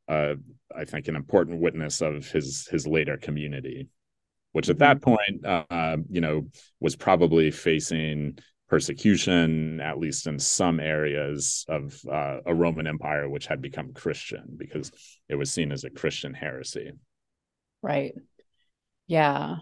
uh 0.09 0.35
i 0.77 0.85
think 0.85 1.09
an 1.09 1.17
important 1.17 1.59
witness 1.59 2.03
of 2.03 2.31
his 2.31 2.69
his 2.71 2.87
later 2.87 3.17
community 3.17 3.89
which 4.53 4.69
at 4.69 4.79
that 4.79 5.01
mm-hmm. 5.01 5.17
point 5.17 5.47
uh 5.71 5.97
you 6.11 6.21
know 6.21 6.47
was 6.81 6.97
probably 6.97 7.51
facing 7.51 8.39
persecution 8.69 9.81
at 9.81 9.99
least 9.99 10.27
in 10.27 10.39
some 10.39 10.81
areas 10.81 11.65
of 11.69 11.99
uh, 12.11 12.39
a 12.45 12.55
roman 12.55 12.87
empire 12.87 13.27
which 13.27 13.47
had 13.47 13.63
become 13.63 13.93
christian 13.95 14.45
because 14.59 14.93
it 15.31 15.35
was 15.35 15.51
seen 15.51 15.73
as 15.73 15.85
a 15.85 15.91
christian 15.91 16.35
heresy 16.35 16.93
Right. 17.83 18.15
Yeah. 19.07 19.57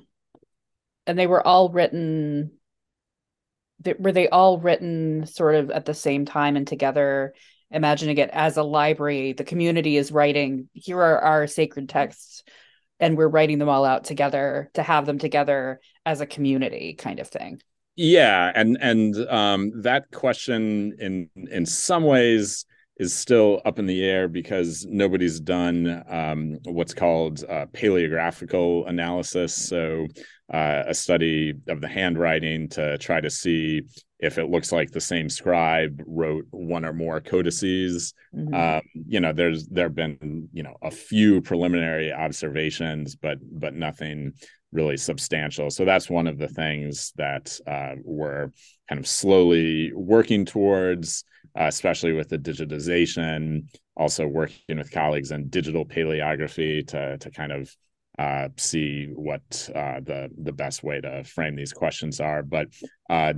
And 1.07 1.19
they 1.19 1.27
were 1.27 1.45
all 1.45 1.71
written 1.71 2.53
were 3.99 4.13
they 4.13 4.29
all 4.29 4.59
written 4.59 5.27
sort 5.27 5.55
of 5.55 5.71
at 5.71 5.87
the 5.87 5.95
same 5.95 6.25
time 6.25 6.57
and 6.57 6.67
together 6.67 7.35
imagining 7.71 8.19
it 8.19 8.31
as 8.33 8.57
a 8.57 8.63
library 8.63 9.33
the 9.33 9.45
community 9.45 9.97
is 9.97 10.13
writing 10.13 10.69
here 10.73 10.99
are 10.99 11.19
our 11.21 11.47
sacred 11.47 11.89
texts 11.89 12.43
and 12.99 13.17
we're 13.17 13.29
writing 13.29 13.59
them 13.59 13.69
all 13.69 13.85
out 13.85 14.05
together 14.05 14.71
to 14.75 14.83
have 14.83 15.07
them 15.07 15.19
together 15.19 15.81
as 16.05 16.21
a 16.21 16.27
community 16.27 16.95
kind 16.95 17.21
of 17.21 17.29
thing 17.29 17.61
yeah 17.97 18.51
and 18.55 18.77
and 18.81 19.17
um 19.29 19.83
that 19.83 20.11
question 20.11 20.95
in 20.99 21.31
in 21.51 21.65
some 21.65 22.05
ways 22.05 22.67
is 23.01 23.15
still 23.15 23.63
up 23.65 23.79
in 23.79 23.87
the 23.87 24.05
air 24.05 24.29
because 24.29 24.87
nobody's 24.87 25.41
done 25.41 26.05
um, 26.07 26.59
what's 26.65 26.93
called 26.93 27.43
uh, 27.49 27.65
paleographical 27.73 28.87
analysis. 28.87 29.55
So, 29.55 30.07
uh, 30.53 30.83
a 30.87 30.95
study 30.95 31.55
of 31.69 31.81
the 31.81 31.89
handwriting 31.89 32.69
to 32.69 32.99
try 32.99 33.21
to 33.21 33.31
see 33.31 33.83
if 34.19 34.37
it 34.37 34.51
looks 34.51 34.71
like 34.71 34.91
the 34.91 35.01
same 35.01 35.31
scribe 35.31 36.03
wrote 36.07 36.45
one 36.51 36.85
or 36.85 36.93
more 36.93 37.21
codices. 37.23 38.13
Mm-hmm. 38.37 38.55
Um, 38.55 38.83
you 38.93 39.21
know, 39.21 39.33
there's 39.33 39.67
there 39.69 39.87
have 39.87 39.95
been 39.95 40.51
you 40.53 40.63
know 40.63 40.77
a 40.83 40.91
few 40.91 41.41
preliminary 41.41 42.13
observations, 42.13 43.17
but 43.17 43.39
but 43.51 43.73
nothing 43.75 44.35
really 44.73 44.99
substantial. 44.99 45.71
So 45.71 45.87
that's 45.87 46.11
one 46.11 46.27
of 46.27 46.37
the 46.37 46.49
things 46.49 47.15
that 47.17 47.59
uh, 47.67 47.95
we're 48.05 48.51
kind 48.91 48.99
of 48.99 49.07
slowly 49.07 49.91
working 49.95 50.45
towards 50.45 51.25
uh, 51.59 51.65
especially 51.65 52.13
with 52.13 52.29
the 52.29 52.39
digitization. 52.39 53.65
Also 53.97 54.27
working 54.27 54.79
with 54.79 54.91
colleagues 54.91 55.31
in 55.31 55.49
digital 55.49 55.85
paleography 55.85 56.87
to 56.89 57.19
to 57.19 57.31
kind 57.31 57.53
of 57.53 57.75
uh, 58.19 58.49
see 58.57 59.07
what 59.15 59.71
uh, 59.75 60.01
the 60.01 60.31
the 60.43 60.53
best 60.53 60.83
way 60.83 61.01
to 61.01 61.25
frame 61.25 61.57
these 61.57 61.73
questions 61.73 62.21
are. 62.21 62.43
But 62.43 62.69
uh, 63.09 63.35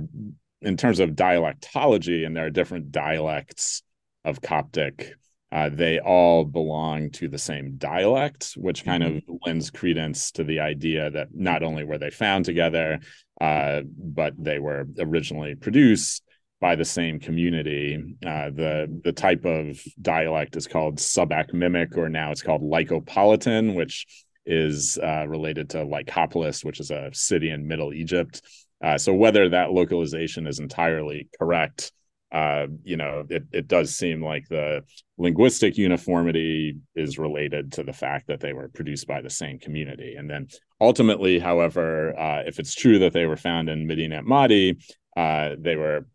in 0.61 0.77
terms 0.77 0.99
of 0.99 1.11
dialectology, 1.11 2.25
and 2.25 2.35
there 2.35 2.45
are 2.45 2.49
different 2.49 2.91
dialects 2.91 3.83
of 4.25 4.41
Coptic. 4.41 5.15
Uh, 5.51 5.69
they 5.69 5.99
all 5.99 6.45
belong 6.45 7.11
to 7.11 7.27
the 7.27 7.37
same 7.37 7.75
dialect, 7.77 8.53
which 8.57 8.83
kind 8.83 9.03
of 9.03 9.11
mm-hmm. 9.11 9.35
lends 9.45 9.69
credence 9.69 10.31
to 10.31 10.43
the 10.43 10.59
idea 10.59 11.11
that 11.11 11.27
not 11.31 11.61
only 11.61 11.83
were 11.83 11.99
they 11.99 12.09
found 12.09 12.43
together, 12.43 12.99
uh, 13.39 13.81
but 13.95 14.33
they 14.37 14.57
were 14.57 14.87
originally 14.97 15.53
produced 15.53 16.23
by 16.63 16.77
the 16.77 16.85
same 16.85 17.19
community. 17.19 18.15
Uh, 18.25 18.49
the 18.49 19.01
the 19.03 19.11
type 19.11 19.43
of 19.43 19.77
dialect 20.01 20.55
is 20.55 20.65
called 20.65 20.95
subachmimic, 20.97 21.97
or 21.97 22.07
now 22.07 22.31
it's 22.31 22.41
called 22.41 22.61
Lycopolitan, 22.61 23.75
which 23.75 24.07
is 24.45 24.97
uh, 25.03 25.25
related 25.27 25.71
to 25.71 25.79
Lycopolis, 25.79 26.63
which 26.63 26.79
is 26.79 26.89
a 26.89 27.09
city 27.11 27.49
in 27.49 27.67
Middle 27.67 27.93
Egypt. 27.93 28.41
Uh, 28.81 28.97
so 28.97 29.13
whether 29.13 29.49
that 29.49 29.73
localization 29.73 30.47
is 30.47 30.59
entirely 30.59 31.27
correct 31.37 31.91
uh, 32.33 32.65
you 32.83 32.97
know, 32.97 33.23
it, 33.29 33.43
it 33.51 33.67
does 33.67 33.95
seem 33.95 34.23
like 34.23 34.47
the 34.49 34.83
linguistic 35.19 35.77
uniformity 35.77 36.75
is 36.95 37.19
related 37.19 37.71
to 37.73 37.83
the 37.83 37.93
fact 37.93 38.25
that 38.27 38.39
they 38.39 38.53
were 38.53 38.69
produced 38.69 39.05
by 39.07 39.21
the 39.21 39.29
same 39.29 39.59
community. 39.59 40.15
And 40.17 40.27
then 40.27 40.47
ultimately, 40.81 41.37
however, 41.37 42.19
uh, 42.19 42.41
if 42.47 42.57
it's 42.57 42.73
true 42.73 42.97
that 42.99 43.13
they 43.13 43.27
were 43.27 43.37
found 43.37 43.69
in 43.69 43.85
Medinet 43.85 44.25
Madi, 44.25 44.79
uh, 45.15 45.51
they 45.57 45.75
were 45.75 46.05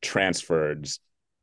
transferred 0.00 0.88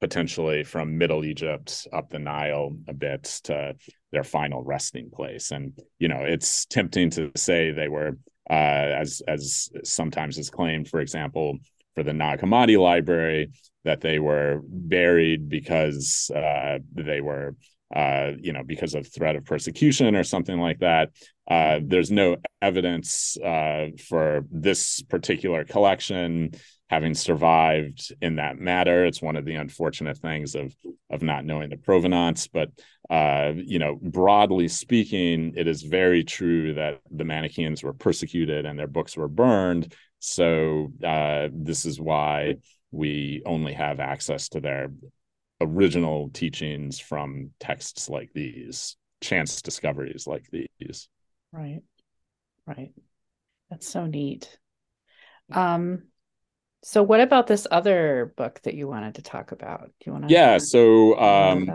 potentially 0.01 0.63
from 0.63 0.97
Middle 0.97 1.25
Egypt 1.25 1.87
up 1.91 2.09
the 2.09 2.19
Nile 2.19 2.75
a 2.87 2.93
bit 2.93 3.23
to 3.43 3.75
their 4.11 4.23
final 4.23 4.63
resting 4.63 5.09
place. 5.09 5.51
And 5.51 5.73
you 5.99 6.07
know, 6.07 6.21
it's 6.21 6.65
tempting 6.65 7.09
to 7.11 7.31
say 7.35 7.71
they 7.71 7.89
were, 7.89 8.17
uh, 8.49 8.53
as 8.53 9.21
as 9.27 9.69
sometimes 9.83 10.37
is 10.37 10.49
claimed, 10.49 10.87
for 10.87 11.01
example, 11.01 11.57
for 11.95 12.03
the 12.03 12.13
Nag 12.13 12.39
Hammadi 12.39 12.79
library, 12.79 13.51
that 13.83 14.01
they 14.01 14.19
were 14.19 14.61
buried 14.63 15.49
because 15.49 16.31
uh, 16.33 16.79
they 16.93 17.21
were, 17.21 17.55
uh, 17.93 18.31
you 18.39 18.53
know, 18.53 18.63
because 18.63 18.95
of 18.95 19.07
threat 19.07 19.35
of 19.35 19.45
persecution 19.45 20.15
or 20.15 20.23
something 20.23 20.59
like 20.59 20.79
that. 20.79 21.09
Uh, 21.49 21.79
there's 21.83 22.11
no 22.11 22.37
evidence 22.61 23.35
uh, 23.37 23.87
for 24.07 24.45
this 24.51 25.01
particular 25.01 25.65
collection 25.65 26.51
having 26.89 27.13
survived 27.13 28.11
in 28.21 28.37
that 28.37 28.57
matter. 28.57 29.05
It's 29.05 29.21
one 29.21 29.35
of 29.35 29.45
the 29.45 29.55
unfortunate 29.55 30.17
things 30.17 30.55
of 30.55 30.75
of 31.09 31.21
not 31.21 31.45
knowing 31.45 31.69
the 31.69 31.77
provenance. 31.77 32.47
But 32.47 32.69
uh, 33.09 33.53
you 33.55 33.79
know, 33.79 33.97
broadly 34.01 34.67
speaking, 34.67 35.53
it 35.55 35.67
is 35.67 35.83
very 35.83 36.23
true 36.23 36.73
that 36.73 37.01
the 37.11 37.25
Manichaeans 37.25 37.83
were 37.83 37.93
persecuted 37.93 38.65
and 38.65 38.77
their 38.77 38.87
books 38.87 39.15
were 39.15 39.27
burned. 39.27 39.93
So 40.19 40.91
uh, 41.03 41.49
this 41.53 41.85
is 41.85 41.99
why 41.99 42.55
we 42.91 43.43
only 43.45 43.73
have 43.73 43.99
access 43.99 44.49
to 44.49 44.59
their 44.59 44.91
original 45.61 46.29
teachings 46.31 46.99
from 46.99 47.51
texts 47.59 48.09
like 48.09 48.31
these, 48.33 48.97
chance 49.21 49.61
discoveries 49.61 50.25
like 50.25 50.45
these. 50.51 51.07
Right. 51.51 51.81
Right. 52.65 52.91
That's 53.69 53.87
so 53.87 54.05
neat. 54.05 54.57
Um, 55.51 56.08
so 56.81 57.03
what 57.03 57.19
about 57.19 57.47
this 57.47 57.67
other 57.71 58.33
book 58.37 58.61
that 58.63 58.73
you 58.73 58.87
wanted 58.87 59.15
to 59.15 59.21
talk 59.21 59.51
about? 59.51 59.85
Do 59.99 60.05
you 60.05 60.11
want 60.13 60.27
to 60.27 60.33
Yeah, 60.33 60.57
so 60.57 61.19
um 61.19 61.69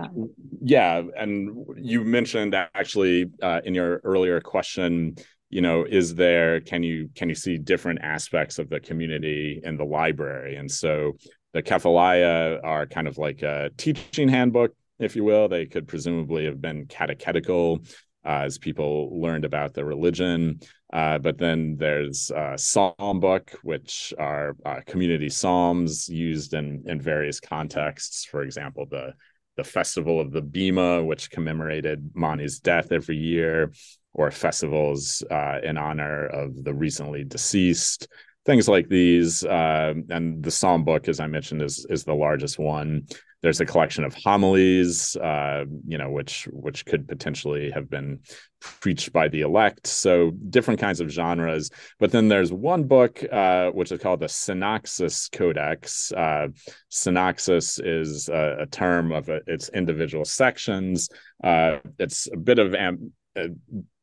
yeah, 0.63 1.03
and 1.17 1.67
you 1.77 2.05
mentioned 2.05 2.55
actually 2.55 3.31
uh, 3.43 3.61
in 3.65 3.75
your 3.75 4.01
earlier 4.05 4.41
question, 4.41 5.17
you 5.51 5.61
know, 5.61 5.85
is 5.85 6.15
there 6.15 6.61
can 6.61 6.83
you 6.83 7.11
can 7.15 7.29
you 7.29 7.35
see 7.35 7.59
different 7.59 8.01
aspects 8.03 8.59
of 8.59 8.71
the 8.71 8.81
community 8.81 9.61
in 9.63 9.77
the 9.77 9.85
library? 9.85 10.57
And 10.57 10.71
so 10.71 11.13
the 11.53 11.63
Kephalaia 11.63 12.61
are 12.65 12.87
kind 12.87 13.07
of 13.07 13.19
like 13.19 13.43
a 13.43 13.71
teaching 13.77 14.29
handbook, 14.29 14.75
if 14.99 15.17
you 15.17 15.25
will. 15.25 15.49
They 15.49 15.67
could 15.67 15.87
presumably 15.87 16.47
have 16.47 16.61
been 16.61 16.87
catechetical 16.87 17.81
as 18.25 18.59
people 18.59 19.21
learned 19.21 19.45
about 19.45 19.75
the 19.75 19.85
religion. 19.85 20.61
Uh, 20.93 21.19
but 21.19 21.39
then 21.39 21.77
there's 21.77 22.31
a 22.35 22.57
psalm 22.57 23.21
book, 23.21 23.53
which 23.63 24.15
are 24.19 24.57
uh, 24.65 24.81
community 24.87 25.29
psalms 25.29 26.09
used 26.09 26.55
in 26.55 26.85
in 26.87 27.01
various 27.01 27.41
contexts. 27.41 28.25
For 28.25 28.43
example, 28.43 28.87
the 28.91 29.15
the 29.57 29.65
festival 29.65 30.21
of 30.21 30.33
the 30.33 30.43
Bema, 30.43 31.03
which 31.03 31.31
commemorated 31.31 32.11
Mani's 32.15 32.59
death 32.61 32.93
every 32.93 33.17
year, 33.17 33.73
or 34.13 34.31
festivals 34.31 35.23
uh, 35.31 35.59
in 35.63 35.77
honor 35.77 36.27
of 36.27 36.65
the 36.65 36.75
recently 36.75 37.25
deceased 37.25 38.09
things 38.45 38.69
like 38.69 38.89
these. 38.89 39.45
Uh, 39.45 39.95
and 40.11 40.43
the 40.43 40.51
Psalm 40.51 40.85
book, 40.85 41.09
as 41.09 41.21
I 41.21 41.27
mentioned, 41.27 41.63
is 41.63 41.87
is 41.89 42.05
the 42.05 42.15
largest 42.15 42.59
one. 42.59 43.07
There's 43.43 43.61
a 43.61 43.67
collection 43.67 44.05
of 44.05 44.15
homilies, 44.15 45.17
uh, 45.17 45.65
you 45.87 45.99
know, 45.99 46.11
which 46.11 46.49
which 46.51 46.87
could 46.87 47.07
potentially 47.07 47.71
have 47.73 47.91
been 47.91 48.21
preached 48.61 49.13
by 49.13 49.29
the 49.29 49.43
elect. 49.43 49.87
So 49.87 50.31
different 50.31 50.81
kinds 50.81 51.01
of 51.01 51.11
genres. 51.11 51.71
But 51.99 52.11
then 52.11 52.29
there's 52.29 52.51
one 52.51 52.85
book 52.85 53.23
uh, 53.31 53.71
which 53.71 53.93
is 53.93 54.01
called 54.01 54.21
the 54.21 54.27
Synaxeis 54.27 55.31
Codex. 55.31 56.11
Uh, 56.13 56.49
Synaxeis 56.91 57.79
is 57.85 58.31
a, 58.31 58.57
a 58.61 58.67
term 58.67 59.13
of 59.13 59.29
a, 59.29 59.41
its 59.47 59.69
individual 59.75 60.25
sections. 60.25 61.11
Uh, 61.43 61.81
it's 61.99 62.29
a 62.33 62.39
bit 62.39 62.59
of 62.59 62.75
am- 62.75 63.13
uh, 63.37 63.49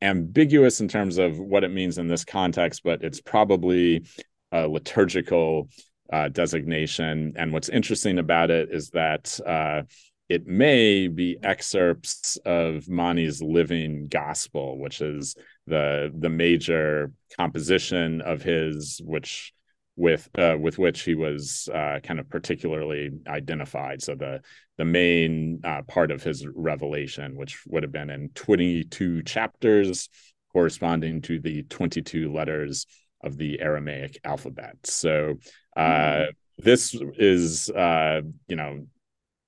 ambiguous 0.03 0.81
in 0.81 0.87
terms 0.87 1.17
of 1.17 1.39
what 1.39 1.63
it 1.63 1.71
means 1.71 1.97
in 1.97 2.07
this 2.07 2.25
context, 2.25 2.81
but 2.83 3.03
it's 3.03 3.21
probably 3.21 4.05
a 4.51 4.67
liturgical 4.67 5.69
uh, 6.11 6.29
designation. 6.29 7.33
And 7.35 7.53
what's 7.53 7.69
interesting 7.69 8.19
about 8.19 8.51
it 8.51 8.69
is 8.71 8.89
that 8.89 9.39
uh, 9.45 9.83
it 10.29 10.47
may 10.47 11.07
be 11.07 11.37
excerpts 11.43 12.37
of 12.45 12.87
Mani's 12.87 13.41
living 13.41 14.07
gospel, 14.07 14.79
which 14.79 15.01
is 15.01 15.35
the 15.67 16.11
the 16.17 16.29
major 16.29 17.11
composition 17.37 18.21
of 18.21 18.41
his, 18.41 19.01
which 19.03 19.53
with 19.97 20.29
uh, 20.37 20.55
with 20.59 20.77
which 20.77 21.01
he 21.01 21.15
was 21.15 21.69
uh, 21.73 21.99
kind 22.01 22.19
of 22.19 22.29
particularly 22.29 23.11
identified. 23.27 24.01
So 24.01 24.15
the 24.15 24.41
the 24.77 24.85
main 24.85 25.61
uh, 25.63 25.81
part 25.83 26.11
of 26.11 26.23
his 26.23 26.47
revelation, 26.47 27.35
which 27.35 27.61
would 27.67 27.83
have 27.83 27.91
been 27.91 28.09
in 28.09 28.29
22 28.29 29.23
chapters, 29.23 30.09
corresponding 30.53 31.21
to 31.23 31.39
the 31.39 31.63
22 31.63 32.31
letters 32.31 32.85
of 33.24 33.38
the 33.38 33.59
Aramaic 33.61 34.19
alphabet. 34.24 34.76
So 34.84 35.36
uh, 35.76 35.82
mm-hmm. 35.82 36.32
this 36.57 36.95
is, 37.17 37.69
uh, 37.69 38.22
you 38.47 38.55
know, 38.55 38.88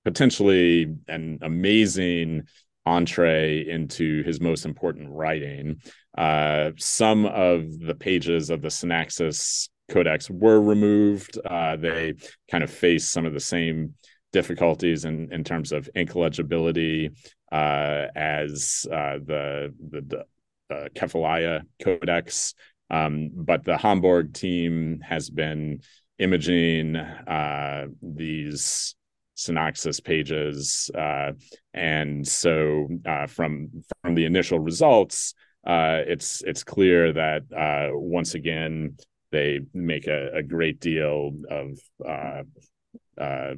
potentially 0.06 0.96
an 1.08 1.40
amazing 1.42 2.44
entree 2.86 3.66
into 3.68 4.24
his 4.24 4.42
most 4.42 4.66
important 4.66 5.10
writing. 5.10 5.82
Uh, 6.18 6.72
some 6.78 7.26
of 7.26 7.80
the 7.80 7.96
pages 7.96 8.50
of 8.50 8.62
the 8.62 8.68
Synaxeis 8.68 9.70
Codex 9.90 10.30
were 10.30 10.62
removed. 10.62 11.38
Uh, 11.44 11.76
they 11.76 12.14
kind 12.52 12.64
of 12.64 12.70
face 12.70 13.08
some 13.08 13.26
of 13.26 13.34
the 13.34 13.40
same 13.40 13.96
difficulties 14.32 15.06
in, 15.06 15.32
in 15.32 15.44
terms 15.44 15.72
of 15.72 15.90
ink 15.96 16.16
legibility 16.16 17.12
uh, 17.52 18.08
as 18.16 18.86
uh, 18.92 19.20
the 19.24 19.74
the 19.90 20.26
uh, 20.70 20.88
Kephalaia 20.96 21.62
Codex. 21.82 22.56
Um, 22.90 23.32
but 23.34 23.64
the 23.64 23.78
Hamburg 23.78 24.34
team 24.34 25.00
has 25.08 25.30
been 25.30 25.82
imaging 26.20 26.96
uh, 26.96 27.88
these 28.02 28.96
Synaxeis 29.36 30.04
pages, 30.04 30.92
uh, 30.96 31.32
and 31.74 32.28
so 32.28 32.88
uh, 33.06 33.28
from 33.28 33.84
from 34.02 34.16
the 34.16 34.26
initial 34.26 34.60
results, 34.60 35.34
uh, 35.66 36.02
it's 36.06 36.44
it's 36.44 36.64
clear 36.64 37.14
that 37.14 37.42
uh, 37.52 37.90
once 37.98 38.36
again 38.36 38.96
they 39.32 39.62
make 39.74 40.06
a, 40.08 40.30
a 40.36 40.44
great 40.44 40.80
deal 40.80 41.32
of 41.50 41.80
uh, 42.08 43.54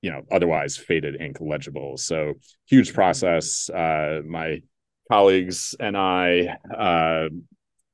you 0.00 0.10
know 0.10 0.22
otherwise 0.30 0.76
faded 0.78 1.20
ink 1.20 1.36
legible. 1.40 1.98
So 1.98 2.34
huge 2.66 2.94
process. 2.94 3.68
my 3.70 4.62
colleagues 5.10 5.74
and 5.78 5.94
I 5.94 6.56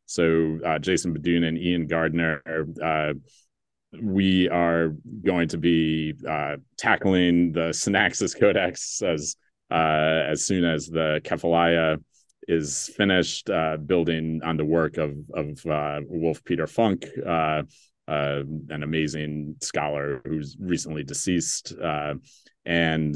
so 0.09 0.59
uh, 0.65 0.79
Jason 0.79 1.15
BeDuhn 1.15 1.47
and 1.47 1.59
Iain 1.59 1.87
Gardner, 1.87 2.43
uh, 2.83 3.13
we 4.01 4.49
are 4.49 4.95
going 5.23 5.49
to 5.49 5.59
be 5.59 6.15
uh, 6.27 6.57
tackling 6.79 7.53
the 7.53 7.73
Synaxeis 7.75 8.39
Codex 8.39 9.03
as 9.03 9.37
uh, 9.71 10.25
as 10.27 10.47
soon 10.47 10.65
as 10.65 10.87
the 10.87 11.21
Kephalaia 11.25 12.03
is 12.49 12.91
finished, 12.97 13.51
uh, 13.51 13.77
building 13.77 14.41
on 14.43 14.57
the 14.57 14.65
work 14.65 14.97
of 14.97 15.15
of 15.35 15.67
uh, 15.67 16.01
Wolf 16.09 16.43
Peter 16.43 16.67
Funk. 16.67 17.05
an 17.27 18.83
amazing 18.83 19.57
scholar 19.61 20.23
who's 20.25 20.57
recently 20.59 21.05
deceased, 21.05 21.75
and 22.65 23.15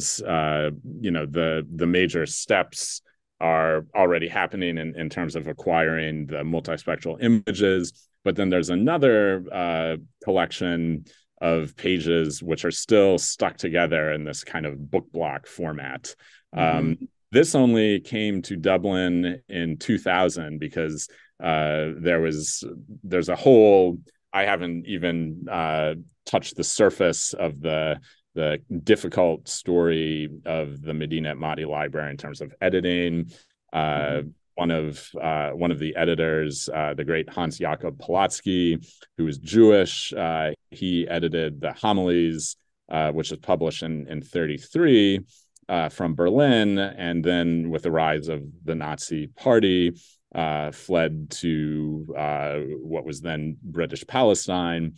you 1.01 1.11
know 1.11 1.25
the 1.25 1.67
the 1.75 1.87
major 1.87 2.27
steps 2.27 3.01
are 3.43 3.85
already 3.95 4.29
happening 4.29 4.79
in, 4.79 4.95
in 4.97 5.11
terms 5.11 5.35
of 5.35 5.49
acquiring 5.49 6.27
the 6.27 6.37
multispectral 6.37 7.21
images. 7.21 8.09
But 8.25 8.37
then 8.37 8.49
there's 8.51 8.71
another 8.71 9.45
uh, 9.53 9.97
collection 10.23 11.05
of 11.41 11.77
pages 11.77 12.41
which 12.41 12.65
are 12.65 12.71
still 12.71 13.19
stuck 13.19 13.57
together 13.57 14.13
in 14.13 14.23
this 14.23 14.45
kind 14.45 14.65
of 14.65 14.91
book 14.91 15.11
block 15.11 15.49
format. 15.49 16.15
Mm-hmm. 16.55 16.79
Um, 16.79 17.09
this 17.33 17.57
only 17.57 17.99
came 17.99 18.43
to 18.43 18.57
Dublin 18.57 19.43
in 19.49 19.77
2000 19.77 20.61
because 20.61 21.09
uh, 21.43 21.91
there 21.99 22.21
was 22.21 22.63
there's 23.03 23.29
a 23.29 23.37
whole 23.37 23.99
I 24.33 24.45
haven't 24.45 24.87
even 24.87 25.47
uh, 25.51 25.95
touched 26.27 26.57
the 26.57 26.65
surface 26.65 27.33
of 27.33 27.61
the 27.61 27.99
the 28.35 28.61
difficult 28.85 29.49
story 29.49 30.29
of 30.47 30.83
the 30.83 30.95
Medinet 30.95 31.37
Madi 31.37 31.65
library 31.65 32.11
in 32.11 32.17
terms 32.17 32.41
of 32.41 32.55
editing. 32.61 33.31
Uh, 33.73 33.79
mm-hmm. 33.79 34.29
One 34.55 34.71
of 34.71 35.09
uh, 35.21 35.51
one 35.51 35.71
of 35.71 35.79
the 35.79 35.97
editors, 35.97 36.69
uh, 36.73 36.93
the 36.93 37.05
great 37.05 37.29
Hans 37.31 37.59
Jakob 37.59 37.99
Polotsky, 37.99 38.87
who 39.17 39.25
was 39.25 39.39
Jewish, 39.39 40.13
uh, 40.13 40.51
he 40.71 41.09
edited 41.09 41.61
the 41.61 41.73
homilies 41.73 42.57
uh, 42.91 43.11
which 43.13 43.31
was 43.31 43.41
published 43.41 43.83
in 43.83 44.07
in 44.09 44.21
33 44.21 45.21
uh, 45.69 45.89
from 45.89 46.15
Berlin, 46.15 46.79
and 46.79 47.25
then 47.25 47.71
with 47.71 47.83
the 47.83 47.91
rise 47.91 48.29
of 48.29 48.43
the 48.65 48.75
Nazi 48.75 49.29
Party, 49.29 49.93
uh, 50.35 50.71
fled 50.71 51.31
to 51.31 52.15
uh, 52.17 52.59
what 52.81 53.05
was 53.05 53.21
then 53.21 53.57
British 53.63 54.07
Palestine, 54.07 54.95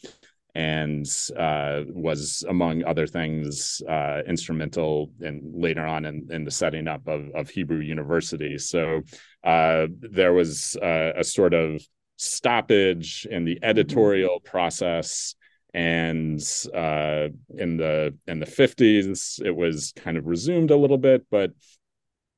and 0.55 1.07
uh, 1.37 1.83
was, 1.89 2.45
among 2.49 2.85
other 2.85 3.07
things, 3.07 3.83
uh, 3.89 4.23
instrumental 4.27 5.11
in 5.21 5.53
later 5.55 5.85
on 5.85 6.05
in, 6.05 6.29
in, 6.31 6.45
the 6.45 6.51
setting 6.51 6.87
up 6.87 7.09
of, 7.09 7.29
of 7.35 7.51
Hebrew 7.51 7.81
University. 7.81 8.57
So 8.59 9.03
uh, 9.43 9.89
there 10.01 10.33
was 10.33 10.77
a 10.81 11.25
sort 11.25 11.55
of 11.55 11.83
stoppage 12.17 13.27
in 13.31 13.45
the 13.45 13.59
editorial 13.63 14.41
process 14.41 15.35
and 15.75 16.41
uh, 16.73 17.29
in 17.59 17.77
the 17.77 18.17
in 18.27 18.39
the 18.39 18.47
50s 18.47 19.45
it 19.45 19.51
was 19.51 19.93
kind 19.97 20.17
of 20.17 20.27
resumed 20.27 20.71
a 20.71 20.77
little 20.77 20.99
bit 20.99 21.27
but 21.31 21.51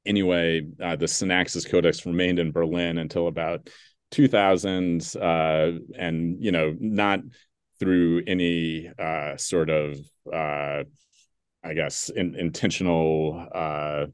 anyway 0.07 0.67
uh, 0.83 0.97
the 0.97 1.05
synaxeis 1.05 1.69
codex 1.69 2.07
remained 2.07 2.39
in 2.39 2.51
berlin 2.51 2.97
until 2.97 3.27
about 3.29 3.69
2000 4.12 5.14
uh, 5.21 5.73
and 5.99 6.43
you 6.43 6.51
know 6.51 6.75
not 6.81 7.21
through 7.79 8.22
any 8.27 8.91
uh, 8.99 9.37
sort 9.37 9.70
of 9.70 9.99
uh, 10.33 10.83
i 11.64 11.74
guess 11.74 12.09
in, 12.11 12.35
intentional 12.35 13.47
uh, 13.55 14.07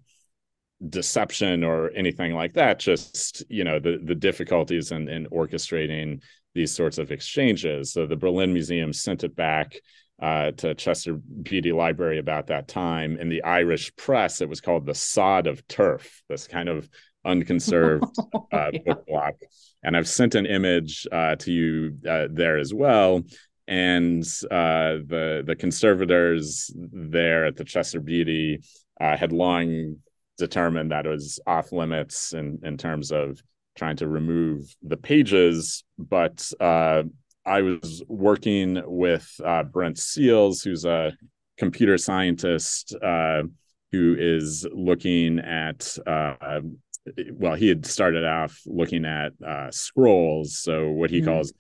deception 0.88 1.62
or 1.62 1.90
anything 1.90 2.34
like 2.34 2.54
that 2.54 2.78
just 2.78 3.44
you 3.48 3.62
know 3.62 3.78
the 3.78 4.00
the 4.04 4.14
difficulties 4.14 4.90
in, 4.90 5.08
in 5.08 5.26
orchestrating 5.26 6.20
these 6.54 6.74
sorts 6.74 6.98
of 6.98 7.10
exchanges. 7.10 7.92
So 7.92 8.06
the 8.06 8.16
Berlin 8.16 8.52
Museum 8.52 8.92
sent 8.92 9.24
it 9.24 9.34
back 9.34 9.76
uh, 10.20 10.52
to 10.52 10.74
Chester 10.74 11.14
Beatty 11.14 11.72
Library 11.72 12.18
about 12.18 12.48
that 12.48 12.68
time. 12.68 13.16
In 13.16 13.28
the 13.28 13.42
Irish 13.42 13.94
press, 13.96 14.40
it 14.40 14.48
was 14.48 14.60
called 14.60 14.86
the 14.86 14.94
Sod 14.94 15.46
of 15.46 15.66
Turf, 15.68 16.22
this 16.28 16.46
kind 16.46 16.68
of 16.68 16.88
unconserved 17.24 18.04
uh, 18.52 18.70
yeah. 18.72 18.78
book 18.84 19.06
block. 19.06 19.34
And 19.82 19.96
I've 19.96 20.08
sent 20.08 20.34
an 20.34 20.46
image 20.46 21.06
uh, 21.10 21.36
to 21.36 21.50
you 21.50 21.96
uh, 22.08 22.28
there 22.30 22.58
as 22.58 22.72
well. 22.72 23.22
And 23.72 24.22
uh, 24.50 25.00
the 25.06 25.42
the 25.46 25.56
conservators 25.56 26.70
there 26.76 27.46
at 27.46 27.56
the 27.56 27.64
Chester 27.64 28.00
Beatty 28.00 28.60
uh, 29.00 29.16
had 29.16 29.32
long 29.32 29.96
determined 30.36 30.92
that 30.92 31.06
it 31.06 31.08
was 31.08 31.40
off 31.46 31.72
limits 31.72 32.34
in, 32.34 32.58
in 32.64 32.76
terms 32.76 33.12
of 33.12 33.42
trying 33.74 33.96
to 33.96 34.08
remove 34.08 34.76
the 34.82 34.98
pages, 34.98 35.84
but 35.98 36.52
uh, 36.60 37.02
I 37.46 37.62
was 37.62 38.02
working 38.08 38.82
with 38.84 39.26
uh, 39.42 39.62
Brent 39.62 39.98
Seals, 39.98 40.62
who's 40.62 40.84
a 40.84 41.16
computer 41.56 41.96
scientist 41.96 42.94
uh, 43.02 43.44
who 43.90 44.16
is 44.18 44.66
looking 44.70 45.38
at. 45.38 45.96
Uh, 46.06 46.60
well, 47.32 47.54
he 47.54 47.68
had 47.68 47.86
started 47.86 48.24
off 48.26 48.60
looking 48.66 49.06
at 49.06 49.32
uh, 49.42 49.70
scrolls, 49.70 50.58
so 50.58 50.90
what 50.90 51.08
he 51.08 51.20
mm-hmm. 51.20 51.30
calls 51.30 51.54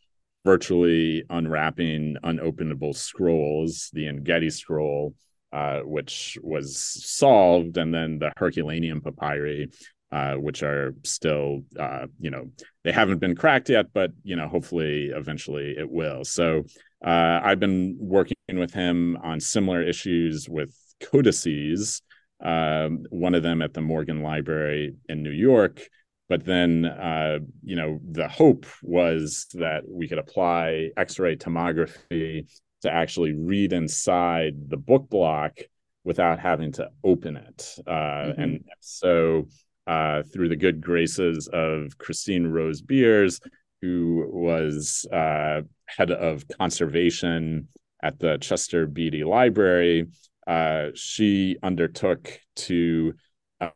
virtually 0.44 1.24
unwrapping 1.30 2.16
unopenable 2.24 2.94
scrolls, 2.94 3.90
the 3.92 4.08
Engedi 4.08 4.50
scroll, 4.50 5.14
uh, 5.52 5.80
which 5.80 6.38
was 6.42 6.76
solved, 6.76 7.76
and 7.76 7.94
then 7.94 8.18
the 8.18 8.32
Herculaneum 8.36 9.00
papyri, 9.00 9.70
uh, 10.10 10.34
which 10.34 10.62
are 10.62 10.94
still, 11.04 11.62
uh, 11.78 12.06
you 12.18 12.30
know, 12.30 12.50
they 12.84 12.92
haven't 12.92 13.18
been 13.18 13.36
cracked 13.36 13.68
yet, 13.68 13.86
but 13.92 14.10
you 14.24 14.36
know, 14.36 14.48
hopefully, 14.48 15.10
eventually, 15.14 15.74
it 15.78 15.90
will. 15.90 16.24
So 16.24 16.64
uh, 17.04 17.40
I've 17.42 17.60
been 17.60 17.96
working 17.98 18.36
with 18.52 18.72
him 18.72 19.16
on 19.22 19.40
similar 19.40 19.82
issues 19.82 20.48
with 20.48 20.74
codices. 21.00 22.02
Um, 22.44 23.04
one 23.10 23.34
of 23.34 23.42
them 23.42 23.62
at 23.62 23.72
the 23.72 23.80
Morgan 23.80 24.22
Library 24.22 24.94
in 25.08 25.22
New 25.22 25.30
York. 25.30 25.80
But 26.32 26.46
then, 26.46 26.86
uh, 26.86 27.40
you 27.62 27.76
know, 27.76 28.00
the 28.10 28.26
hope 28.26 28.64
was 28.82 29.48
that 29.52 29.82
we 29.86 30.08
could 30.08 30.16
apply 30.16 30.88
X-ray 30.96 31.36
tomography 31.36 32.50
to 32.80 32.90
actually 32.90 33.34
read 33.34 33.74
inside 33.74 34.54
the 34.70 34.78
book 34.78 35.10
block 35.10 35.58
without 36.04 36.38
having 36.38 36.72
to 36.72 36.88
open 37.04 37.36
it. 37.36 37.74
Uh, 37.86 37.90
mm-hmm. 37.90 38.40
And 38.40 38.64
so 38.80 39.48
uh, 39.86 40.22
through 40.22 40.48
the 40.48 40.56
good 40.56 40.80
graces 40.80 41.50
of 41.52 41.98
Christine 41.98 42.46
Rose 42.46 42.80
Beers, 42.80 43.38
who 43.82 44.26
was 44.32 45.04
uh, 45.12 45.60
head 45.84 46.12
of 46.12 46.48
conservation 46.48 47.68
at 48.02 48.18
the 48.18 48.38
Chester 48.38 48.86
Beatty 48.86 49.24
Library. 49.24 50.06
Uh, 50.46 50.92
she 50.94 51.58
undertook 51.62 52.40
to 52.56 53.12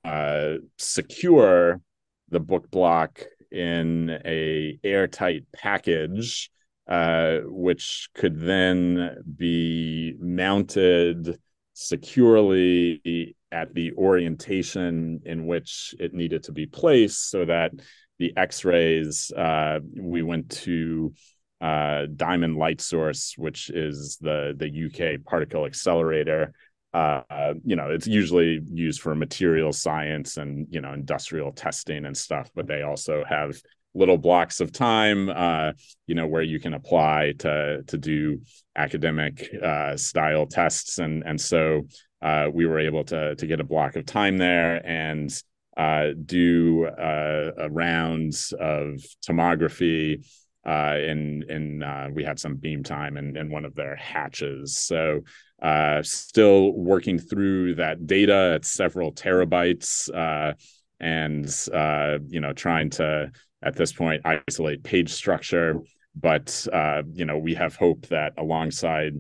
uh, 0.07 0.55
secure 0.79 1.83
the 2.31 2.41
book 2.41 2.71
block 2.71 3.23
in 3.51 4.11
a 4.25 4.79
airtight 4.83 5.45
package, 5.55 6.51
uh, 6.89 7.39
which 7.45 8.09
could 8.15 8.39
then 8.39 9.23
be 9.37 10.15
mounted 10.19 11.39
securely 11.73 13.37
at 13.53 13.75
the 13.75 13.93
orientation 13.93 15.21
in 15.25 15.47
which 15.47 15.95
it 15.99 16.15
needed 16.15 16.43
to 16.43 16.53
be 16.53 16.67
placed 16.67 17.31
so 17.31 17.45
that 17.45 17.71
the 18.19 18.33
x-rays 18.37 19.31
uh, 19.33 19.79
we 19.95 20.23
went 20.23 20.49
to 20.51 21.13
uh, 21.61 22.07
diamond 22.17 22.57
light 22.57 22.81
source 22.81 23.35
which 23.37 23.71
is 23.71 24.19
the 24.21 24.55
the 24.57 24.87
uk 24.87 25.25
particle 25.25 25.67
accelerator 25.67 26.53
uh, 26.97 27.55
you 27.65 27.77
know 27.77 27.91
it's 27.91 28.07
usually 28.07 28.61
used 28.71 29.01
for 29.01 29.15
material 29.15 29.73
science 29.73 30.37
and 30.37 30.67
you 30.71 30.81
know 30.81 30.93
industrial 30.93 31.53
testing 31.53 32.07
and 32.07 32.17
stuff 32.17 32.51
but 32.55 32.67
they 32.67 32.83
also 32.83 33.25
have 33.29 33.61
little 33.95 34.19
blocks 34.19 34.61
of 34.61 34.73
time 34.73 35.29
uh, 35.29 35.73
you 36.07 36.15
know 36.15 36.27
where 36.27 36.43
you 36.43 36.59
can 36.59 36.75
apply 36.75 37.33
to 37.39 37.83
to 37.87 37.99
do 37.99 38.41
academic 38.77 39.49
uh, 39.63 39.97
style 39.97 40.47
tests 40.47 40.99
and 40.99 41.23
and 41.27 41.41
so 41.41 41.83
uh, 42.23 42.49
we 42.53 42.67
were 42.67 42.79
able 42.79 43.05
to 43.05 43.35
to 43.37 43.47
get 43.47 43.61
a 43.61 43.65
block 43.65 43.97
of 43.97 44.07
time 44.07 44.39
there 44.39 44.85
and 44.87 45.43
uh, 45.77 46.13
do 46.25 46.87
uh, 46.87 47.69
rounds 47.71 48.55
of 48.59 49.05
tomography. 49.27 50.27
Uh, 50.67 50.97
and 50.97 51.45
and 51.45 51.85
uh, 51.85 52.09
we 52.13 52.25
had 52.25 52.41
some 52.41 52.57
beam 52.57 52.83
time 52.83 53.17
in, 53.17 53.37
in 53.37 53.51
one 53.51 53.65
of 53.65 53.75
their 53.75 53.95
hatches. 53.95 54.77
So 54.77 55.21
uh, 55.63 56.03
still 56.03 56.73
working 56.73 57.19
through 57.19 57.77
that 57.77 58.07
data 58.07 58.53
at 58.57 58.65
several 58.65 59.13
terabytes, 59.13 60.13
uh, 60.15 60.55
and 61.01 61.47
uh, 61.73 62.19
you 62.29 62.41
know 62.41 62.53
trying 62.53 62.91
to 62.91 63.31
at 63.63 63.75
this 63.77 63.93
point 63.93 64.23
isolate 64.25 64.83
page 64.83 65.13
structure. 65.13 65.81
But 66.15 66.67
uh, 66.73 67.03
you 67.13 67.25
know 67.25 67.39
we 67.39 67.55
have 67.55 67.77
hope 67.77 68.07
that 68.07 68.35
alongside 68.39 69.15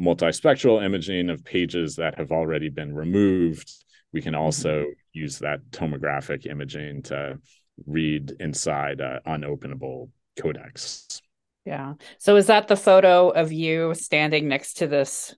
multispectral 0.00 0.82
imaging 0.82 1.30
of 1.30 1.44
pages 1.44 1.96
that 1.96 2.16
have 2.16 2.32
already 2.32 2.68
been 2.68 2.94
removed. 2.94 3.70
We 4.12 4.22
can 4.22 4.32
mm-hmm. 4.32 4.42
also 4.42 4.86
use 5.12 5.38
that 5.38 5.60
tomographic 5.70 6.46
imaging 6.46 7.02
to 7.04 7.38
read 7.86 8.32
inside 8.40 9.00
uh, 9.00 9.20
unopenable 9.26 10.10
codex. 10.40 11.20
Yeah. 11.64 11.94
So 12.18 12.36
is 12.36 12.46
that 12.46 12.68
the 12.68 12.76
photo 12.76 13.28
of 13.28 13.52
you 13.52 13.94
standing 13.94 14.48
next 14.48 14.74
to 14.78 14.86
this 14.86 15.34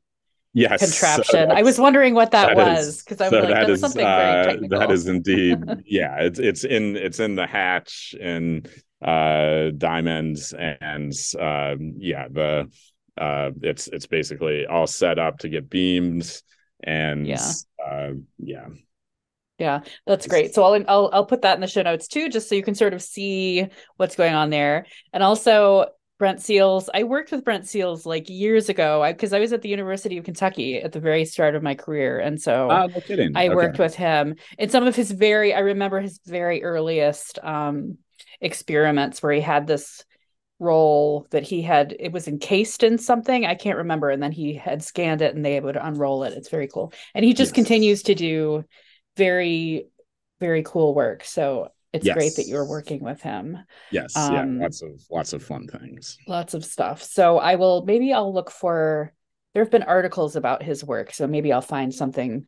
yes, 0.55 0.81
contraption? 0.81 1.51
So 1.51 1.55
I 1.55 1.63
was 1.63 1.79
wondering 1.79 2.15
what 2.15 2.31
that, 2.31 2.57
that 2.57 2.57
was 2.57 3.03
because 3.03 3.21
I'm 3.21 3.31
so 3.31 3.41
like, 3.41 3.49
that 3.49 3.71
is, 3.71 3.81
something 3.81 4.07
uh, 4.07 4.17
very 4.17 4.45
technical. 4.53 4.79
That 4.79 4.91
is 4.91 5.07
indeed, 5.07 5.59
yeah. 5.87 6.21
It's 6.21 6.39
it's 6.39 6.65
in 6.65 6.97
it's 6.97 7.21
in 7.21 7.35
the 7.35 7.47
hatch 7.47 8.15
and 8.21 8.69
uh 9.05 9.71
diamonds 9.77 10.55
and 10.55 11.13
um 11.39 11.95
yeah 11.99 12.27
the 12.31 12.71
uh, 13.19 13.51
it's 13.63 13.87
it's 13.89 14.07
basically 14.07 14.67
all 14.67 14.87
set 14.87 15.19
up 15.19 15.39
to 15.39 15.49
get 15.49 15.69
beamed 15.69 16.41
and 16.83 17.27
yeah 17.27 17.53
uh, 17.87 18.11
yeah 18.39 18.67
yeah 19.59 19.81
that's 20.07 20.27
great 20.27 20.55
so 20.55 20.65
I'll, 20.65 20.85
I'll 20.89 21.11
i'll 21.13 21.27
put 21.27 21.43
that 21.43 21.55
in 21.55 21.61
the 21.61 21.67
show 21.67 21.83
notes 21.83 22.09
too 22.09 22.29
just 22.29 22.49
so 22.49 22.55
you 22.55 22.63
can 22.63 22.75
sort 22.75 22.93
of 22.93 23.03
see 23.03 23.69
what's 23.97 24.17
going 24.17 24.35
on 24.35 24.51
there 24.51 24.87
and 25.13 25.23
also 25.23 25.87
brent 26.25 26.41
Seals. 26.41 26.89
i 26.95 27.03
worked 27.03 27.31
with 27.31 27.45
brent 27.45 27.68
Seals 27.68 28.07
like 28.07 28.31
years 28.31 28.70
ago 28.70 29.05
because 29.07 29.35
I, 29.35 29.37
I, 29.37 29.41
was 29.41 29.53
at 29.53 29.61
the 29.61 29.68
university 29.68 30.16
of 30.16 30.25
kentucky 30.25 30.79
at 30.81 30.93
the 30.93 30.99
very 30.99 31.27
start 31.27 31.55
of 31.55 31.62
my 31.62 31.75
career 31.75 32.18
and 32.18 32.41
so 32.41 32.70
uh, 32.70 32.87
no 32.87 33.01
kidding. 33.03 33.37
i 33.37 33.49
okay. 33.49 33.55
worked 33.55 33.79
with 33.79 33.95
him 33.95 34.37
in 34.57 34.70
some 34.70 34.87
of 34.87 34.97
his 34.97 35.11
very 35.11 35.53
i 35.53 35.59
remember 35.59 36.01
his 36.01 36.18
very 36.25 36.64
earliest 36.64 37.39
um 37.43 37.99
experiments 38.41 39.22
where 39.22 39.33
he 39.33 39.43
had 39.43 39.66
this 39.66 40.03
roll 40.61 41.27
that 41.31 41.43
he 41.43 41.61
had 41.61 41.95
it 42.01 42.11
was 42.11 42.27
encased 42.27 42.83
in 42.83 42.97
something 42.97 43.45
i 43.45 43.55
can't 43.55 43.77
remember 43.77 44.09
and 44.09 44.22
then 44.22 44.33
he 44.33 44.55
had 44.55 44.83
scanned 44.83 45.20
it 45.20 45.35
and 45.35 45.45
they 45.45 45.61
would 45.61 45.77
unroll 45.77 46.25
it 46.25 46.33
it's 46.33 46.49
very 46.49 46.68
cool 46.68 46.91
and 47.14 47.22
he 47.22 47.35
just 47.35 47.51
yes. 47.51 47.55
continues 47.55 48.03
to 48.05 48.14
do 48.14 48.64
very 49.18 49.89
very 50.41 50.62
cool 50.62 50.95
work 50.95 51.22
so 51.22 51.68
it's 51.95 52.05
yes. 52.05 52.15
great 52.15 52.37
that 52.37 52.47
you're 52.47 52.69
working 52.69 53.03
with 53.03 53.23
him 53.23 53.57
yes 53.91 54.15
um, 54.17 54.35
yeah 54.35 54.63
lots 54.65 54.83
of 54.83 54.91
lots 55.11 55.33
of 55.33 55.43
fun 55.43 55.67
things 55.67 56.19
lots 56.29 56.53
of 56.53 56.65
stuff 56.65 57.03
so 57.03 57.39
i 57.39 57.55
will 57.55 57.85
maybe 57.87 58.13
i'll 58.13 58.35
look 58.35 58.51
for 58.51 59.15
there 59.55 59.63
have 59.63 59.71
been 59.71 59.85
articles 59.85 60.37
about 60.37 60.63
his 60.63 60.85
work, 60.85 61.15
so 61.15 61.27
maybe 61.27 61.53
I'll 61.53 61.63
find 61.63 61.95
something 61.95 62.47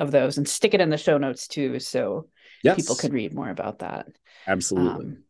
of 0.00 0.10
those 0.10 0.38
and 0.38 0.48
stick 0.48 0.72
it 0.72 0.80
in 0.80 0.88
the 0.88 0.96
show 0.96 1.18
notes 1.18 1.48
too, 1.48 1.80
so 1.80 2.28
yes. 2.62 2.76
people 2.76 2.94
could 2.94 3.12
read 3.12 3.34
more 3.34 3.50
about 3.50 3.80
that. 3.80 4.06
Absolutely. 4.46 5.06
Um, 5.06 5.24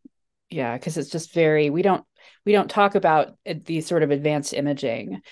yeah, 0.51 0.77
because 0.77 0.99
it's 0.99 1.11
just 1.11 1.33
very 1.33 1.71
we 1.71 1.83
don't 1.83 2.05
we 2.45 2.53
don't 2.53 2.71
talk 2.71 2.95
about 2.95 3.37
these 3.47 3.87
sort 3.87 4.03
of 4.03 4.11
advanced 4.11 4.53
imaging 4.53 5.23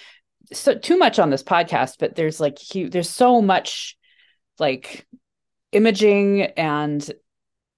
so 0.53 0.75
too 0.75 0.99
much 0.99 1.19
on 1.19 1.31
this 1.31 1.43
podcast, 1.43 1.97
but 1.99 2.17
there's 2.17 2.41
like 2.41 2.59
there's 2.75 3.11
so 3.11 3.41
much 3.41 3.97
like 4.59 5.07
imaging 5.73 6.43
and 6.43 7.11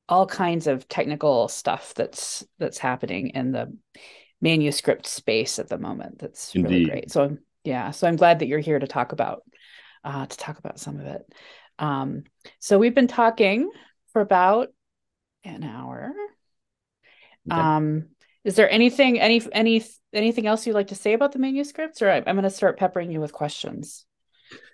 all 0.09 0.27
kinds 0.27 0.67
of 0.67 0.89
technical 0.89 1.49
stuff 1.49 1.95
that's 1.95 2.45
that's 2.59 2.79
happening 2.79 3.29
in 3.31 3.53
the 3.53 3.75
manuscript 4.41 5.07
space 5.07 5.59
at 5.59 5.69
the 5.69 5.79
moment 5.79 6.19
that's 6.19 6.55
Indeed. 6.55 6.71
really 6.71 6.85
great 6.85 7.11
so 7.11 7.37
yeah 7.65 7.91
so 7.91 8.07
i'm 8.07 8.17
glad 8.17 8.41
that 8.41 8.47
you're 8.47 8.59
here 8.59 8.79
to 8.79 8.87
talk 8.87 9.13
about 9.13 9.43
uh, 10.05 10.27
to 10.27 10.37
talk 10.37 10.59
about 10.59 10.79
some 10.79 11.01
of 11.01 11.07
it 11.07 11.23
um, 11.79 12.25
so 12.59 12.79
we've 12.79 12.95
been 12.95 13.09
talking 13.09 13.71
for 14.13 14.21
about 14.21 14.69
an 15.45 15.65
hour 15.65 16.13
okay. 17.51 17.59
um, 17.59 18.09
is 18.45 18.55
there 18.57 18.71
anything 18.71 19.19
any 19.19 19.41
any 19.53 19.83
anything 20.13 20.47
else 20.47 20.67
you'd 20.67 20.75
like 20.75 20.89
to 20.89 20.95
say 20.95 21.15
about 21.15 21.33
the 21.33 21.39
manuscripts 21.39 22.03
or 22.03 22.11
i'm, 22.11 22.25
I'm 22.27 22.37
going 22.37 22.43
to 22.43 22.51
start 22.51 22.79
peppering 22.79 23.11
you 23.11 23.21
with 23.21 23.33
questions 23.33 24.05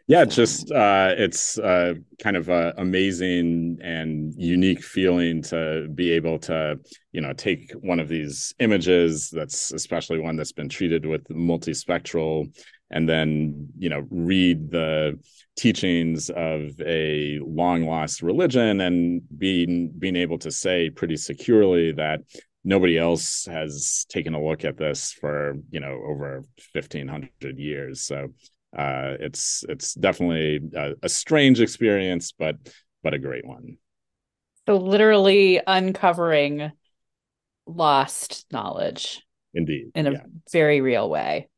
yeah 0.06 0.24
just 0.24 0.70
uh, 0.72 1.14
it's 1.16 1.58
uh, 1.58 1.94
kind 2.22 2.36
of 2.36 2.48
a 2.48 2.74
amazing 2.78 3.78
and 3.82 4.34
unique 4.36 4.82
feeling 4.82 5.42
to 5.42 5.88
be 5.94 6.10
able 6.10 6.38
to 6.38 6.78
you 7.12 7.20
know 7.20 7.32
take 7.32 7.72
one 7.80 8.00
of 8.00 8.08
these 8.08 8.54
images 8.58 9.30
that's 9.30 9.72
especially 9.72 10.18
one 10.18 10.36
that's 10.36 10.52
been 10.52 10.68
treated 10.68 11.06
with 11.06 11.24
multispectral 11.28 12.46
and 12.90 13.08
then 13.08 13.68
you 13.78 13.88
know 13.88 14.06
read 14.10 14.70
the 14.70 15.18
teachings 15.56 16.30
of 16.30 16.70
a 16.80 17.38
long 17.42 17.84
lost 17.84 18.22
religion 18.22 18.80
and 18.80 19.22
being 19.36 19.92
being 19.98 20.16
able 20.16 20.38
to 20.38 20.50
say 20.50 20.90
pretty 20.90 21.16
securely 21.16 21.92
that 21.92 22.20
nobody 22.64 22.98
else 22.98 23.46
has 23.46 24.06
taken 24.08 24.34
a 24.34 24.42
look 24.42 24.64
at 24.64 24.76
this 24.76 25.12
for 25.12 25.54
you 25.70 25.80
know 25.80 26.00
over 26.06 26.44
1500 26.72 27.58
years. 27.58 28.02
So 28.02 28.28
uh, 28.76 29.14
it's 29.20 29.64
it's 29.68 29.94
definitely 29.94 30.60
a, 30.74 30.94
a 31.02 31.08
strange 31.08 31.60
experience, 31.60 32.32
but 32.32 32.56
but 33.02 33.14
a 33.14 33.18
great 33.18 33.46
one. 33.46 33.78
So 34.66 34.76
literally 34.76 35.60
uncovering 35.66 36.70
lost 37.66 38.46
knowledge. 38.52 39.22
Indeed. 39.54 39.90
In 39.94 40.06
a 40.06 40.12
yeah. 40.12 40.22
very 40.52 40.80
real 40.80 41.08
way. 41.08 41.48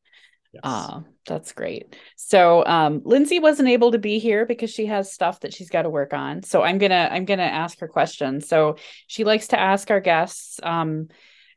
Yes. 0.53 0.61
Uh, 0.63 1.01
that's 1.25 1.51
great. 1.51 1.95
So 2.15 2.65
um, 2.65 3.01
Lindsay 3.05 3.39
wasn't 3.39 3.69
able 3.69 3.91
to 3.91 3.97
be 3.97 4.19
here 4.19 4.45
because 4.45 4.69
she 4.69 4.87
has 4.87 5.11
stuff 5.11 5.39
that 5.41 5.53
she's 5.53 5.69
got 5.69 5.83
to 5.83 5.89
work 5.89 6.13
on. 6.13 6.43
So 6.43 6.61
I'm 6.61 6.77
gonna 6.77 7.09
I'm 7.11 7.25
gonna 7.25 7.43
ask 7.43 7.79
her 7.79 7.87
questions. 7.87 8.47
So 8.47 8.77
she 9.07 9.23
likes 9.23 9.47
to 9.49 9.59
ask 9.59 9.89
our 9.89 10.01
guests, 10.01 10.59
um, 10.61 11.09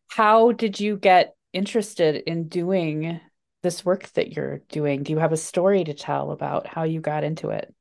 how 0.08 0.52
did 0.52 0.80
you 0.80 0.96
get 0.96 1.34
interested 1.52 2.16
in 2.26 2.48
doing 2.48 3.20
this 3.66 3.84
work 3.84 4.08
that 4.12 4.32
you're 4.32 4.58
doing? 4.68 5.02
Do 5.02 5.12
you 5.12 5.18
have 5.18 5.32
a 5.32 5.36
story 5.36 5.82
to 5.82 5.92
tell 5.92 6.30
about 6.30 6.68
how 6.68 6.84
you 6.84 7.00
got 7.00 7.24
into 7.24 7.50
it? 7.50 7.74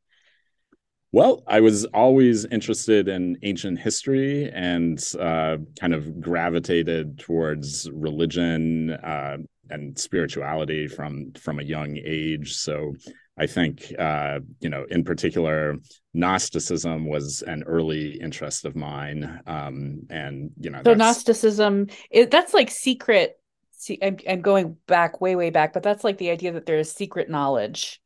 Well, 1.11 1.43
I 1.47 1.61
was 1.61 1.85
always 1.85 2.43
interested 2.45 3.07
in 3.07 3.37
ancient 3.43 3.79
history 3.79 4.49
and 4.51 4.99
uh, 5.19 5.57
kind 5.79 5.93
of 5.93 6.19
gravitated 6.19 7.19
towards 7.19 7.87
religion 7.91 8.89
uh, 8.89 9.37
and 9.69 9.97
spirituality 9.97 10.87
from 10.87 11.33
from 11.39 11.59
a 11.59 11.63
young 11.63 11.97
age. 12.03 12.55
So 12.55 12.95
I 13.37 13.45
think 13.45 13.93
uh, 13.99 14.39
you 14.59 14.69
know, 14.69 14.85
in 14.89 15.03
particular, 15.03 15.75
Gnosticism 16.15 17.05
was 17.05 17.43
an 17.43 17.63
early 17.63 18.19
interest 18.19 18.65
of 18.65 18.75
mine, 18.75 19.39
um, 19.45 20.01
and 20.09 20.49
you 20.59 20.71
know, 20.71 20.81
so 20.83 20.95
Gnosticism 20.95 21.87
it, 22.09 22.31
that's 22.31 22.53
like 22.55 22.71
secret 22.71 23.39
see 23.85 23.99
I'm, 24.01 24.17
I'm 24.27 24.41
going 24.41 24.77
back 24.87 25.21
way 25.21 25.35
way 25.35 25.49
back 25.49 25.73
but 25.73 25.83
that's 25.83 26.03
like 26.03 26.17
the 26.17 26.31
idea 26.31 26.51
that 26.53 26.65
there's 26.65 26.91
secret 26.91 27.29
knowledge 27.29 28.01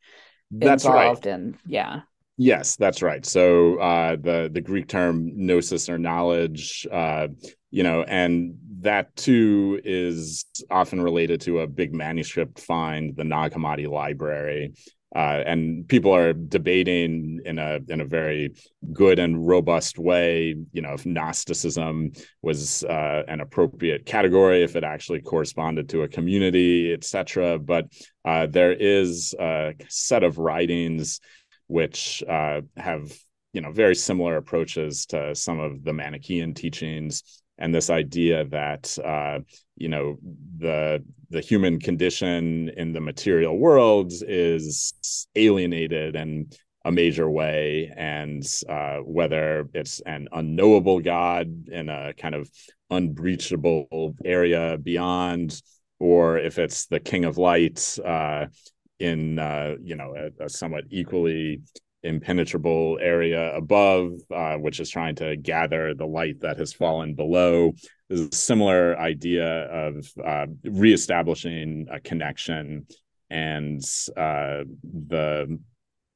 that's 0.51 0.85
involved 0.85 1.25
right. 1.25 1.35
in 1.35 1.57
yeah 1.65 2.01
yes 2.37 2.75
that's 2.75 3.01
right 3.01 3.25
so 3.25 3.77
uh 3.79 4.15
the 4.15 4.49
the 4.51 4.61
greek 4.61 4.87
term 4.87 5.31
gnosis 5.35 5.89
or 5.89 5.97
knowledge 5.97 6.87
uh 6.91 7.27
you 7.71 7.83
know 7.83 8.03
and 8.03 8.55
that 8.81 9.15
too 9.15 9.79
is 9.83 10.45
often 10.71 11.01
related 11.01 11.41
to 11.41 11.59
a 11.59 11.67
big 11.67 11.93
manuscript 11.93 12.59
find 12.59 13.15
the 13.15 13.23
nag 13.23 13.53
hammadi 13.53 13.87
library 13.87 14.73
uh, 15.15 15.41
and 15.45 15.87
people 15.87 16.13
are 16.13 16.33
debating 16.33 17.39
in 17.43 17.57
a 17.57 17.79
in 17.87 18.01
a 18.01 18.05
very 18.05 18.53
good 18.93 19.17
and 19.17 19.47
robust 19.47 19.97
way. 19.97 20.55
You 20.71 20.81
know, 20.81 20.93
if 20.93 21.05
Gnosticism 21.05 22.11
was 22.41 22.83
uh, 22.83 23.23
an 23.27 23.41
appropriate 23.41 24.05
category, 24.05 24.63
if 24.63 24.75
it 24.75 24.83
actually 24.83 25.21
corresponded 25.21 25.89
to 25.89 26.03
a 26.03 26.07
community, 26.07 26.93
etc. 26.93 27.57
But 27.57 27.85
uh, 28.23 28.47
there 28.47 28.73
is 28.73 29.33
a 29.39 29.73
set 29.87 30.23
of 30.23 30.37
writings 30.37 31.19
which 31.67 32.23
uh, 32.27 32.61
have 32.77 33.11
you 33.53 33.61
know 33.61 33.71
very 33.71 33.95
similar 33.95 34.37
approaches 34.37 35.07
to 35.07 35.33
some 35.33 35.59
of 35.59 35.83
the 35.83 35.93
Manichaean 35.93 36.53
teachings 36.53 37.38
and 37.59 37.75
this 37.75 37.89
idea 37.89 38.45
that 38.45 38.97
uh, 39.05 39.39
you 39.75 39.89
know 39.89 40.17
the 40.57 41.03
the 41.29 41.41
human 41.41 41.79
condition 41.79 42.69
in 42.75 42.93
the 42.93 43.01
material 43.01 43.57
world 43.57 44.11
is 44.27 45.27
alienated 45.35 46.15
in 46.15 46.49
a 46.85 46.91
major 46.91 47.29
way 47.29 47.91
and 47.95 48.43
uh, 48.67 48.97
whether 48.97 49.69
it's 49.73 49.99
an 50.01 50.27
unknowable 50.31 50.99
god 50.99 51.67
in 51.67 51.89
a 51.89 52.13
kind 52.13 52.33
of 52.33 52.49
unbreachable 52.89 54.15
area 54.25 54.77
beyond 54.81 55.61
or 55.99 56.39
if 56.39 56.57
it's 56.57 56.87
the 56.87 56.99
king 56.99 57.25
of 57.25 57.37
light 57.37 57.99
uh, 58.03 58.45
in 58.99 59.37
uh, 59.37 59.75
you 59.81 59.95
know 59.95 60.15
a, 60.15 60.45
a, 60.45 60.49
somewhat 60.49 60.85
equally 60.89 61.61
impenetrable 62.03 62.97
area 63.01 63.55
above, 63.55 64.13
uh, 64.33 64.55
which 64.55 64.79
is 64.79 64.89
trying 64.89 65.15
to 65.15 65.35
gather 65.35 65.93
the 65.93 66.05
light 66.05 66.41
that 66.41 66.57
has 66.57 66.73
fallen 66.73 67.15
below. 67.15 67.73
Is 68.09 68.21
a 68.21 68.35
similar 68.35 68.97
idea 68.97 69.65
of 69.65 70.07
uh, 70.25 70.47
reestablishing 70.63 71.87
a 71.91 71.99
connection 71.99 72.87
and 73.29 73.81
uh, 74.17 74.63
the 74.83 75.59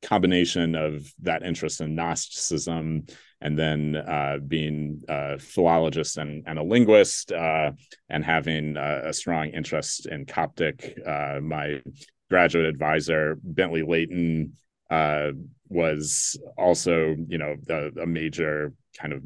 combination 0.03 0.75
of 0.75 1.11
that 1.21 1.43
interest 1.43 1.81
in 1.81 1.95
Gnosticism 1.95 3.05
and 3.41 3.59
then 3.59 3.95
uh, 3.95 4.37
being 4.45 5.01
a 5.09 5.37
philologist 5.37 6.17
and, 6.17 6.43
and 6.47 6.59
a 6.59 6.63
linguist 6.63 7.31
uh, 7.31 7.71
and 8.09 8.23
having 8.23 8.77
a, 8.77 9.09
a, 9.09 9.13
strong 9.13 9.47
interest 9.49 10.05
in 10.05 10.25
Coptic. 10.25 10.97
Uh, 11.05 11.39
my 11.41 11.81
graduate 12.29 12.65
advisor, 12.65 13.37
Bentley 13.43 13.83
Layton, 13.83 14.53
uh, 14.93 15.31
was 15.69 16.37
also, 16.57 17.15
you 17.27 17.37
know, 17.37 17.55
a, 17.69 18.03
a 18.03 18.05
major 18.05 18.73
kind 18.99 19.13
of 19.13 19.23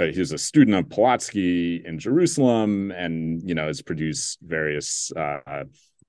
uh, 0.00 0.06
he 0.06 0.20
was 0.20 0.32
a 0.32 0.38
student 0.38 0.74
of 0.74 0.86
Polotsky 0.86 1.84
in 1.84 1.98
Jerusalem, 1.98 2.90
and 2.92 3.42
you 3.46 3.54
know 3.54 3.66
has 3.66 3.82
produced 3.82 4.38
various 4.40 5.12
uh, 5.14 5.64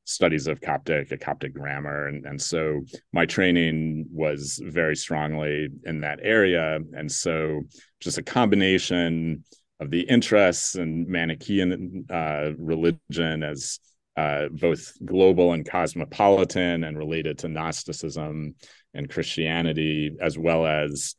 studies 0.06 0.48
of 0.48 0.62
Coptic, 0.62 1.12
a 1.12 1.18
Coptic 1.18 1.54
grammar, 1.54 2.08
and 2.08 2.26
and 2.26 2.42
so 2.42 2.82
my 3.12 3.26
training 3.26 4.06
was 4.10 4.62
very 4.64 4.96
strongly 4.96 5.68
in 5.84 6.00
that 6.00 6.20
area, 6.22 6.80
and 6.94 7.12
so 7.12 7.62
just 8.00 8.18
a 8.18 8.24
combination 8.24 9.44
of 9.82 9.92
the 9.92 10.02
interests 10.02 10.76
in 10.76 11.12
Manichaean 11.12 12.06
uh, 12.10 12.52
religion 12.58 13.44
as 13.44 13.80
uh, 14.16 14.48
both 14.52 14.94
global 15.04 15.54
and 15.54 15.68
cosmopolitan 15.70 16.84
and 16.84 16.98
related 16.98 17.40
to 17.40 17.50
Gnosticism 17.50 18.56
and 18.94 19.10
Christianity, 19.10 20.16
as 20.22 20.38
well 20.38 20.66
as 20.66 21.16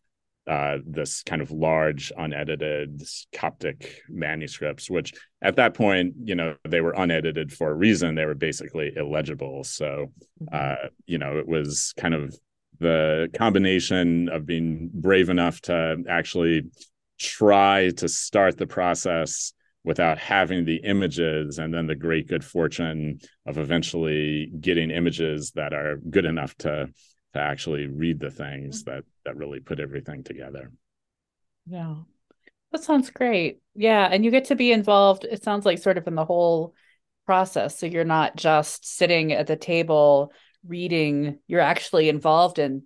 uh, 0.47 0.79
this 0.87 1.23
kind 1.23 1.41
of 1.41 1.51
large 1.51 2.13
unedited 2.17 3.03
Coptic 3.33 4.03
manuscripts, 4.09 4.91
which 4.91 5.15
at 5.41 5.57
that 5.57 5.75
point, 5.75 6.15
you 6.23 6.35
know, 6.35 6.55
they 6.69 6.81
were 6.81 6.95
unedited 6.97 7.53
for 7.53 7.71
a 7.71 7.75
reason. 7.75 8.15
They 8.15 8.27
were 8.27 8.35
basically 8.35 8.93
illegible. 8.95 9.65
So, 9.65 10.13
mm-hmm. 10.43 10.47
uh, 10.53 10.89
you 11.07 11.19
know, 11.19 11.39
it 11.39 11.49
was 11.49 11.95
kind 11.97 12.15
of 12.15 12.37
the 12.79 13.29
combination 13.35 14.29
of 14.29 14.45
being 14.45 14.91
brave 14.93 15.31
enough 15.31 15.61
to 15.63 16.03
actually 16.09 16.65
try 17.19 17.91
to 17.97 18.09
start 18.09 18.59
the 18.59 18.67
process 18.67 19.53
without 19.85 20.19
having 20.19 20.65
the 20.65 20.77
images 20.77 21.59
and 21.59 21.73
then 21.73 21.87
the 21.87 21.95
great 21.95 22.27
good 22.27 22.45
fortune 22.45 23.21
of 23.47 23.59
eventually 23.59 24.51
getting 24.61 24.91
images 24.91 25.53
that 25.53 25.73
are 25.73 25.99
good 26.11 26.25
enough 26.25 26.55
to 26.57 26.89
to 27.35 27.41
actually 27.41 27.87
read 27.87 28.19
the 28.19 28.31
things 28.31 28.83
mm-hmm. 28.83 28.97
that 28.97 29.05
that 29.25 29.37
really 29.37 29.61
put 29.61 29.81
everything 29.81 30.25
together. 30.25 30.73
Yeah. 31.67 31.97
That 32.73 32.83
sounds 32.83 33.11
great. 33.11 33.61
Yeah, 33.75 34.09
and 34.11 34.25
you 34.25 34.31
get 34.31 34.47
to 34.47 34.57
be 34.57 34.73
involved 34.73 35.25
it 35.25 35.43
sounds 35.43 35.65
like 35.67 35.79
sort 35.79 35.99
of 35.99 36.07
in 36.07 36.15
the 36.15 36.25
whole 36.25 36.75
process 37.27 37.79
so 37.79 37.87
you're 37.87 38.05
not 38.05 38.37
just 38.37 38.87
sitting 38.87 39.33
at 39.33 39.47
the 39.47 39.57
table 39.57 40.31
reading 40.67 41.39
you're 41.47 41.61
actually 41.61 42.09
involved 42.09 42.59
in 42.59 42.83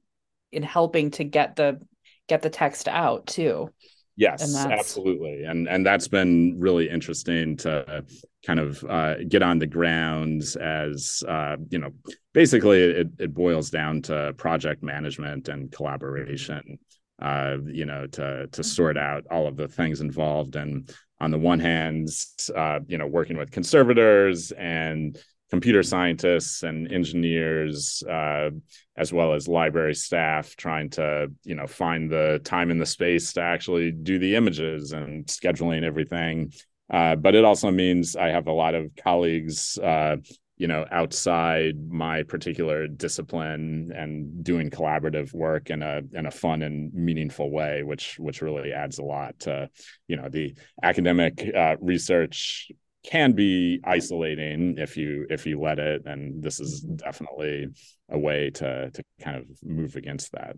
in 0.53 0.63
helping 0.63 1.11
to 1.11 1.25
get 1.25 1.57
the 1.57 1.81
get 2.29 2.43
the 2.43 2.51
text 2.51 2.87
out 2.89 3.27
too 3.27 3.73
yes 4.19 4.55
absolutely. 4.57 5.45
And 5.45 5.69
and 5.69 5.87
that's 5.87 6.09
been 6.09 6.59
really 6.59 6.91
interesting 6.91 7.57
to 7.59 8.05
kind 8.45 8.61
of 8.61 8.85
uh, 8.85 9.15
get 9.29 9.43
on 9.43 9.59
the 9.59 9.67
grounds 9.67 10.57
as 10.57 11.23
uh, 11.27 11.57
you 11.71 11.79
know 11.79 11.91
basically 12.35 12.83
it, 12.83 13.09
it 13.19 13.35
boils 13.35 13.71
down 13.71 14.03
to 14.03 14.35
project 14.37 14.83
management 14.83 15.49
and 15.49 15.73
collaboration 15.73 16.79
uh, 17.23 17.57
you 17.65 17.87
know 17.87 18.07
to 18.09 18.49
to 18.49 18.63
sort 18.65 18.99
out 18.99 19.25
all 19.31 19.47
of 19.47 19.57
the 19.57 19.69
things 19.69 20.01
involved. 20.01 20.57
And 20.57 20.93
on 21.21 21.31
the 21.31 21.39
one 21.39 21.61
hand 21.61 22.09
uh, 22.55 22.81
you 22.87 22.99
know 22.99 23.07
working 23.07 23.37
with 23.37 23.51
conservators 23.53 24.51
and 24.53 25.17
computer 25.51 25.83
scientists 25.83 26.63
and 26.63 26.91
engineers 26.93 28.03
uh, 28.09 28.51
as 28.97 29.13
well 29.13 29.33
as 29.33 29.49
library 29.49 29.95
staff 29.95 30.57
trying 30.57 30.91
to 30.91 31.29
you 31.45 31.55
know 31.55 31.67
find 31.67 32.11
the 32.11 32.41
time 32.45 32.71
and 32.71 32.81
the 32.81 32.87
space 32.87 33.33
to 33.33 33.41
actually 33.41 33.93
do 33.93 34.19
the 34.19 34.35
images 34.35 34.93
and 34.93 35.27
scheduling 35.27 35.83
everything. 35.83 36.53
Uh, 36.91 37.15
but 37.17 37.35
it 37.35 37.45
also 37.45 37.71
means 37.71 38.17
i 38.17 38.29
have 38.29 38.47
a 38.47 38.53
lot 38.53 38.75
of 38.75 38.91
colleagues 38.97 39.79
uh, 39.79 40.17
you 40.59 40.67
know 40.67 40.85
outside 40.91 41.77
my 41.89 42.23
particular 42.25 42.87
discipline 42.87 43.93
and 43.95 44.43
doing 44.43 44.71
collaborative 44.71 45.33
work 45.33 45.71
in 45.71 45.83
a 45.83 46.03
in 46.13 46.27
a 46.27 46.31
fun 46.31 46.63
and 46.63 46.93
meaningful 46.93 47.51
way 47.51 47.83
which 47.85 48.19
which 48.19 48.43
really 48.43 48.73
adds 48.73 48.99
a 48.99 49.05
lot 49.05 49.39
to 49.39 49.71
you 50.09 50.17
know 50.17 50.29
the 50.29 50.55
academic 50.83 51.49
uh, 51.57 51.77
research 51.81 52.71
can 53.09 53.33
be 53.33 53.81
isolating 53.85 54.75
if 54.77 54.99
you 54.99 55.27
if 55.31 55.47
you 55.47 55.59
let 55.59 55.79
it 55.79 56.03
and 56.05 56.43
this 56.43 56.61
is 56.61 56.81
definitely 56.81 57.67
a 58.11 58.19
way 58.19 58.51
to 58.51 58.91
to 58.91 59.03
kind 59.19 59.39
of 59.39 59.45
move 59.63 59.97
against 59.97 60.31
that 60.33 60.55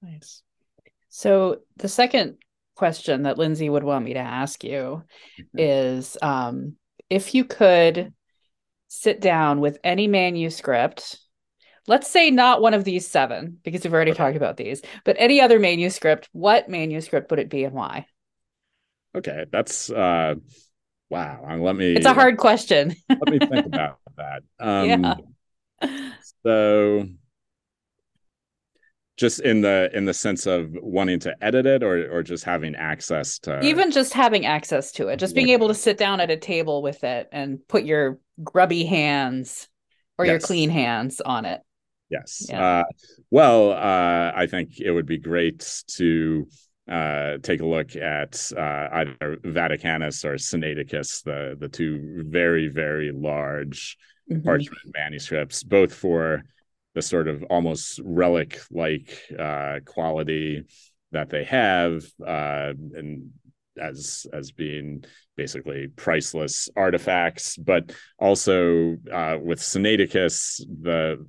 nice 0.00 0.42
so 1.08 1.56
the 1.76 1.88
second 1.88 2.36
question 2.76 3.24
that 3.24 3.36
lindsay 3.36 3.68
would 3.68 3.82
want 3.82 4.04
me 4.04 4.14
to 4.14 4.20
ask 4.20 4.62
you 4.62 5.02
mm-hmm. 5.40 5.58
is 5.58 6.16
um, 6.22 6.76
if 7.10 7.34
you 7.34 7.44
could 7.44 8.12
sit 8.86 9.20
down 9.20 9.60
with 9.60 9.76
any 9.82 10.06
manuscript 10.06 11.18
let's 11.88 12.08
say 12.08 12.30
not 12.30 12.62
one 12.62 12.74
of 12.74 12.84
these 12.84 13.08
seven 13.08 13.58
because 13.64 13.82
we've 13.82 13.92
already 13.92 14.12
okay. 14.12 14.18
talked 14.18 14.36
about 14.36 14.56
these 14.56 14.82
but 15.04 15.16
any 15.18 15.40
other 15.40 15.58
manuscript 15.58 16.28
what 16.30 16.68
manuscript 16.68 17.28
would 17.32 17.40
it 17.40 17.50
be 17.50 17.64
and 17.64 17.74
why 17.74 18.06
okay 19.16 19.46
that's 19.50 19.90
uh 19.90 20.36
Wow. 21.10 21.58
Let 21.58 21.76
me. 21.76 21.94
It's 21.94 22.06
a 22.06 22.14
hard 22.14 22.36
question. 22.36 22.94
let 23.08 23.28
me 23.28 23.38
think 23.38 23.66
about 23.72 23.98
that. 24.16 24.42
Um, 24.60 24.88
yeah. 25.82 26.10
So, 26.44 27.08
just 29.16 29.40
in 29.40 29.62
the 29.62 29.90
in 29.94 30.04
the 30.04 30.14
sense 30.14 30.46
of 30.46 30.70
wanting 30.74 31.20
to 31.20 31.34
edit 31.42 31.66
it, 31.66 31.82
or 31.82 32.10
or 32.12 32.22
just 32.22 32.44
having 32.44 32.74
access 32.74 33.38
to 33.40 33.60
even 33.60 33.90
just 33.90 34.12
having 34.12 34.46
access 34.46 34.92
to 34.92 35.08
it, 35.08 35.18
just 35.18 35.34
being 35.34 35.48
able 35.48 35.68
to 35.68 35.74
sit 35.74 35.98
down 35.98 36.20
at 36.20 36.30
a 36.30 36.36
table 36.36 36.82
with 36.82 37.04
it 37.04 37.28
and 37.32 37.66
put 37.68 37.84
your 37.84 38.18
grubby 38.42 38.84
hands 38.84 39.68
or 40.18 40.24
yes. 40.24 40.32
your 40.32 40.40
clean 40.40 40.70
hands 40.70 41.20
on 41.20 41.44
it. 41.44 41.60
Yes. 42.10 42.46
Yeah. 42.48 42.80
Uh, 42.80 42.84
well, 43.30 43.72
uh, 43.72 44.32
I 44.34 44.46
think 44.46 44.80
it 44.80 44.90
would 44.90 45.06
be 45.06 45.18
great 45.18 45.84
to 45.96 46.46
uh, 46.88 47.38
take 47.42 47.60
a 47.60 47.66
look 47.66 47.96
at 47.96 48.50
uh, 48.56 48.88
either 48.92 49.36
Vaticanus 49.44 50.24
or 50.24 50.34
Sinaiticus, 50.34 51.22
the 51.22 51.56
the 51.58 51.68
two 51.68 52.24
very 52.26 52.68
very 52.68 53.12
large 53.12 53.96
mm-hmm. 54.30 54.42
parchment 54.42 54.94
manuscripts, 54.94 55.62
both 55.62 55.92
for 55.92 56.44
the 56.94 57.02
sort 57.02 57.28
of 57.28 57.44
almost 57.44 58.00
relic 58.02 58.60
like 58.70 59.20
uh, 59.38 59.80
quality 59.84 60.64
that 61.12 61.30
they 61.30 61.44
have, 61.44 62.04
uh, 62.26 62.72
and 62.94 63.30
as 63.80 64.26
as 64.32 64.50
being 64.50 65.04
basically 65.36 65.88
priceless 65.88 66.68
artifacts, 66.76 67.56
but 67.56 67.92
also 68.18 68.96
uh, 69.12 69.38
with 69.40 69.60
Sinaiticus, 69.60 70.60
the 70.82 71.24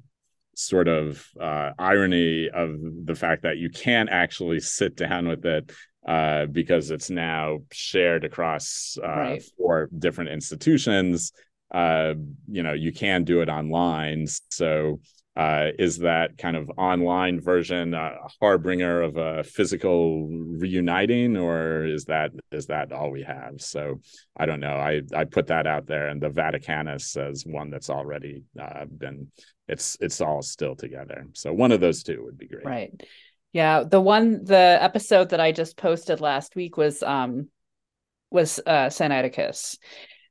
sort 0.59 0.87
of 0.87 1.25
uh, 1.39 1.71
irony 1.79 2.49
of 2.49 2.75
the 3.05 3.15
fact 3.15 3.43
that 3.43 3.57
you 3.57 3.69
can't 3.69 4.09
actually 4.09 4.59
sit 4.59 4.95
down 4.95 5.27
with 5.27 5.45
it 5.45 5.71
uh, 6.05 6.45
because 6.47 6.91
it's 6.91 7.09
now 7.09 7.59
shared 7.71 8.25
across 8.25 8.97
uh, 9.01 9.07
right. 9.07 9.43
four 9.57 9.89
different 9.97 10.31
institutions. 10.31 11.31
Uh, 11.73 12.13
you 12.47 12.63
know, 12.63 12.73
you 12.73 12.91
can 12.91 13.23
do 13.23 13.41
it 13.41 13.49
online. 13.49 14.27
So, 14.49 14.99
uh, 15.39 15.71
is 15.79 15.99
that 15.99 16.37
kind 16.37 16.57
of 16.57 16.69
online 16.77 17.39
version 17.39 17.93
a 17.93 18.11
harbinger 18.41 19.01
of 19.01 19.15
a 19.15 19.41
physical 19.45 20.27
reuniting, 20.27 21.37
or 21.37 21.85
is 21.85 22.03
that 22.05 22.31
is 22.51 22.65
that 22.65 22.91
all 22.91 23.09
we 23.09 23.23
have? 23.23 23.61
So, 23.61 24.01
I 24.35 24.45
don't 24.45 24.59
know. 24.59 24.73
I 24.73 25.01
I 25.15 25.23
put 25.23 25.47
that 25.47 25.65
out 25.65 25.87
there, 25.87 26.09
and 26.09 26.21
the 26.21 26.29
Vaticanus 26.29 27.15
as 27.15 27.45
one 27.45 27.69
that's 27.69 27.89
already 27.89 28.43
uh, 28.59 28.83
been 28.85 29.31
it's 29.69 29.95
it's 30.01 30.19
all 30.19 30.41
still 30.41 30.75
together. 30.75 31.27
So 31.33 31.53
one 31.53 31.71
of 31.71 31.79
those 31.79 32.03
two 32.03 32.21
would 32.25 32.37
be 32.37 32.47
great. 32.47 32.65
Right. 32.65 33.03
Yeah. 33.53 33.83
The 33.83 34.01
one 34.01 34.43
the 34.43 34.77
episode 34.81 35.29
that 35.29 35.39
I 35.39 35.53
just 35.53 35.77
posted 35.77 36.19
last 36.19 36.55
week 36.55 36.75
was 36.75 37.01
um 37.01 37.47
was 38.29 38.59
uh 38.65 38.87
Sinaiticus. 38.87 39.77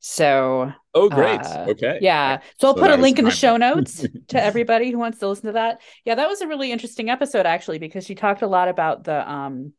So 0.00 0.72
Oh 0.94 1.08
great. 1.08 1.40
Uh, 1.40 1.66
okay. 1.68 1.98
Yeah. 2.00 2.40
So 2.60 2.68
I'll 2.68 2.74
so 2.74 2.80
put 2.80 2.90
a 2.90 2.96
link 2.96 3.18
in 3.18 3.24
the 3.24 3.30
show 3.30 3.56
notes 3.66 4.04
to 4.28 4.42
everybody 4.42 4.90
who 4.90 4.98
wants 4.98 5.18
to 5.18 5.28
listen 5.28 5.46
to 5.46 5.52
that. 5.52 5.80
Yeah, 6.04 6.16
that 6.16 6.28
was 6.28 6.40
a 6.40 6.48
really 6.48 6.72
interesting 6.72 7.10
episode 7.10 7.46
actually 7.46 7.78
because 7.78 8.04
she 8.04 8.14
talked 8.14 8.42
a 8.42 8.46
lot 8.46 8.68
about 8.68 9.04
the 9.04 9.30
um 9.30 9.72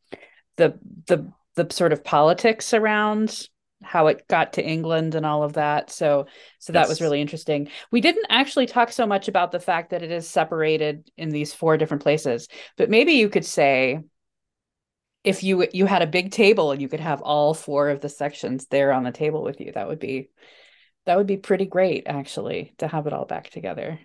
the 0.57 0.79
the 1.07 1.31
the 1.55 1.67
sort 1.71 1.93
of 1.93 2.03
politics 2.03 2.73
around 2.73 3.47
how 3.81 4.07
it 4.07 4.27
got 4.27 4.53
to 4.53 4.65
England 4.65 5.15
and 5.15 5.25
all 5.25 5.43
of 5.43 5.53
that. 5.53 5.89
So 5.89 6.27
so 6.59 6.73
that 6.73 6.81
yes. 6.81 6.89
was 6.89 7.01
really 7.01 7.21
interesting. 7.21 7.69
We 7.91 8.01
didn't 8.01 8.27
actually 8.29 8.65
talk 8.65 8.91
so 8.91 9.07
much 9.07 9.27
about 9.27 9.51
the 9.51 9.59
fact 9.59 9.91
that 9.91 10.03
it 10.03 10.11
is 10.11 10.29
separated 10.29 11.09
in 11.17 11.29
these 11.29 11.53
four 11.53 11.77
different 11.77 12.03
places, 12.03 12.47
but 12.77 12.89
maybe 12.89 13.13
you 13.13 13.29
could 13.29 13.45
say 13.45 13.99
if 15.29 15.43
you 15.43 15.67
you 15.71 15.85
had 15.85 16.01
a 16.01 16.07
big 16.07 16.31
table 16.31 16.71
and 16.71 16.81
you 16.81 16.89
could 16.89 16.99
have 16.99 17.21
all 17.21 17.53
four 17.53 17.89
of 17.89 18.01
the 18.01 18.09
sections 18.09 18.65
there 18.67 18.91
on 18.91 19.03
the 19.03 19.11
table 19.11 19.43
with 19.43 19.61
you, 19.61 19.71
that 19.73 19.87
would 19.87 19.99
be 19.99 20.29
that 21.05 21.17
would 21.17 21.27
be 21.27 21.37
pretty 21.37 21.65
great 21.65 22.03
actually 22.07 22.73
to 22.79 22.87
have 22.87 23.07
it 23.07 23.13
all 23.13 23.25
back 23.25 23.49
together. 23.49 23.99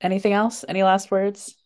Anything 0.00 0.32
else? 0.32 0.64
Any 0.66 0.82
last 0.82 1.10
words? 1.10 1.56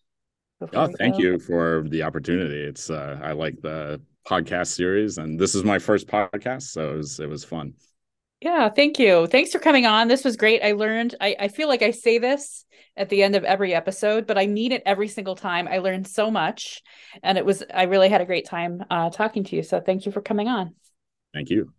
Oh, 0.73 0.89
thank 0.99 1.17
go? 1.17 1.21
you 1.21 1.39
for 1.39 1.85
the 1.89 2.03
opportunity. 2.03 2.63
It's 2.63 2.89
uh 2.91 3.19
I 3.23 3.33
like 3.33 3.61
the 3.61 4.01
podcast 4.27 4.69
series, 4.69 5.19
and 5.19 5.39
this 5.39 5.55
is 5.55 5.65
my 5.65 5.79
first 5.79 6.07
podcast, 6.07 6.63
so 6.63 6.95
it 6.95 6.97
was 6.97 7.21
it 7.21 7.29
was 7.29 7.45
fun. 7.45 7.75
Yeah, 8.43 8.71
thank 8.71 8.99
you. 8.99 9.29
Thanks 9.29 9.53
for 9.53 9.61
coming 9.61 9.87
on. 9.87 10.09
This 10.09 10.25
was 10.25 10.37
great. 10.37 10.65
I 10.65 10.73
learned. 10.73 11.15
I, 11.21 11.37
I 11.39 11.49
feel 11.49 11.69
like 11.69 11.83
I 11.83 11.93
say 11.93 12.19
this 12.19 12.65
at 12.97 13.09
the 13.09 13.23
end 13.23 13.37
of 13.37 13.45
every 13.45 13.73
episode, 13.73 14.27
but 14.27 14.37
I 14.37 14.47
need 14.47 14.73
it 14.73 14.83
every 14.85 15.07
single 15.07 15.37
time. 15.37 15.69
I 15.69 15.79
learned 15.79 16.09
so 16.09 16.29
much, 16.29 16.83
and 17.23 17.39
it 17.39 17.47
was. 17.47 17.63
I 17.73 17.85
really 17.85 18.09
had 18.09 18.21
a 18.21 18.27
great 18.27 18.47
time 18.47 18.83
uh, 18.91 19.11
talking 19.11 19.45
to 19.45 19.55
you. 19.55 19.63
So 19.63 19.81
thank 19.81 20.07
you 20.07 20.13
for 20.13 20.21
coming 20.21 20.49
on. 20.49 20.75
Thank 21.33 21.51
you. 21.51 21.73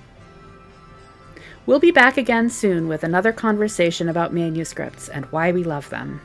We'll 1.67 1.77
be 1.77 1.91
back 1.91 2.17
again 2.17 2.49
soon 2.49 2.87
with 2.87 3.03
another 3.03 3.31
conversation 3.31 4.09
about 4.09 4.33
manuscripts 4.33 5.09
and 5.09 5.25
why 5.25 5.51
we 5.51 5.63
love 5.63 5.91
them. 5.91 6.21